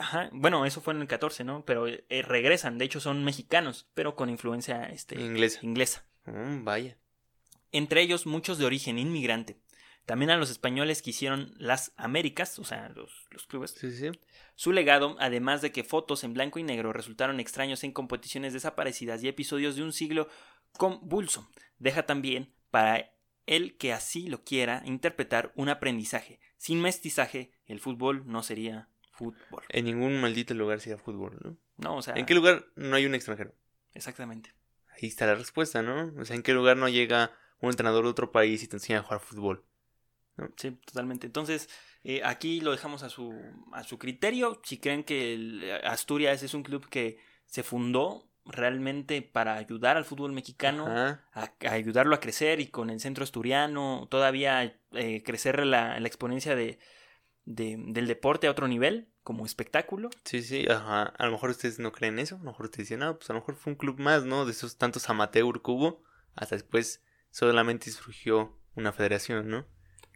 Ajá, 0.00 0.30
bueno, 0.32 0.64
eso 0.64 0.80
fue 0.80 0.94
en 0.94 1.02
el 1.02 1.06
14, 1.06 1.44
¿no? 1.44 1.64
Pero 1.66 1.86
eh, 1.86 2.22
regresan, 2.22 2.78
de 2.78 2.86
hecho 2.86 3.00
son 3.00 3.22
mexicanos, 3.22 3.86
pero 3.92 4.16
con 4.16 4.30
influencia 4.30 4.84
este, 4.84 5.20
Inglesa. 5.20 5.60
inglesa. 5.62 6.06
Mm, 6.24 6.64
vaya. 6.64 6.96
Entre 7.70 8.00
ellos 8.00 8.26
muchos 8.26 8.56
de 8.56 8.64
origen 8.64 8.98
inmigrante. 8.98 9.60
También 10.06 10.30
a 10.30 10.36
los 10.36 10.50
españoles 10.50 11.02
que 11.02 11.10
hicieron 11.10 11.54
las 11.58 11.92
Américas, 11.96 12.58
o 12.58 12.64
sea, 12.64 12.88
los, 12.88 13.12
los 13.30 13.46
clubes. 13.46 13.72
Sí, 13.72 13.92
sí. 13.92 14.10
Su 14.56 14.72
legado, 14.72 15.16
además 15.20 15.60
de 15.60 15.70
que 15.70 15.84
fotos 15.84 16.24
en 16.24 16.32
blanco 16.32 16.58
y 16.58 16.62
negro 16.62 16.92
resultaron 16.92 17.38
extraños 17.38 17.84
en 17.84 17.92
competiciones 17.92 18.52
desaparecidas 18.52 19.22
y 19.22 19.28
episodios 19.28 19.76
de 19.76 19.82
un 19.82 19.92
siglo 19.92 20.28
convulso, 20.72 21.48
deja 21.78 22.06
también 22.06 22.54
para 22.70 23.12
el 23.46 23.76
que 23.76 23.92
así 23.92 24.28
lo 24.28 24.44
quiera 24.44 24.82
interpretar 24.86 25.52
un 25.56 25.68
aprendizaje. 25.68 26.40
Sin 26.56 26.80
mestizaje, 26.80 27.52
el 27.66 27.80
fútbol 27.80 28.22
no 28.26 28.42
sería 28.42 28.89
fútbol. 29.20 29.62
En 29.68 29.84
ningún 29.84 30.20
maldito 30.20 30.54
lugar 30.54 30.80
sea 30.80 30.96
fútbol, 30.96 31.38
¿no? 31.44 31.56
No, 31.76 31.96
o 31.96 32.02
sea, 32.02 32.14
¿En 32.14 32.26
qué 32.26 32.34
lugar 32.34 32.64
no 32.76 32.96
hay 32.96 33.06
un 33.06 33.14
extranjero? 33.14 33.54
exactamente. 33.94 34.52
Ahí 34.96 35.08
está 35.08 35.26
la 35.26 35.34
respuesta, 35.34 35.82
¿no? 35.82 36.12
O 36.20 36.24
sea, 36.24 36.36
¿en 36.36 36.42
qué 36.42 36.52
lugar 36.52 36.76
no 36.76 36.88
llega 36.88 37.32
un 37.60 37.70
entrenador 37.70 38.04
de 38.04 38.10
otro 38.10 38.32
país 38.32 38.62
y 38.62 38.68
te 38.68 38.76
enseña 38.76 38.98
a 39.00 39.02
jugar 39.02 39.20
fútbol? 39.20 39.64
Sí, 40.56 40.70
totalmente. 40.86 41.26
Entonces, 41.26 41.68
eh, 42.02 42.22
aquí 42.24 42.60
lo 42.60 42.70
dejamos 42.72 43.02
a 43.02 43.10
su, 43.10 43.38
a 43.72 43.82
su 43.84 43.98
criterio. 43.98 44.60
Si 44.64 44.78
creen 44.78 45.04
que 45.04 45.34
el 45.34 45.70
Asturias 45.84 46.42
es 46.42 46.54
un 46.54 46.62
club 46.62 46.88
que 46.88 47.18
se 47.46 47.62
fundó 47.62 48.26
realmente 48.46 49.20
para 49.22 49.56
ayudar 49.56 49.96
al 49.98 50.04
fútbol 50.06 50.32
mexicano, 50.32 50.86
a, 50.88 51.20
a 51.34 51.52
ayudarlo 51.72 52.14
a 52.14 52.20
crecer 52.20 52.60
y 52.60 52.68
con 52.68 52.88
el 52.90 53.00
centro 53.00 53.22
asturiano 53.22 54.08
todavía 54.10 54.78
eh, 54.92 55.22
crecer 55.22 55.64
la, 55.66 56.00
la 56.00 56.08
exponencia 56.08 56.56
de, 56.56 56.78
de- 57.44 57.76
del 57.78 58.06
deporte 58.06 58.46
a 58.46 58.50
otro 58.50 58.66
nivel 58.66 59.08
como 59.22 59.46
espectáculo. 59.46 60.10
Sí, 60.24 60.42
sí, 60.42 60.66
ajá. 60.68 61.02
A 61.02 61.26
lo 61.26 61.32
mejor 61.32 61.50
ustedes 61.50 61.78
no 61.78 61.92
creen 61.92 62.18
eso. 62.18 62.36
A 62.36 62.38
lo 62.38 62.44
mejor 62.46 62.66
ustedes 62.66 62.88
dicen, 62.88 63.02
ah, 63.02 63.14
pues 63.14 63.28
a 63.30 63.32
lo 63.32 63.40
mejor 63.40 63.56
fue 63.56 63.72
un 63.72 63.78
club 63.78 63.98
más, 63.98 64.24
¿no? 64.24 64.44
De 64.44 64.52
esos 64.52 64.76
tantos 64.76 65.08
amateur 65.08 65.60
que 65.62 65.70
hubo. 65.70 66.02
Hasta 66.34 66.56
después 66.56 67.02
solamente 67.30 67.90
surgió 67.90 68.56
una 68.74 68.92
federación, 68.92 69.48
¿no? 69.48 69.66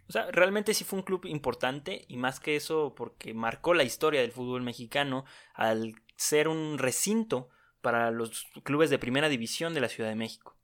O 0.07 0.11
sea, 0.11 0.29
realmente 0.31 0.73
sí 0.73 0.83
fue 0.83 0.99
un 0.99 1.05
club 1.05 1.25
importante 1.25 2.05
y 2.07 2.17
más 2.17 2.39
que 2.39 2.55
eso 2.55 2.93
porque 2.95 3.33
marcó 3.33 3.73
la 3.73 3.83
historia 3.83 4.21
del 4.21 4.31
fútbol 4.31 4.61
mexicano 4.61 5.25
al 5.53 5.95
ser 6.15 6.47
un 6.47 6.77
recinto 6.77 7.49
para 7.81 8.11
los 8.11 8.45
clubes 8.63 8.89
de 8.89 8.99
primera 8.99 9.29
división 9.29 9.73
de 9.73 9.81
la 9.81 9.89
Ciudad 9.89 10.09
de 10.09 10.15
México. 10.15 10.57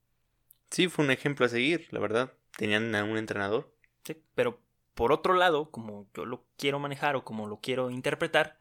Sí, 0.70 0.88
fue 0.88 1.06
un 1.06 1.12
ejemplo 1.12 1.46
a 1.46 1.50
seguir, 1.50 1.88
la 1.92 2.00
verdad. 2.00 2.34
Tenían 2.58 2.94
a 2.96 3.04
un 3.04 3.18
entrenador. 3.18 3.76
¿sí? 4.04 4.18
Pero 4.36 4.62
por 4.94 5.12
otro 5.12 5.34
lado, 5.34 5.72
como 5.72 6.08
yo 6.14 6.26
lo 6.26 6.46
quiero 6.58 6.80
manejar 6.80 7.16
o 7.16 7.24
como 7.24 7.48
lo 7.48 7.60
quiero 7.60 7.90
interpretar, 7.90 8.58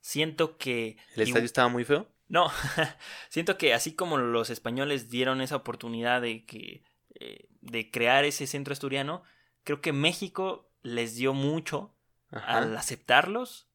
siento 0.00 0.56
que... 0.56 0.96
El 1.16 1.22
estadio 1.22 1.44
estaba 1.44 1.68
muy 1.68 1.84
feo. 1.84 2.08
No, 2.28 2.50
siento 3.28 3.58
que 3.58 3.74
así 3.74 3.94
como 3.94 4.16
los 4.16 4.50
españoles 4.50 5.10
dieron 5.10 5.40
esa 5.40 5.56
oportunidad 5.56 6.22
de 6.22 6.44
que 6.46 6.82
eh, 7.14 7.46
de 7.60 7.90
crear 7.90 8.24
ese 8.24 8.46
centro 8.46 8.72
asturiano, 8.72 9.22
creo 9.64 9.80
que 9.80 9.92
México 9.92 10.70
les 10.82 11.14
dio 11.14 11.34
mucho 11.34 11.94
Ajá. 12.30 12.58
al 12.58 12.76
aceptarlos 12.76 13.68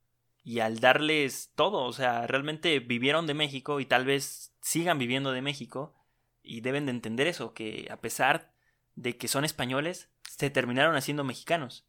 y 0.43 0.59
al 0.59 0.79
darles 0.79 1.51
todo, 1.55 1.83
o 1.83 1.93
sea, 1.93 2.25
realmente 2.25 2.79
vivieron 2.79 3.27
de 3.27 3.33
México 3.33 3.79
y 3.79 3.85
tal 3.85 4.05
vez 4.05 4.53
sigan 4.61 4.97
viviendo 4.97 5.31
de 5.31 5.41
México 5.41 5.93
y 6.41 6.61
deben 6.61 6.85
de 6.85 6.91
entender 6.91 7.27
eso, 7.27 7.53
que 7.53 7.87
a 7.91 8.01
pesar 8.01 8.51
de 8.95 9.17
que 9.17 9.27
son 9.27 9.45
españoles, 9.45 10.09
se 10.23 10.49
terminaron 10.49 10.95
haciendo 10.95 11.23
mexicanos 11.23 11.85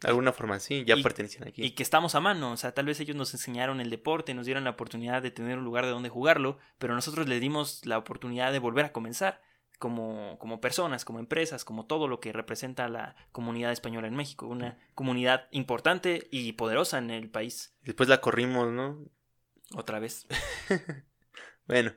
De 0.00 0.08
alguna 0.08 0.32
forma, 0.32 0.60
sí, 0.60 0.84
ya 0.86 0.94
Y- 0.96 1.02
pertenecían 1.02 1.48
aquí. 1.48 1.64
y 1.64 1.72
que 1.72 1.82
estamos 1.82 2.14
a 2.14 2.20
mano, 2.20 2.52
o 2.52 2.56
sea, 2.56 2.72
tal 2.72 2.86
vez 2.86 3.00
ellos 3.00 3.16
nos 3.16 3.32
enseñaron 3.34 3.80
el 3.80 3.90
deporte, 3.90 4.32
nos 4.34 4.46
dieron 4.46 4.62
la 4.64 4.70
oportunidad 4.70 5.22
de 5.22 5.30
tener 5.32 5.58
un 5.58 5.64
lugar 5.64 5.84
de 5.84 5.90
donde 5.90 6.08
jugarlo, 6.08 6.58
pero 6.78 6.94
nosotros 6.94 7.26
les 7.28 7.40
dimos 7.40 7.84
la 7.84 7.98
oportunidad 7.98 8.52
de 8.52 8.60
volver 8.60 8.84
a 8.84 8.92
comenzar 8.92 9.42
como, 9.80 10.38
como 10.38 10.60
personas, 10.60 11.04
como 11.04 11.18
empresas, 11.18 11.64
como 11.64 11.86
todo 11.86 12.06
lo 12.08 12.20
que 12.20 12.32
representa 12.32 12.88
la 12.88 13.16
comunidad 13.32 13.72
española 13.72 14.06
en 14.08 14.14
México, 14.16 14.46
una 14.46 14.78
comunidad 14.94 15.48
importante 15.52 16.28
y 16.30 16.52
poderosa 16.52 16.98
en 16.98 17.10
el 17.10 17.28
país, 17.30 17.74
Después 17.82 18.08
la 18.08 18.20
corrimos, 18.20 18.70
¿no? 18.72 19.04
otra 19.74 19.98
vez. 19.98 20.26
Bueno, 21.66 21.92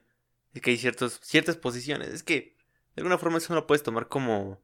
es 0.54 0.62
que 0.62 0.72
hay 0.72 0.78
ciertos, 0.78 1.20
ciertas 1.24 1.56
posiciones. 1.58 2.10
Es 2.10 2.24
que 2.24 2.58
de 2.96 3.02
alguna 3.02 3.18
forma 3.18 3.38
eso 3.38 3.54
no 3.54 3.62
lo 3.62 3.68
puedes 3.68 3.84
tomar 3.84 4.08
como, 4.10 4.62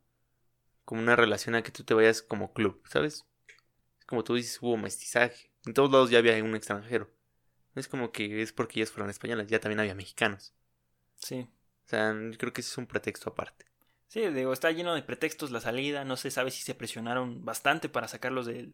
como 0.88 1.02
una 1.02 1.18
relación 1.18 1.54
a 1.56 1.64
que 1.64 1.72
tú 1.72 1.84
te 1.84 1.94
vayas 1.94 2.22
como 2.22 2.54
club, 2.54 2.82
¿sabes? 2.88 3.26
Es 4.00 4.06
como 4.06 4.24
tú 4.24 4.36
dices, 4.36 4.58
hubo 4.62 4.78
mestizaje. 4.78 5.52
En 5.66 5.74
todos 5.74 5.92
lados 5.92 6.10
ya 6.10 6.20
había 6.20 6.42
un 6.42 6.56
extranjero. 6.56 7.12
No 7.76 7.82
es 7.82 7.90
como 7.90 8.14
que 8.14 8.42
es 8.42 8.54
porque 8.54 8.80
ellas 8.80 8.92
fueron 8.92 9.10
españolas, 9.10 9.48
ya 9.48 9.60
también 9.60 9.82
había 9.82 9.96
mexicanos. 9.96 10.54
Sí. 11.16 11.50
O 11.86 11.90
sea, 11.90 12.14
yo 12.14 12.38
creo 12.38 12.54
que 12.54 12.62
ese 12.62 12.72
es 12.72 12.78
un 12.78 12.88
pretexto 12.88 13.30
aparte. 13.32 13.66
Sí, 14.08 14.22
digo, 14.30 14.54
está 14.54 14.72
lleno 14.72 14.96
de 14.96 15.04
pretextos 15.04 15.52
la 15.52 15.60
salida, 15.60 16.06
no 16.06 16.16
se 16.16 16.32
sabe 16.32 16.52
si 16.52 16.62
se 16.64 16.74
presionaron 16.74 17.44
bastante 17.44 17.90
para 17.90 18.08
sacarlos 18.08 18.46
del, 18.46 18.74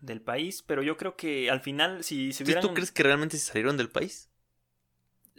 del 0.00 0.20
país, 0.20 0.62
pero 0.62 0.82
yo 0.82 0.98
creo 0.98 1.16
que 1.16 1.50
al 1.50 1.62
final, 1.62 2.04
si 2.04 2.34
se 2.34 2.44
hubieran... 2.44 2.60
¿tú 2.62 2.74
crees 2.74 2.92
que 2.92 3.02
realmente 3.02 3.38
se 3.38 3.46
salieron 3.46 3.78
del 3.78 3.88
país? 3.88 4.28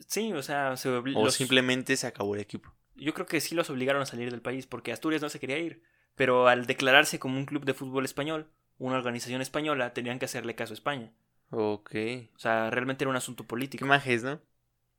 Sí, 0.08 0.34
o 0.34 0.42
sea, 0.42 0.76
se 0.76 0.90
¿O 0.90 1.04
los- 1.04 1.36
simplemente 1.36 1.96
se 1.96 2.08
acabó 2.08 2.34
el 2.34 2.42
equipo? 2.42 2.73
Yo 2.96 3.14
creo 3.14 3.26
que 3.26 3.42
sí 3.42 3.56
los 3.56 3.70
obligaron 3.70 4.02
a 4.02 4.06
salir 4.06 4.32
del 4.32 4.42
país 4.42 4.68
porque 4.68 4.92
Asturias 4.92 5.22
no 5.22 5.30
se 5.30 5.40
quería 5.40 5.60
ir. 5.60 5.84
Pero 6.16 6.48
al 6.48 6.66
declararse 6.66 7.20
como 7.20 7.38
un 7.38 7.46
club 7.46 7.66
de 7.66 7.74
fútbol 7.74 8.06
español, 8.06 8.48
una 8.78 8.98
organización 8.98 9.42
española, 9.42 9.94
tenían 9.94 10.20
que 10.20 10.26
hacerle 10.26 10.56
caso 10.56 10.74
a 10.74 10.76
España. 10.76 11.12
Ok. 11.50 11.96
O 12.36 12.40
sea, 12.40 12.70
realmente 12.70 13.04
era 13.04 13.10
un 13.10 13.16
asunto 13.16 13.46
político. 13.46 13.86
majes, 13.86 14.24
¿no? 14.24 14.40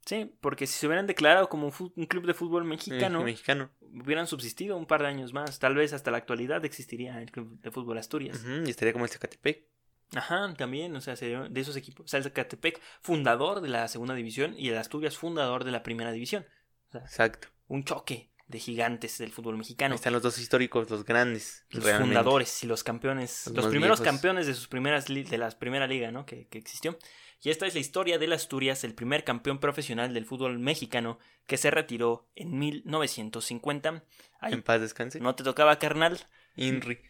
Sí, 0.06 0.30
porque 0.40 0.66
si 0.66 0.74
se 0.78 0.86
hubieran 0.86 1.06
declarado 1.06 1.48
como 1.48 1.72
un, 1.96 2.06
club 2.06 2.26
de 2.26 2.34
fútbol 2.34 2.64
Eh, 2.64 2.66
mexicano, 2.66 3.70
hubieran 3.80 4.26
subsistido 4.26 4.76
un 4.76 4.86
par 4.86 5.00
de 5.00 5.08
años 5.08 5.32
más. 5.32 5.58
Tal 5.58 5.74
vez 5.74 5.92
hasta 5.92 6.10
la 6.10 6.18
actualidad 6.18 6.64
existiría 6.64 7.22
el 7.22 7.30
club 7.30 7.58
de 7.60 7.70
fútbol 7.70 7.98
Asturias. 7.98 8.44
Y 8.66 8.70
estaría 8.70 8.92
como 8.92 9.06
el 9.06 9.10
Zacatepec. 9.10 9.66
Ajá, 10.14 10.52
también, 10.54 10.94
o 10.94 11.00
sea, 11.00 11.14
de 11.14 11.60
esos 11.60 11.76
equipos. 11.76 12.04
O 12.04 12.08
sea, 12.08 12.18
el 12.18 12.24
Zacatepec, 12.24 12.80
fundador 13.00 13.62
de 13.62 13.68
la 13.68 13.88
segunda 13.88 14.14
división, 14.14 14.54
y 14.58 14.68
el 14.68 14.76
Asturias, 14.76 15.16
fundador 15.16 15.64
de 15.64 15.70
la 15.70 15.82
primera 15.82 16.12
división. 16.12 16.44
Exacto. 16.92 17.48
Un 17.68 17.84
choque 17.84 18.30
de 18.46 18.58
gigantes 18.58 19.18
del 19.18 19.32
fútbol 19.32 19.54
Ahí 19.54 19.58
mexicano. 19.58 19.94
están 19.94 20.12
los 20.12 20.22
dos 20.22 20.38
históricos, 20.38 20.90
los 20.90 21.04
grandes. 21.04 21.64
los 21.70 21.82
realmente. 21.84 22.14
fundadores 22.14 22.62
y 22.62 22.66
los 22.66 22.84
campeones, 22.84 23.46
Los 23.54 23.66
primeros 23.66 24.00
viejos. 24.00 24.14
campeones 24.14 24.46
de 24.46 24.54
sus 24.54 24.68
primeras 24.68 25.08
de 25.08 25.38
la 25.38 25.50
primera 25.50 25.86
liga, 25.86 26.10
¿no? 26.12 26.26
Que, 26.26 26.46
que 26.48 26.58
existió. 26.58 26.98
Y 27.42 27.50
esta 27.50 27.66
es 27.66 27.74
la 27.74 27.80
historia 27.80 28.18
del 28.18 28.32
Asturias, 28.32 28.84
el 28.84 28.94
primer 28.94 29.24
campeón 29.24 29.58
profesional 29.58 30.14
del 30.14 30.24
fútbol 30.24 30.58
mexicano 30.58 31.18
que 31.46 31.56
se 31.58 31.70
retiró 31.70 32.28
en 32.36 32.58
1950. 32.58 34.04
Ay, 34.40 34.52
En 34.52 34.62
paz 34.62 34.80
descanse. 34.80 35.20
no 35.20 35.34
te 35.34 35.42
tocaba, 35.44 35.78
carnal. 35.78 36.18
Inri. 36.56 37.00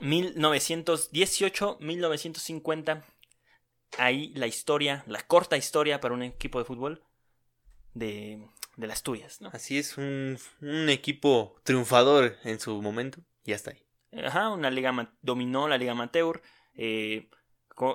1918, 0.00 1.78
1950. 1.80 3.04
Ahí 3.98 4.32
la 4.34 4.46
historia, 4.46 5.04
la 5.06 5.20
corta 5.22 5.56
historia 5.56 6.00
para 6.00 6.14
un 6.14 6.22
equipo 6.22 6.58
de 6.58 6.64
fútbol 6.64 7.02
de, 7.94 8.46
de 8.76 8.86
las 8.86 8.98
Asturias, 8.98 9.40
¿no? 9.40 9.50
Así 9.52 9.78
es, 9.78 9.98
un, 9.98 10.38
un 10.60 10.88
equipo 10.88 11.56
triunfador 11.64 12.38
en 12.44 12.58
su 12.60 12.80
momento. 12.80 13.20
Y 13.44 13.52
hasta 13.52 13.72
ahí. 13.72 13.82
Ajá, 14.24 14.50
una 14.50 14.70
liga 14.70 15.14
dominó 15.22 15.68
la 15.68 15.78
liga 15.78 15.92
amateur, 15.92 16.42
eh, 16.74 17.28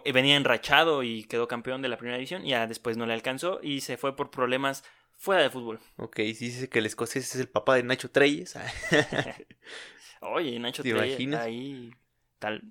eh, 0.03 0.11
venía 0.11 0.35
enrachado 0.35 1.03
y 1.03 1.23
quedó 1.25 1.47
campeón 1.47 1.81
de 1.81 1.89
la 1.89 1.97
primera 1.97 2.17
división, 2.17 2.43
ya 2.43 2.65
después 2.67 2.97
no 2.97 3.05
le 3.05 3.13
alcanzó 3.13 3.59
y 3.61 3.81
se 3.81 3.97
fue 3.97 4.15
por 4.15 4.31
problemas 4.31 4.83
fuera 5.15 5.43
de 5.43 5.49
fútbol. 5.49 5.79
Ok, 5.97 6.17
si 6.17 6.47
dice 6.47 6.69
que 6.69 6.79
el 6.79 6.85
escocés 6.87 7.35
es 7.35 7.39
el 7.41 7.49
papá 7.49 7.75
de 7.75 7.83
Nacho 7.83 8.09
Treyes. 8.09 8.55
ah, 8.55 8.65
Oye, 10.21 10.57
Nacho 10.59 10.83
¿Te 10.83 10.91
Treyes, 10.91 11.35
ahí 11.35 11.91
tal. 12.39 12.63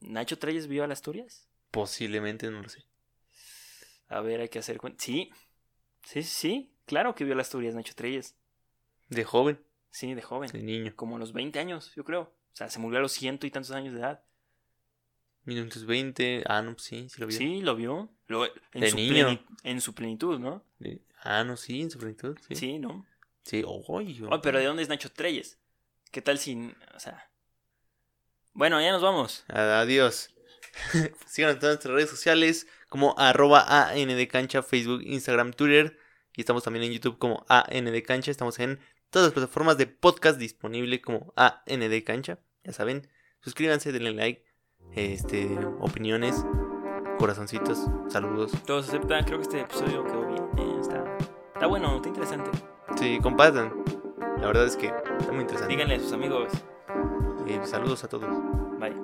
¿Nacho 0.00 0.38
Treyes 0.38 0.66
vio 0.66 0.84
a 0.84 0.86
las 0.86 0.98
Asturias? 0.98 1.48
Posiblemente, 1.70 2.50
no 2.50 2.62
lo 2.62 2.68
sé. 2.68 2.84
A 4.08 4.20
ver, 4.20 4.40
hay 4.40 4.48
que 4.48 4.58
hacer 4.58 4.78
cuenta. 4.78 5.02
Sí, 5.02 5.30
sí, 6.02 6.22
sí, 6.22 6.71
claro 6.92 7.14
que 7.14 7.24
vio 7.24 7.34
las 7.34 7.46
Asturias 7.46 7.74
Nacho 7.74 7.94
Treyes. 7.94 8.34
De 9.08 9.24
joven, 9.24 9.58
Sí, 9.90 10.12
de 10.12 10.20
joven, 10.20 10.50
de 10.52 10.62
niño. 10.62 10.92
como 10.94 11.16
a 11.16 11.18
los 11.18 11.32
20 11.32 11.58
años, 11.58 11.90
yo 11.96 12.04
creo. 12.04 12.22
O 12.22 12.54
sea, 12.56 12.68
se 12.68 12.78
murió 12.78 12.98
a 12.98 13.02
los 13.02 13.12
ciento 13.12 13.46
y 13.46 13.50
tantos 13.50 13.70
años 13.70 13.94
de 13.94 14.00
edad. 14.00 14.22
1920. 15.44 16.44
Ah, 16.46 16.60
no, 16.62 16.78
sí, 16.78 17.08
sí 17.08 17.20
lo 17.20 17.26
vi. 17.26 17.32
Sí, 17.32 17.60
lo 17.62 17.74
vio. 17.76 18.10
Lo- 18.28 18.44
en, 18.44 18.80
De 18.80 18.90
su 18.90 18.96
niño. 18.96 19.28
pleni- 19.30 19.44
en 19.64 19.80
su 19.80 19.94
plenitud, 19.94 20.38
¿no? 20.38 20.62
De- 20.78 21.00
Ah, 21.24 21.44
no, 21.44 21.56
sí, 21.56 21.80
en 21.80 21.90
su 21.90 21.98
plenitud. 21.98 22.36
Sí. 22.48 22.56
Sí, 22.56 22.78
¿no? 22.78 23.06
Sí, 23.44 23.62
oy, 23.66 24.22
Oh, 24.30 24.40
pero 24.42 24.58
¿de 24.58 24.66
dónde 24.66 24.82
es 24.82 24.88
Nacho 24.88 25.10
Treyes? 25.10 25.58
¿Qué 26.10 26.20
tal 26.20 26.38
si... 26.38 26.72
O 26.94 27.00
sea... 27.00 27.28
Bueno, 28.52 28.80
ya 28.82 28.92
nos 28.92 29.02
vamos. 29.02 29.44
Adiós. 29.48 30.34
Síganos 31.26 31.54
en 31.54 31.60
todas 31.60 31.74
nuestras 31.76 31.94
redes 31.94 32.10
sociales 32.10 32.66
como 32.88 33.14
arroba 33.18 33.64
ANDcancha, 33.90 34.62
Facebook, 34.62 35.02
Instagram, 35.04 35.52
Twitter. 35.52 35.98
Y 36.36 36.40
estamos 36.40 36.64
también 36.64 36.84
en 36.84 36.92
YouTube 36.92 37.18
como 37.18 37.44
ANDcancha. 37.48 38.30
Estamos 38.30 38.58
en 38.58 38.78
todas 39.10 39.26
las 39.28 39.34
plataformas 39.34 39.76
de 39.76 39.86
podcast 39.86 40.38
disponible 40.38 41.00
como 41.00 41.32
ANDcancha. 41.36 42.38
Ya 42.64 42.72
saben, 42.72 43.08
suscríbanse, 43.40 43.92
denle 43.92 44.12
like, 44.12 44.44
este, 44.94 45.48
opiniones, 45.80 46.44
corazoncitos, 47.18 47.86
saludos. 48.08 48.52
Todos 48.66 48.88
aceptan, 48.88 49.24
creo 49.24 49.38
que 49.38 49.42
este 49.42 49.60
episodio 49.60 50.04
quedó 50.04 50.26
bien. 50.26 50.42
eh, 50.58 50.78
está, 50.80 51.16
está 51.54 51.66
bueno, 51.66 51.96
está 51.96 52.08
interesante. 52.08 52.50
Sí, 52.96 53.18
compartan. 53.22 53.72
La 54.38 54.46
verdad 54.46 54.66
es 54.66 54.76
que 54.76 54.86
está 54.86 55.32
muy 55.32 55.42
interesante. 55.42 55.74
Díganle 55.74 55.96
a 55.96 56.00
sus 56.00 56.12
amigos. 56.12 56.52
Y 57.46 57.66
saludos 57.66 58.04
a 58.04 58.08
todos. 58.08 58.28
Bye. 58.78 58.94